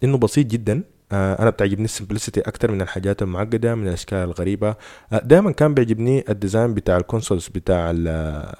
إنه 0.05 0.19
بسيط 0.19 0.47
جدا. 0.47 0.73
آه، 0.75 0.94
أنا 1.13 1.51
بتعجبني 1.51 1.85
ال 1.85 1.90
simplicity 1.90 2.41
أكتر 2.41 2.71
من 2.71 2.83
الحاجات 2.83 3.23
المعقدة 3.23 3.75
من 3.75 3.89
الأشكال 3.89 4.19
الغريبة. 4.19 4.75
آه، 5.13 5.19
دائما 5.25 5.51
كان 5.51 5.75
بيعجبني 5.75 6.25
ال 6.29 6.35
design 6.35 6.75
بتاع 6.75 6.97
ال 6.97 7.02
consoles 7.02 7.49
بتاع 7.49 7.93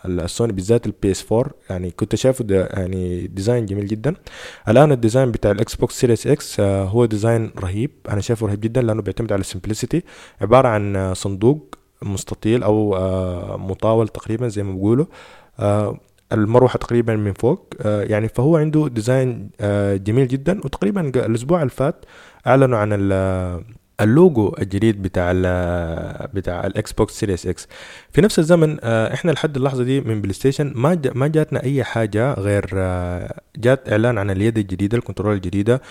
السوني 0.05 0.53
بالذات 0.53 0.87
ال 0.87 1.11
PS4 1.11 1.51
يعني 1.71 1.91
كنت 1.91 2.15
شايفه 2.15 2.45
يعني 2.51 3.27
design 3.27 3.67
جميل 3.67 3.87
جدا. 3.87 4.15
الآن 4.69 4.93
ال 4.93 4.98
design 4.98 5.33
بتاع 5.33 5.51
ال 5.51 5.75
Xbox 5.75 6.01
Series 6.01 6.27
X 6.27 6.61
هو 6.61 7.05
design 7.05 7.51
رهيب. 7.59 7.91
أنا 8.09 8.21
شايفه 8.21 8.47
رهيب 8.47 8.61
جدا 8.61 8.83
لأنه 8.83 9.03
بيعتمد 9.03 9.33
على 9.33 9.41
ال 9.41 9.46
simplicity 9.46 10.03
عبارة 10.41 10.69
عن 10.69 11.15
صندوق 11.15 11.79
مستطيل 12.03 12.63
أو 12.63 12.97
آه، 12.97 13.57
مطاول 13.57 14.09
تقريبا 14.09 14.49
زي 14.49 14.63
ما 14.63 14.73
بيقولوا. 14.73 15.07
المروحة 16.35 16.79
تقريبا 16.79 17.17
من 17.17 17.33
فوق 17.33 17.75
يعني 17.85 18.29
فهو 18.29 18.57
عنده 18.57 18.89
design 18.89 19.51
جميل 20.05 20.29
جدا. 20.29 20.61
وتقريبا 20.65 21.01
الأسبوع 21.27 21.59
اللي 21.59 21.71
فات 21.71 22.05
أعلنوا 22.47 22.79
عن 22.79 22.93
اللوجو 24.01 24.55
الجديد 24.59 25.03
بتاع 25.03 25.31
ال 25.35 26.29
بتاع 26.35 26.67
ال 26.67 26.93
Xbox 26.93 27.15
Series 27.21 27.47
X 27.47 27.69
في 28.13 28.21
نفس 28.21 28.39
الزمن 28.39 28.77
آه، 28.83 29.15
إحنا 29.15 29.31
لحد 29.31 29.57
اللحظة 29.57 29.85
دي 29.85 30.01
من 30.01 30.21
بلاي 30.21 30.33
ستيشن 30.35 30.73
ما 30.77 31.01
ما 31.15 31.27
جاتنا 31.27 31.63
أي 31.63 31.85
حاجة 31.85 32.33
غير 32.35 32.71
آه، 32.75 33.41
جات 33.57 33.89
إعلان 33.93 34.19
عن 34.19 34.31
اليد 34.31 34.59
الجديدة 34.59 34.99
ال 34.99 35.03
control 35.03 35.35
الجديدة. 35.35 35.83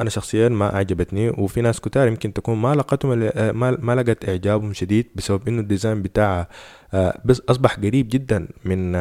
أنا 0.00 0.10
شخصيا 0.10 0.48
ما 0.48 0.74
أعجبتني 0.74 1.30
وفي 1.30 1.60
ناس 1.60 1.80
كتار 1.80 2.08
يمكن 2.08 2.32
تكون 2.32 2.58
ما 2.58 2.74
لقتهم 2.74 3.22
آه، 3.22 3.52
ما, 3.52 3.94
لقت 3.94 4.28
إعجابهم 4.28 4.72
شديد 4.72 5.06
بسبب 5.14 5.48
إنه 5.48 5.60
ال 5.60 5.66
design 5.66 6.02
بتاعها 6.02 6.48
بس 7.24 7.42
أصبح 7.48 7.76
قريب 7.76 8.08
جدا 8.08 8.48
من 8.64 8.92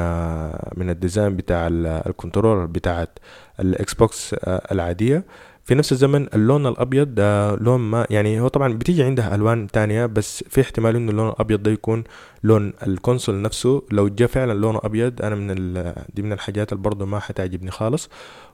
من 0.77 0.89
ال 0.89 0.96
design 0.96 1.35
بتاع 1.35 1.67
ال 1.71 1.83
control 1.83 2.67
بتاعت 2.67 3.19
ال 3.59 3.93
Xbox 3.93 4.35
العادية. 4.47 5.23
في 5.65 5.75
نفس 5.75 5.91
الزمن 5.91 6.27
اللون 6.33 6.67
الأبيض 6.67 7.15
ده 7.15 7.55
لون 7.55 7.79
ما 7.79 8.07
يعني 8.09 8.39
هو 8.39 8.47
طبعا 8.47 8.73
بتيجي 8.73 9.03
عنده 9.03 9.35
ألوان 9.35 9.67
تانية 9.67 10.05
بس 10.05 10.43
في 10.49 10.61
احتمال 10.61 10.95
إنه 10.95 11.11
اللون 11.11 11.29
الأبيض 11.29 11.63
ده 11.63 11.71
يكون 11.71 12.03
لون 12.43 12.73
ال 12.87 12.94
console 12.94 13.41
نفسه. 13.41 13.83
لو 13.91 14.07
جاء 14.07 14.27
فعلا 14.27 14.53
لونه 14.53 14.79
أبيض 14.83 15.21
أنا 15.21 15.35
من 15.35 15.73
دي 16.13 16.21
من 16.21 16.33
الحاجات 16.33 16.71
اللي 16.73 16.83
برضه 16.83 17.05
ما 17.05 17.19
حتعجبني 17.19 17.71
خالص. 17.71 18.09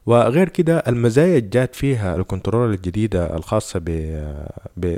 وغير 0.06 0.50
كده 0.50 0.78
المزايا 0.88 1.40
جات 1.40 1.76
فيها 1.76 2.16
ال 2.16 2.23
control 2.23 2.74
الجديدة 2.74 3.36
الخاصة 3.38 3.80
ب 3.80 3.86
ب 4.78 4.98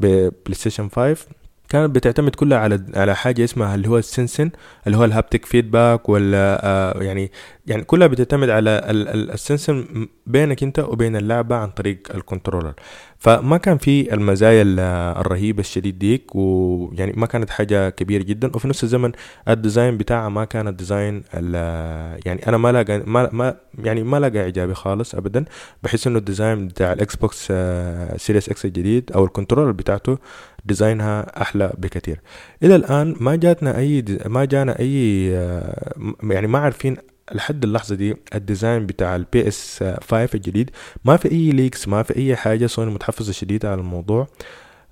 ب 0.00 0.30
بلاي 0.46 0.54
ستيشن 0.54 0.88
5 0.88 1.26
كانت 1.68 1.94
بتعتمد 1.94 2.34
كلها 2.34 2.58
على 2.58 2.84
على 2.94 3.16
حاجة 3.16 3.44
اسمها 3.44 3.74
اللي 3.74 3.88
هو 3.88 3.98
ال 3.98 4.04
sensing 4.04 4.50
اللي 4.86 4.98
هو 4.98 5.04
ال 5.04 5.10
haptic 5.10 5.44
feedback 5.44 6.08
ولا 6.08 6.60
آه 6.66 7.02
يعني 7.02 7.30
يعني 7.66 7.84
كلها 7.84 8.06
بتعتمد 8.06 8.50
على 8.50 8.70
ال 8.90 9.02
sensing 9.02 9.86
بينك 10.26 10.62
انت 10.62 10.78
وبين 10.78 11.16
اللعبة 11.16 11.56
عن 11.56 11.70
طريق 11.70 11.98
ال 12.14 12.19
controller. 12.19 12.74
فما 13.18 13.56
كان 13.56 13.78
في 13.78 14.14
المزايا 14.14 14.62
الرهيبة 15.20 15.60
الشديد 15.60 15.98
ديك 15.98 16.34
ويعني 16.34 17.12
ما 17.16 17.26
كانت 17.26 17.50
حاجة 17.50 17.90
كبيرة 17.90 18.22
جدا. 18.22 18.50
وفي 18.54 18.68
نفس 18.68 18.84
الزمن 18.84 19.12
ال 19.48 19.55
design 19.55 19.96
بتاعها 19.96 20.28
ما 20.28 20.44
كان 20.44 20.68
ال 20.68 20.76
design 20.76 21.22
يعني 22.26 22.48
أنا 22.48 22.56
ما 22.56 22.72
لاقى 22.72 22.98
ما, 23.06 23.30
ما 23.32 23.56
يعني 23.78 24.02
ما 24.02 24.20
لاقى 24.20 24.40
إعجابي 24.40 24.74
خالص 24.74 25.14
ابدا. 25.14 25.44
بحس 25.82 26.06
إنه 26.06 26.18
ال 26.18 26.25
design 26.25 26.68
بتاع 26.68 26.92
ال 26.92 27.16
Xbox 27.16 27.52
Series 28.16 28.48
X 28.48 28.64
الجديد 28.64 29.12
أو 29.14 29.24
ال 29.24 29.28
controller 29.28 29.70
بتاعته 29.70 30.18
design 30.64 31.31
ها 31.31 31.42
أحلى 31.42 31.72
بكثير. 31.78 32.20
إلى 32.62 32.76
الآن 32.76 33.16
ما 33.20 33.36
جاتنا 33.36 33.78
أي 33.78 34.04
ما 34.26 34.44
جانا 34.44 34.78
أي 34.78 35.30
آه، 35.36 35.94
يعني 36.22 36.46
ما 36.46 36.58
عارفين 36.58 36.96
لحد 37.32 37.64
اللحظة 37.64 37.94
دي 37.94 38.16
ال 38.34 38.41
design 38.41 38.86
بتاع 38.86 39.16
ال 39.16 39.48
PS5 39.48 40.28
الجديد. 40.34 40.70
ما 41.04 41.16
في 41.16 41.32
أي 41.32 41.50
leaks 41.50 41.88
ما 41.88 42.02
في 42.02 42.16
أي 42.16 42.36
حاجة 42.36 42.66
سوني 42.66 42.90
متحفظة 42.90 43.32
شديدة 43.32 43.70
على 43.72 43.80
الموضوع. 43.80 44.26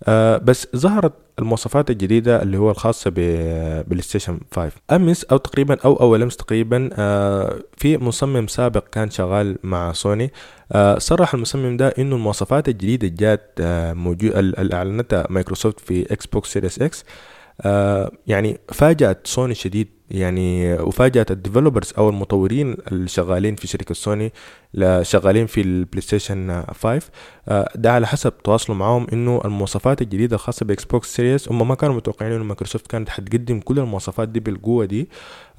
آه 0.05 0.37
بس 0.39 0.69
ظهرت 0.77 1.13
المواصفات 1.39 1.91
الجديدة 1.91 2.43
اللي 2.43 2.57
هو 2.59 2.71
الخاصة 2.71 3.13
ببلاي 3.17 4.03
ستيشن 4.03 4.41
5 4.55 4.73
أمس 4.91 5.25
أو 5.25 5.37
تقريبا 5.37 5.77
أو 5.85 5.95
أول 6.01 6.23
أمس 6.23 6.37
تقريبا 6.37 6.91
آه 6.93 7.61
في 7.77 7.99
مصمم 7.99 8.47
سابق 8.47 8.85
كان 8.93 9.11
شغال 9.11 9.59
مع 9.63 9.93
سوني 9.93 10.33
آه 10.73 10.99
صرح 10.99 11.35
المصمم 11.35 11.77
ده 11.77 11.89
إنه 11.99 12.17
المواصفات 12.17 12.69
الجديدة 12.69 13.09
جات 13.09 13.51
آه 13.61 13.93
موجود 13.93 14.35
اللي 14.37 14.75
أعلنتها 14.75 15.27
مايكروسوفت 15.31 15.81
في 15.81 16.13
Xbox 16.13 16.53
Series 16.53 16.83
X 16.83 17.05
آه 17.61 18.13
يعني 18.27 18.59
فاجأت 18.73 19.27
سوني 19.27 19.55
شديد 19.55 19.89
يعني 20.13 20.75
وفاجأت 20.75 21.31
ال 21.31 21.36
developers 21.36 21.93
أو 21.99 22.09
المطورين 22.09 22.77
اللي 22.93 23.09
شغالين 23.09 23.57
في 23.57 23.67
شركة 23.67 23.95
سوني 23.95 24.33
شغالين 25.03 25.47
في 25.47 25.61
البلاي 25.61 26.01
ستيشن 26.01 26.63
5 26.83 27.11
ده 27.75 27.93
على 27.93 28.07
حسب 28.07 28.33
تواصلوا 28.45 28.79
معاهم 28.79 29.07
إنه 29.13 29.41
المواصفات 29.45 30.03
الجديدة 30.03 30.37
الخاصه 30.37 30.67
ب 30.67 30.85
Xbox 30.85 31.17
Series 31.17 31.49
هم 31.49 31.69
ما 31.69 31.75
كانوا 31.75 31.95
متوقعين 31.95 32.33
إنه 32.33 32.45
مايكروسوفت 32.45 32.87
كانت 32.87 33.09
حتقدم 33.09 33.61
كل 33.61 33.79
المواصفات 33.79 34.29
دي 34.29 34.41
بالقوة 34.41 34.85
دي. 34.85 35.09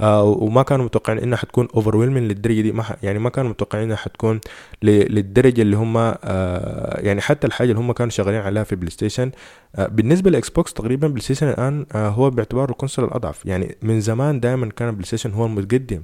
آه، 0.01 0.23
وما 0.23 0.63
كانوا 0.63 0.85
متوقعين 0.85 1.19
إنها 1.19 1.37
حتكون 1.37 1.67
over 1.75 2.05
للدرجة 2.05 2.61
دي 2.61 2.71
ما 2.71 2.83
يعني 3.03 3.19
ما 3.19 3.29
كانوا 3.29 3.49
متوقعين 3.49 3.85
إنها 3.85 3.95
حتكون 3.95 4.39
للدرجة 4.83 5.61
اللي 5.61 5.77
هم 5.77 5.97
آه، 5.97 6.99
يعني 7.01 7.21
حتى 7.21 7.47
الحاجة 7.47 7.71
اللي 7.71 7.79
هم 7.79 7.91
كانوا 7.91 8.11
شغالين 8.11 8.41
عليها 8.41 8.63
في 8.63 8.75
بلاي 8.75 8.89
ستيشن 8.89 9.31
آه، 9.75 9.87
بالنسبة 9.87 10.31
ل 10.31 10.49
Xbox 10.49 10.73
تقريبا 10.73 11.07
بلاي 11.07 11.21
ستيشن 11.21 11.49
الان 11.49 11.85
هو 11.95 12.29
باعتباره 12.29 12.71
ال 12.71 12.76
console 12.76 13.05
الأضعف. 13.05 13.45
يعني 13.45 13.75
من 13.81 14.01
زمان 14.01 14.39
دائما 14.43 14.69
كان 14.69 14.91
بلاي 14.91 15.05
ستيشن 15.05 15.31
هو 15.31 15.45
المتقدم 15.45 16.01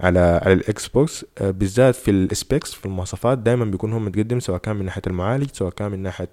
على 0.00 0.20
على 0.42 0.52
ال 0.52 0.88
Xbox 0.88 1.24
آه، 1.38 1.50
بالذات 1.50 1.94
في 1.94 2.10
ال 2.10 2.21
specs 2.21 2.74
في 2.74 2.86
المواصفات 2.86 3.38
دائما 3.38 3.64
بيكون 3.64 3.92
هو 3.92 3.98
متقدم 3.98 4.40
سواء 4.40 4.58
كان 4.58 4.76
من 4.76 4.84
ناحية 4.84 5.02
المعالج 5.06 5.50
سواء 5.52 5.70
كان 5.72 5.90
من 5.90 5.98
ناحية 6.02 6.28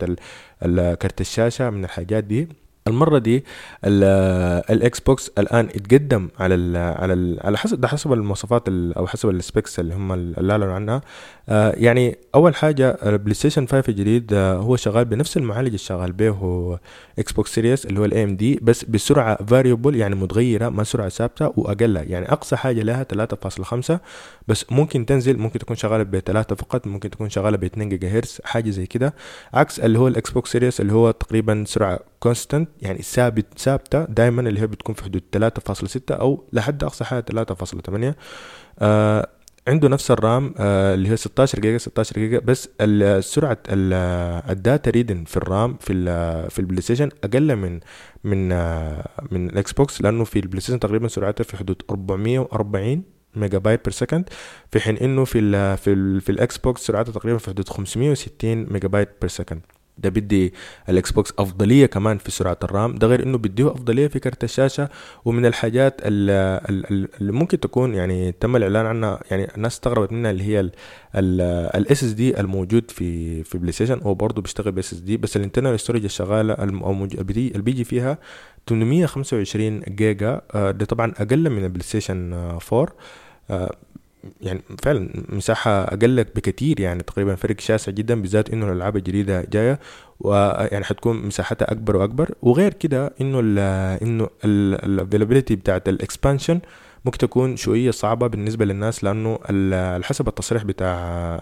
كرت 1.01 1.21
الشاشة 1.21 1.69
من 1.69 1.85
الحاجات 1.85 2.23
دي. 2.23 2.47
المرة 2.87 3.17
دي 3.17 3.43
ال 3.85 4.99
Xbox 4.99 5.31
الآن 5.37 5.65
اتقدم 5.75 6.29
على 6.39 6.55
ال 6.55 6.77
على 6.77 7.13
ال 7.13 7.39
على 7.43 7.57
حسب 7.57 7.81
ده 7.81 7.87
حسب 7.87 8.13
المواصفات 8.13 8.63
أو 8.69 9.07
حسب 9.07 9.29
ال 9.29 9.38
specs 9.38 9.79
اللي 9.79 9.95
هم 9.95 10.13
اللي 10.13 10.51
أعلنوا 10.53 10.73
عنها. 10.73 11.01
آه 11.49 11.73
يعني 11.77 12.17
أول 12.35 12.55
حاجة 12.55 12.89
البلاي 13.03 13.33
ستيشن 13.33 13.67
5 13.67 13.83
الجديد 13.89 14.33
آه 14.33 14.53
هو 14.55 14.75
شغال 14.75 15.05
بنفس 15.05 15.37
المعالج 15.37 15.65
اللي 15.65 15.77
شغال 15.77 16.11
به 16.11 16.29
هو 16.29 16.79
Xbox 17.19 17.55
Series 17.55 17.85
اللي 17.85 17.99
هو 17.99 18.05
ال 18.05 18.23
AMD 18.23 18.59
بس 18.61 18.83
بسرعة 18.85 19.45
variable 19.45 19.95
يعني 19.95 20.15
متغيرة 20.15 20.69
ما 20.69 20.83
سرعة 20.83 21.09
ثابتة 21.09 21.53
واقل 21.57 21.95
يعني 21.95 22.31
أقصى 22.31 22.55
حاجة 22.55 22.81
لها 22.81 23.05
3.5 23.89 23.97
بس 24.47 24.65
ممكن 24.71 25.05
تنزل 25.05 25.37
ممكن 25.37 25.59
تكون 25.59 25.75
شغالة 25.75 26.03
ب 26.03 26.19
3 26.19 26.55
فقط 26.55 26.87
ممكن 26.87 27.09
تكون 27.09 27.29
شغالة 27.29 27.57
ب 27.57 27.63
2 27.63 27.89
جيجا 27.89 28.09
هرتز 28.17 28.41
حاجة 28.43 28.69
زي 28.69 28.85
كده. 28.85 29.13
عكس 29.53 29.79
اللي 29.79 29.99
هو 29.99 30.07
ال 30.07 30.31
Xbox 30.31 30.51
Series 30.51 30.81
اللي 30.81 30.93
هو 30.93 31.11
تقريبا 31.11 31.63
سرعة 31.67 31.99
constant 32.19 32.69
يعني 32.81 33.01
ثابت 33.01 33.45
ثابتة 33.57 34.05
دائما 34.05 34.41
اللي 34.41 34.59
هي 34.61 34.67
بتكون 34.67 34.95
في 34.95 35.03
حدود 35.03 35.23
3.6 35.37 35.99
أو 36.11 36.43
لحد 36.53 36.83
أقصى 36.83 37.03
حاجة 37.03 37.25
3.8 37.31 38.13
آه 38.79 39.29
عنده 39.67 39.87
نفس 39.89 40.11
ال 40.11 40.22
RAM 40.22 40.53
آه 40.57 40.93
اللي 40.93 41.09
هي 41.09 41.17
16 41.17 41.59
جيجا 41.59 41.77
16 41.77 42.15
جيجا 42.15 42.39
بس 42.39 42.69
سرعة 43.25 43.57
ال 43.69 43.94
data 43.94 44.91
reading 44.91 45.23
في 45.23 45.37
ال 45.37 45.47
RAM 45.47 45.77
في 45.79 45.93
في 46.49 46.59
ال 46.59 46.81
PlayStation 46.81 47.09
أقل 47.23 47.55
من 47.55 47.79
من 48.23 48.51
آه 48.51 49.09
من 49.31 49.49
ال 49.49 49.73
Xbox 49.73 50.01
لأنه 50.01 50.23
في 50.23 50.39
ال 50.39 50.61
PlayStation 50.61 50.79
تقريبا 50.79 51.07
سرعته 51.07 51.43
في 51.43 51.57
حدود 51.57 51.81
440 51.89 53.03
megabyte 53.35 53.85
per 53.85 53.93
second 53.93 54.29
في 54.71 54.79
حين 54.79 54.97
إنه 54.97 55.25
في 55.25 55.39
ال 55.39 55.77
في 55.77 55.93
ال 55.93 56.21
في 56.21 56.31
ال 56.31 56.57
Xbox 56.57 56.81
سرعته 56.81 57.11
تقريبا 57.11 57.37
في 57.37 57.49
حدود 57.49 57.69
560 57.69 58.55
megabyte 58.73 59.09
per 59.21 59.29
second 59.29 59.61
ده 59.97 60.09
بدي 60.09 60.53
ال 60.89 61.11
Xbox 61.11 61.33
أفضلية 61.39 61.85
كمان 61.85 62.17
في 62.17 62.31
سرعة 62.31 62.57
ال 62.63 62.70
RAM. 62.70 62.95
ده 62.95 63.07
غير 63.07 63.23
إنه 63.23 63.37
بديه 63.37 63.71
أفضلية 63.71 64.07
في 64.07 64.19
كرت 64.19 64.43
الشاشة 64.43 64.89
ومن 65.25 65.45
الحاجات 65.45 66.01
اللي 66.03 67.31
ممكن 67.31 67.59
تكون 67.59 67.93
يعني 67.93 68.31
تم 68.31 68.55
الإعلان 68.55 68.85
عنها 68.85 69.19
يعني 69.31 69.55
الناس 69.55 69.73
استغربت 69.73 70.11
منها 70.11 70.31
اللي 70.31 70.43
هي 70.43 70.69
ال 71.15 72.03
SSD 72.03 72.39
الموجود 72.39 72.91
في 72.91 73.43
في 73.43 73.57
PlayStation 73.57 73.99
هو 74.01 74.13
برضه 74.13 74.41
بيشتغل 74.41 74.71
ب 74.71 74.93
SSD 74.93 75.17
بس 75.17 75.37
ال 75.37 75.42
internal 75.42 75.79
storage 75.79 76.03
الشغالة 76.03 76.53
اللي 76.53 77.61
بيجي 77.63 77.83
فيها 77.83 78.17
825 78.69 79.79
جيجا. 79.79 80.41
آه، 80.55 80.71
ده 80.71 80.85
طبعا 80.85 81.13
أقل 81.17 81.49
من 81.49 81.63
ال 81.63 81.83
PlayStation 81.83 82.33
4 82.33 82.87
يعني 84.41 84.61
فعلا 84.83 85.09
مساحة 85.29 85.71
أقل 85.83 86.23
بكثير 86.23 86.79
يعني 86.79 87.03
تقريبا 87.03 87.35
فرق 87.35 87.59
شاسع 87.59 87.91
جدا 87.91 88.21
بالذات 88.21 88.49
إنه 88.49 88.65
الألعاب 88.71 88.97
الجديدة 88.97 89.41
جاية 89.51 89.79
ويعني 90.19 90.85
حتكون 90.85 91.25
مساحتها 91.27 91.71
أكبر 91.71 91.95
وأكبر 91.97 92.31
وغير 92.41 92.73
كده 92.73 93.13
إنه 93.21 93.39
ال 93.43 93.59
إنه 94.03 94.29
ال 94.43 94.52
availability 94.52 95.55
بتاعت 95.55 95.89
ال 95.89 95.96
expansion 95.96 96.59
ممكن 97.05 97.17
تكون 97.17 97.55
شوية 97.55 97.91
صعبة 97.91 98.27
بالنسبة 98.27 98.65
للناس 98.65 99.03
لأنه 99.03 99.39
حسب 100.03 100.27
التصريح 100.27 100.63
بتاع 100.63 101.39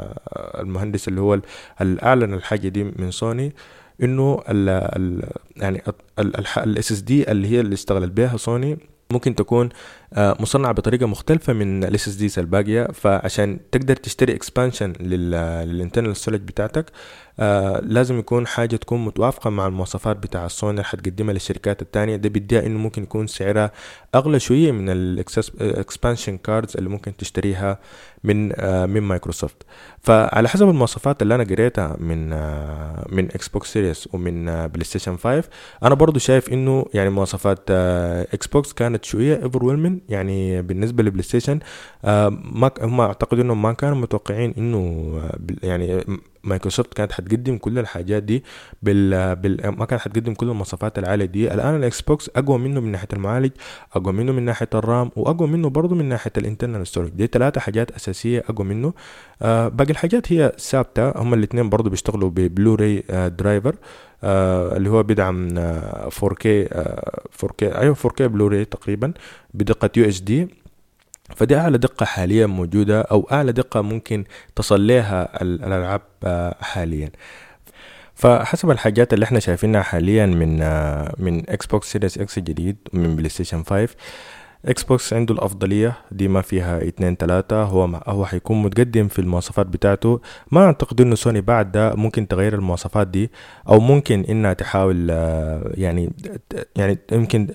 المهندس 0.60 1.08
اللي 1.08 1.22
هو 1.22 1.40
الأعلن 1.82 2.34
الحاجة 2.34 2.68
دي 2.68 2.84
من 2.84 3.12
سوني 3.12 3.54
انه 4.04 4.42
ال 4.50 4.70
ال 4.70 5.30
يعني 5.58 5.82
ال 6.58 6.92
SSD 6.92 7.32
اللي 7.32 7.48
هي 7.48 7.60
اللي 7.60 7.74
اشتغلت 7.74 8.12
بها 8.12 8.38
سوني 8.38 8.78
ممكن 9.12 9.36
تكون 9.36 9.70
آه، 10.14 10.38
مصنعة 10.40 10.72
بطريقة 10.72 11.06
مختلفة 11.06 11.54
من 11.54 11.84
ال 11.84 12.08
SSDs 12.08 12.40
الباقية 12.40 12.84
فعشان 12.94 13.60
تقدر 13.72 13.96
تشتري 13.96 14.36
expansion 14.36 14.94
لل 15.00 15.23
internal 15.23 16.16
storage 16.16 16.42
بتاعتك 16.42 16.86
آه 17.40 17.80
لازم 17.80 18.20
يكون 18.20 18.48
حاجة 18.48 18.76
تكون 18.76 19.06
متوافقة 19.06 19.50
مع 19.50 19.68
المواصفات 19.68 20.18
بتاع 20.18 20.48
سوني 20.48 20.72
اللي 20.72 20.84
حتقدمها 20.84 21.34
للشركات 21.34 21.82
التانية. 21.82 22.16
ده 22.16 22.30
بيديها 22.30 22.66
إنه 22.66 22.80
ممكن 22.80 23.04
يكون 23.04 23.28
سعرها 23.28 23.72
أغلى 24.16 24.40
شوية 24.40 24.72
من 24.72 24.90
ال 24.90 25.05
expansion 25.05 26.38
cards 26.38 26.78
اللي 26.78 26.90
ممكن 26.90 27.18
تشتريها 27.18 27.80
من 28.24 28.52
آه 28.60 28.86
من 28.86 29.02
مايكروسوفت. 29.02 29.58
فعلى 30.02 30.50
حسب 30.50 30.70
المواصفات 30.70 31.22
اللي 31.22 31.36
أنا 31.36 31.44
قريتها 31.44 31.98
من 32.00 32.34
آه 32.34 33.06
من 33.10 33.26
Xbox 33.26 33.74
Series 33.74 34.10
ومن 34.14 34.50
آه 34.50 34.68
PlayStation 34.68 35.18
5 35.18 35.44
أنا 35.84 35.96
برضو 35.96 36.20
شايف 36.20 36.50
إنه 36.50 36.86
يعني 36.94 37.10
مواصفات 37.10 37.60
آه 37.70 38.28
Xbox 38.34 38.74
كانت 38.74 39.06
شوية 39.06 39.44
over 39.44 39.64
يعني 40.10 40.62
بالنسبة 40.62 41.04
ل 41.04 41.24
PlayStation 41.24 41.60
آه 42.06 42.30
ما 42.30 42.72
هم 42.82 43.02
اعتقدوا 43.02 43.44
إنهم 43.44 43.62
ما 43.62 43.74
كانوا 43.74 43.98
متوقعين 43.98 44.54
إنه 44.58 44.78
آه، 45.24 45.38
يعني 45.64 46.04
مايكروسوفت 46.44 46.94
كانت 46.94 47.12
حتقدم 47.12 47.58
كل 47.58 47.80
الحاجات 47.80 48.24
دي 48.24 48.44
بال, 48.84 49.36
بال... 49.36 49.68
ما 49.70 49.86
كانت 49.86 50.02
حتقدم 50.02 50.34
كل 50.34 50.50
المواصفات 50.50 51.00
العالية 51.00 51.26
دي. 51.26 51.54
الآن 51.54 51.76
ال 51.76 52.02
Xbox 52.02 52.30
أقوى 52.36 52.58
منه 52.58 52.80
من 52.80 52.92
ناحية 52.92 53.08
المعالج 53.14 53.52
أقوى 53.94 54.14
منه 54.14 54.32
من 54.32 54.44
ناحية 54.46 54.70
ال 54.74 54.83
RAM 54.83 55.12
وأقوى 55.16 55.48
منه 55.48 55.70
برضه 55.70 55.96
من 55.96 56.06
ناحية 56.10 56.32
ال 56.38 56.43
internal 56.43 56.88
storage 56.88 57.10
دي 57.10 57.28
ثلاثة 57.28 57.62
حاجات 57.62 57.92
أساسية 57.92 58.44
أقوى 58.50 58.68
منه. 58.68 58.94
آه 59.42 59.68
باقي 59.68 59.92
الحاجات 59.92 60.34
هي 60.34 60.52
ثابتة. 60.60 61.22
هم 61.22 61.34
الاثنين 61.34 61.70
برضه 61.70 61.90
بيشتغلوا 61.90 62.30
ببلوراي 62.30 63.04
آه 63.10 63.28
driver 63.28 63.76
آه 64.24 64.78
اللي 64.78 64.90
هو 64.90 65.04
بيدعم 65.04 65.50
4K 66.10 66.46
آه 66.46 67.22
4K 67.46 67.64
أيوه 67.64 67.96
4K 67.96 68.22
بلوراي 68.22 68.66
تقريبا 68.66 69.14
بدقة 69.54 69.90
UHD. 69.98 70.48
فدي 71.36 71.58
أعلى 71.58 71.78
دقة 71.78 72.06
حاليا 72.06 72.46
موجودة 72.46 73.02
أو 73.02 73.28
أعلى 73.32 73.52
دقة 73.52 73.82
ممكن 73.82 74.24
تصل 74.56 74.88
لها 74.88 75.42
الألعاب 75.42 76.02
حاليا. 76.62 77.10
فحسب 78.16 78.72
الحاجات 78.72 79.14
اللي 79.14 79.26
إحنا 79.26 79.40
شايفينها 79.40 79.82
حاليا 79.82 80.26
من 80.26 80.58
من 81.26 81.50
Xbox 81.50 81.92
Series 81.92 82.18
X 82.18 82.38
الجديد 82.38 82.78
ومن 82.94 83.16
PlayStation 83.16 83.64
5 83.64 83.88
Xbox 84.66 85.14
عنده 85.14 85.34
الأفضلية 85.34 85.94
دي 86.12 86.28
ما 86.28 86.42
فيها 86.42 86.88
اتنين 86.88 87.18
تلاتة 87.18 87.64
هو 87.64 87.86
هو 88.08 88.26
حيكون 88.26 88.62
متقدم 88.62 89.08
في 89.08 89.20
المواصفات 89.20 89.66
بتاعته. 89.66 90.22
ما 90.52 90.66
أعتقد 90.66 91.02
إنه 91.02 91.16
سوني 91.16 91.42
بعد 91.42 91.72
ده 91.72 91.96
ممكن 91.96 92.28
تغير 92.28 92.54
المواصفات 92.56 93.08
دي 93.08 93.32
أو 93.70 93.80
ممكن 93.80 94.22
إنها 94.30 94.54
تحاول 94.54 95.10
يعني 95.74 96.14
يعني 96.76 96.98
يمكن 97.12 97.48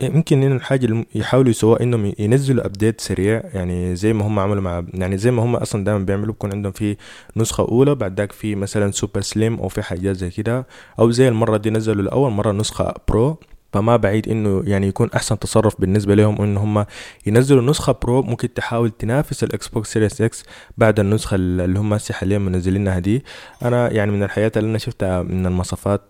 يمكن 0.00 0.42
ان 0.42 0.52
الحاجة 0.52 0.86
اللي 0.86 1.06
يحاولوا 1.14 1.50
يسووها 1.50 1.82
انهم 1.82 2.12
ينزلوا 2.18 2.66
update 2.66 3.00
سريع 3.00 3.42
يعني 3.54 3.96
زي 3.96 4.12
ما 4.12 4.26
هم 4.26 4.38
عملوا 4.38 4.62
مع 4.62 4.84
يعني 4.94 5.16
زي 5.18 5.30
ما 5.30 5.42
هم 5.42 5.56
أصلا 5.56 5.84
دائما 5.84 6.04
بيعملوا 6.04 6.32
بيكون 6.32 6.52
عندهم 6.52 6.72
في 6.72 6.96
نسخة 7.36 7.68
أولى 7.68 7.94
بعد 7.94 8.18
ذاك 8.20 8.32
في 8.32 8.54
مثلا 8.54 8.90
super 8.90 9.20
slim 9.20 9.60
أو 9.60 9.68
في 9.68 9.82
حاجات 9.82 10.16
زي 10.16 10.30
كده 10.30 10.66
أو 10.98 11.10
زي 11.10 11.28
المرة 11.28 11.56
دي 11.56 11.70
نزلوا 11.70 12.02
لأول 12.02 12.30
مرة 12.30 12.52
نسخة 12.52 12.94
Pro 13.08 13.38
فما 13.72 13.96
بعيد 13.96 14.28
إنه 14.28 14.62
يعني 14.66 14.86
يكون 14.88 15.10
أحسن 15.16 15.38
تصرف 15.38 15.80
بالنسبة 15.80 16.14
لهم 16.14 16.42
إن 16.42 16.56
هم 16.56 16.86
ينزلوا 17.26 17.62
نسخة 17.62 17.98
Pro 18.02 18.22
ممكن 18.22 18.54
تحاول 18.54 18.90
تنافس 18.90 19.44
ال 19.44 19.68
Xbox 19.68 19.92
Series 19.92 20.20
X 20.20 20.44
بعد 20.78 21.00
النسخة 21.00 21.34
اللي 21.34 21.78
هم 21.78 21.94
هسه 21.94 22.14
حاليا 22.14 22.38
منزلينها 22.38 22.98
دي. 22.98 23.24
أنا 23.62 23.92
يعني 23.92 24.10
من 24.12 24.22
الحاجات 24.22 24.56
اللي 24.56 24.70
أنا 24.70 24.78
شفتها 24.78 25.22
من 25.22 25.46
المواصفات 25.46 26.02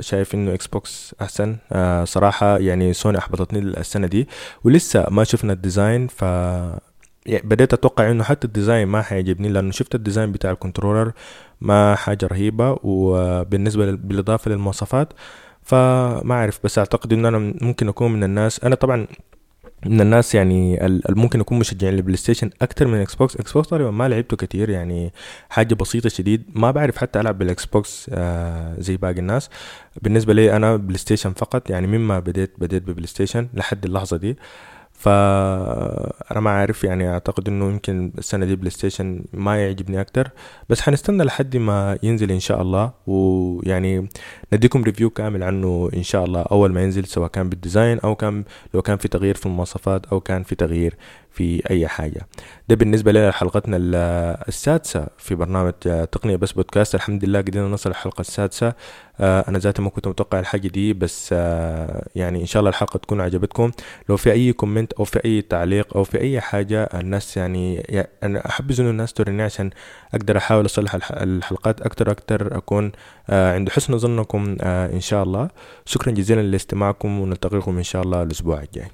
شايف 0.00 0.34
إنه 0.34 0.54
Xbox 0.54 1.14
احسن 1.22 1.56
صراحة 2.04 2.58
يعني 2.58 2.92
سوني 2.92 3.18
أحبطتني 3.18 3.58
السنة 3.58 4.06
دي. 4.06 4.28
ولسه 4.64 5.06
ما 5.10 5.24
شفنا 5.24 5.52
ال 5.52 5.60
design 5.60 6.06
ف 6.06 6.22
يعني 6.22 7.42
بديت 7.48 7.72
أتوقع 7.72 8.10
إنه 8.10 8.24
حتى 8.24 8.46
ال 8.46 8.52
design 8.52 8.88
ما 8.88 9.02
حيعجبني 9.02 9.48
لأنه 9.48 9.70
شفت 9.70 9.94
ال 9.94 9.99
design 9.99 10.32
بتاع 10.32 10.50
ال 10.50 10.56
controller 10.56 11.12
ما 11.60 11.94
حاجة 11.94 12.26
رهيبة. 12.26 12.78
وبالنسبة 12.82 13.90
بالإضافة 13.92 14.50
للمواصفات 14.50 15.12
فما 15.66 16.34
أعرف 16.34 16.60
بس 16.64 16.78
أعتقد 16.78 17.12
ان 17.12 17.26
أنا 17.26 17.38
ممكن 17.60 17.88
أكون 17.88 18.12
من 18.12 18.24
الناس 18.24 18.64
أنا 18.64 18.74
طبعا 18.74 19.06
من 19.86 20.00
الناس 20.00 20.34
يعني 20.34 20.78
ممكن 21.08 21.40
أكون 21.40 21.58
مشجعين 21.58 21.94
لل 21.94 22.16
PlayStation 22.16 22.50
أكتر 22.62 22.86
من 22.86 22.98
Xbox 22.98 23.36
Xbox 23.36 23.68
تقريبا 23.68 23.90
ما 23.90 24.08
لعبته 24.08 24.36
كتير 24.36 24.70
يعني 24.70 25.12
حاجة 25.50 25.74
بسيطة 25.74 26.08
شديد. 26.08 26.42
ما 26.54 26.70
بعرف 26.70 26.96
حتى 26.96 27.20
ألعب 27.20 27.38
بال 27.38 27.66
Xbox 27.66 28.10
آه 28.14 28.74
زي 28.80 28.96
باقي 28.96 29.18
الناس. 29.18 29.50
بالنسبة 30.02 30.32
لي 30.32 30.56
أنا 30.56 30.76
PlayStation 30.76 31.32
فقط 31.32 31.70
يعني 31.70 31.86
مما 31.86 32.18
بديت 32.20 32.52
بديت 32.58 32.82
ب 32.82 33.06
PlayStation 33.06 33.48
لحد 33.54 33.84
اللحظة 33.84 34.16
دي. 34.16 34.36
فأنا 35.06 36.40
ما 36.40 36.50
عارف 36.50 36.84
يعني 36.84 37.08
أعتقد 37.08 37.48
إنه 37.48 37.68
يمكن 37.68 38.12
السنة 38.18 38.46
دي 38.46 38.56
PlayStation 38.56 39.24
ما 39.32 39.64
يعجبني 39.64 40.00
أكتر. 40.00 40.30
بس 40.68 40.80
حنستنى 40.80 41.24
لحد 41.24 41.56
ما 41.56 41.98
ينزل 42.02 42.32
إن 42.32 42.40
شاء 42.40 42.62
الله 42.62 42.92
ويعني 43.06 44.08
نديكم 44.52 44.82
review 44.82 45.10
كامل 45.10 45.42
عنه 45.42 45.90
إن 45.94 46.02
شاء 46.02 46.24
الله 46.24 46.40
أول 46.42 46.72
ما 46.72 46.82
ينزل 46.82 47.06
سواء 47.06 47.28
كان 47.28 47.48
بال 47.48 47.61
design 47.61 48.00
أو 48.00 48.14
كان 48.14 48.44
لو 48.74 48.82
كان 48.82 48.96
في 48.96 49.08
تغيير 49.08 49.34
في 49.34 49.46
المواصفات 49.46 50.06
أو 50.06 50.20
كان 50.20 50.42
في 50.42 50.54
تغيير. 50.54 50.94
في 51.36 51.62
أي 51.70 51.88
حاجة. 51.88 52.26
ده 52.68 52.76
بالنسبة 52.76 53.12
لنا 53.12 53.30
حلقتنا 53.30 53.76
السادسة 54.48 55.06
في 55.18 55.34
برنامج 55.34 55.72
تقنية 56.12 56.36
بس 56.36 56.52
بودكاست. 56.52 56.94
الحمد 56.94 57.24
لله 57.24 57.38
قدرنا 57.40 57.68
نوصل 57.68 57.90
الحلقة 57.90 58.20
السادسة. 58.20 58.72
أنا 59.20 59.58
ذاتي 59.58 59.82
ما 59.82 59.90
كنت 59.90 60.08
متوقع 60.08 60.40
الحاجة 60.40 60.68
دي 60.68 60.92
بس 60.92 61.32
يعني 62.14 62.40
إن 62.40 62.46
شاء 62.46 62.60
الله 62.60 62.70
الحلقة 62.70 62.98
تكون 62.98 63.20
عجبتكم. 63.20 63.70
لو 64.08 64.16
في 64.16 64.32
أي 64.32 64.52
comment 64.52 64.92
أو 64.92 65.04
في 65.04 65.24
أي 65.24 65.42
تعليق 65.42 65.96
أو 65.96 66.04
في 66.04 66.20
أي 66.20 66.40
حاجة 66.40 66.82
الناس 66.84 67.36
يعني 67.36 67.86
أنا 68.22 68.48
أحب 68.48 68.70
انه 68.80 68.90
الناس 68.90 69.12
توريني 69.12 69.42
عشان 69.42 69.70
أقدر 70.14 70.36
أحاول 70.36 70.66
اصلح 70.66 70.94
الحلقات 71.10 71.82
أكتر 71.82 72.10
أكتر 72.10 72.56
أكون 72.56 72.92
عند 73.28 73.68
حسن 73.68 73.98
ظنكم 73.98 74.56
إن 74.62 75.00
شاء 75.00 75.22
الله. 75.22 75.48
شكرا 75.84 76.12
جزيلا 76.12 76.42
لاستماعكم 76.42 77.20
ونلتقيكم 77.20 77.76
إن 77.76 77.82
شاء 77.82 78.02
الله 78.02 78.22
الأسبوع 78.22 78.62
الجاي. 78.62 78.88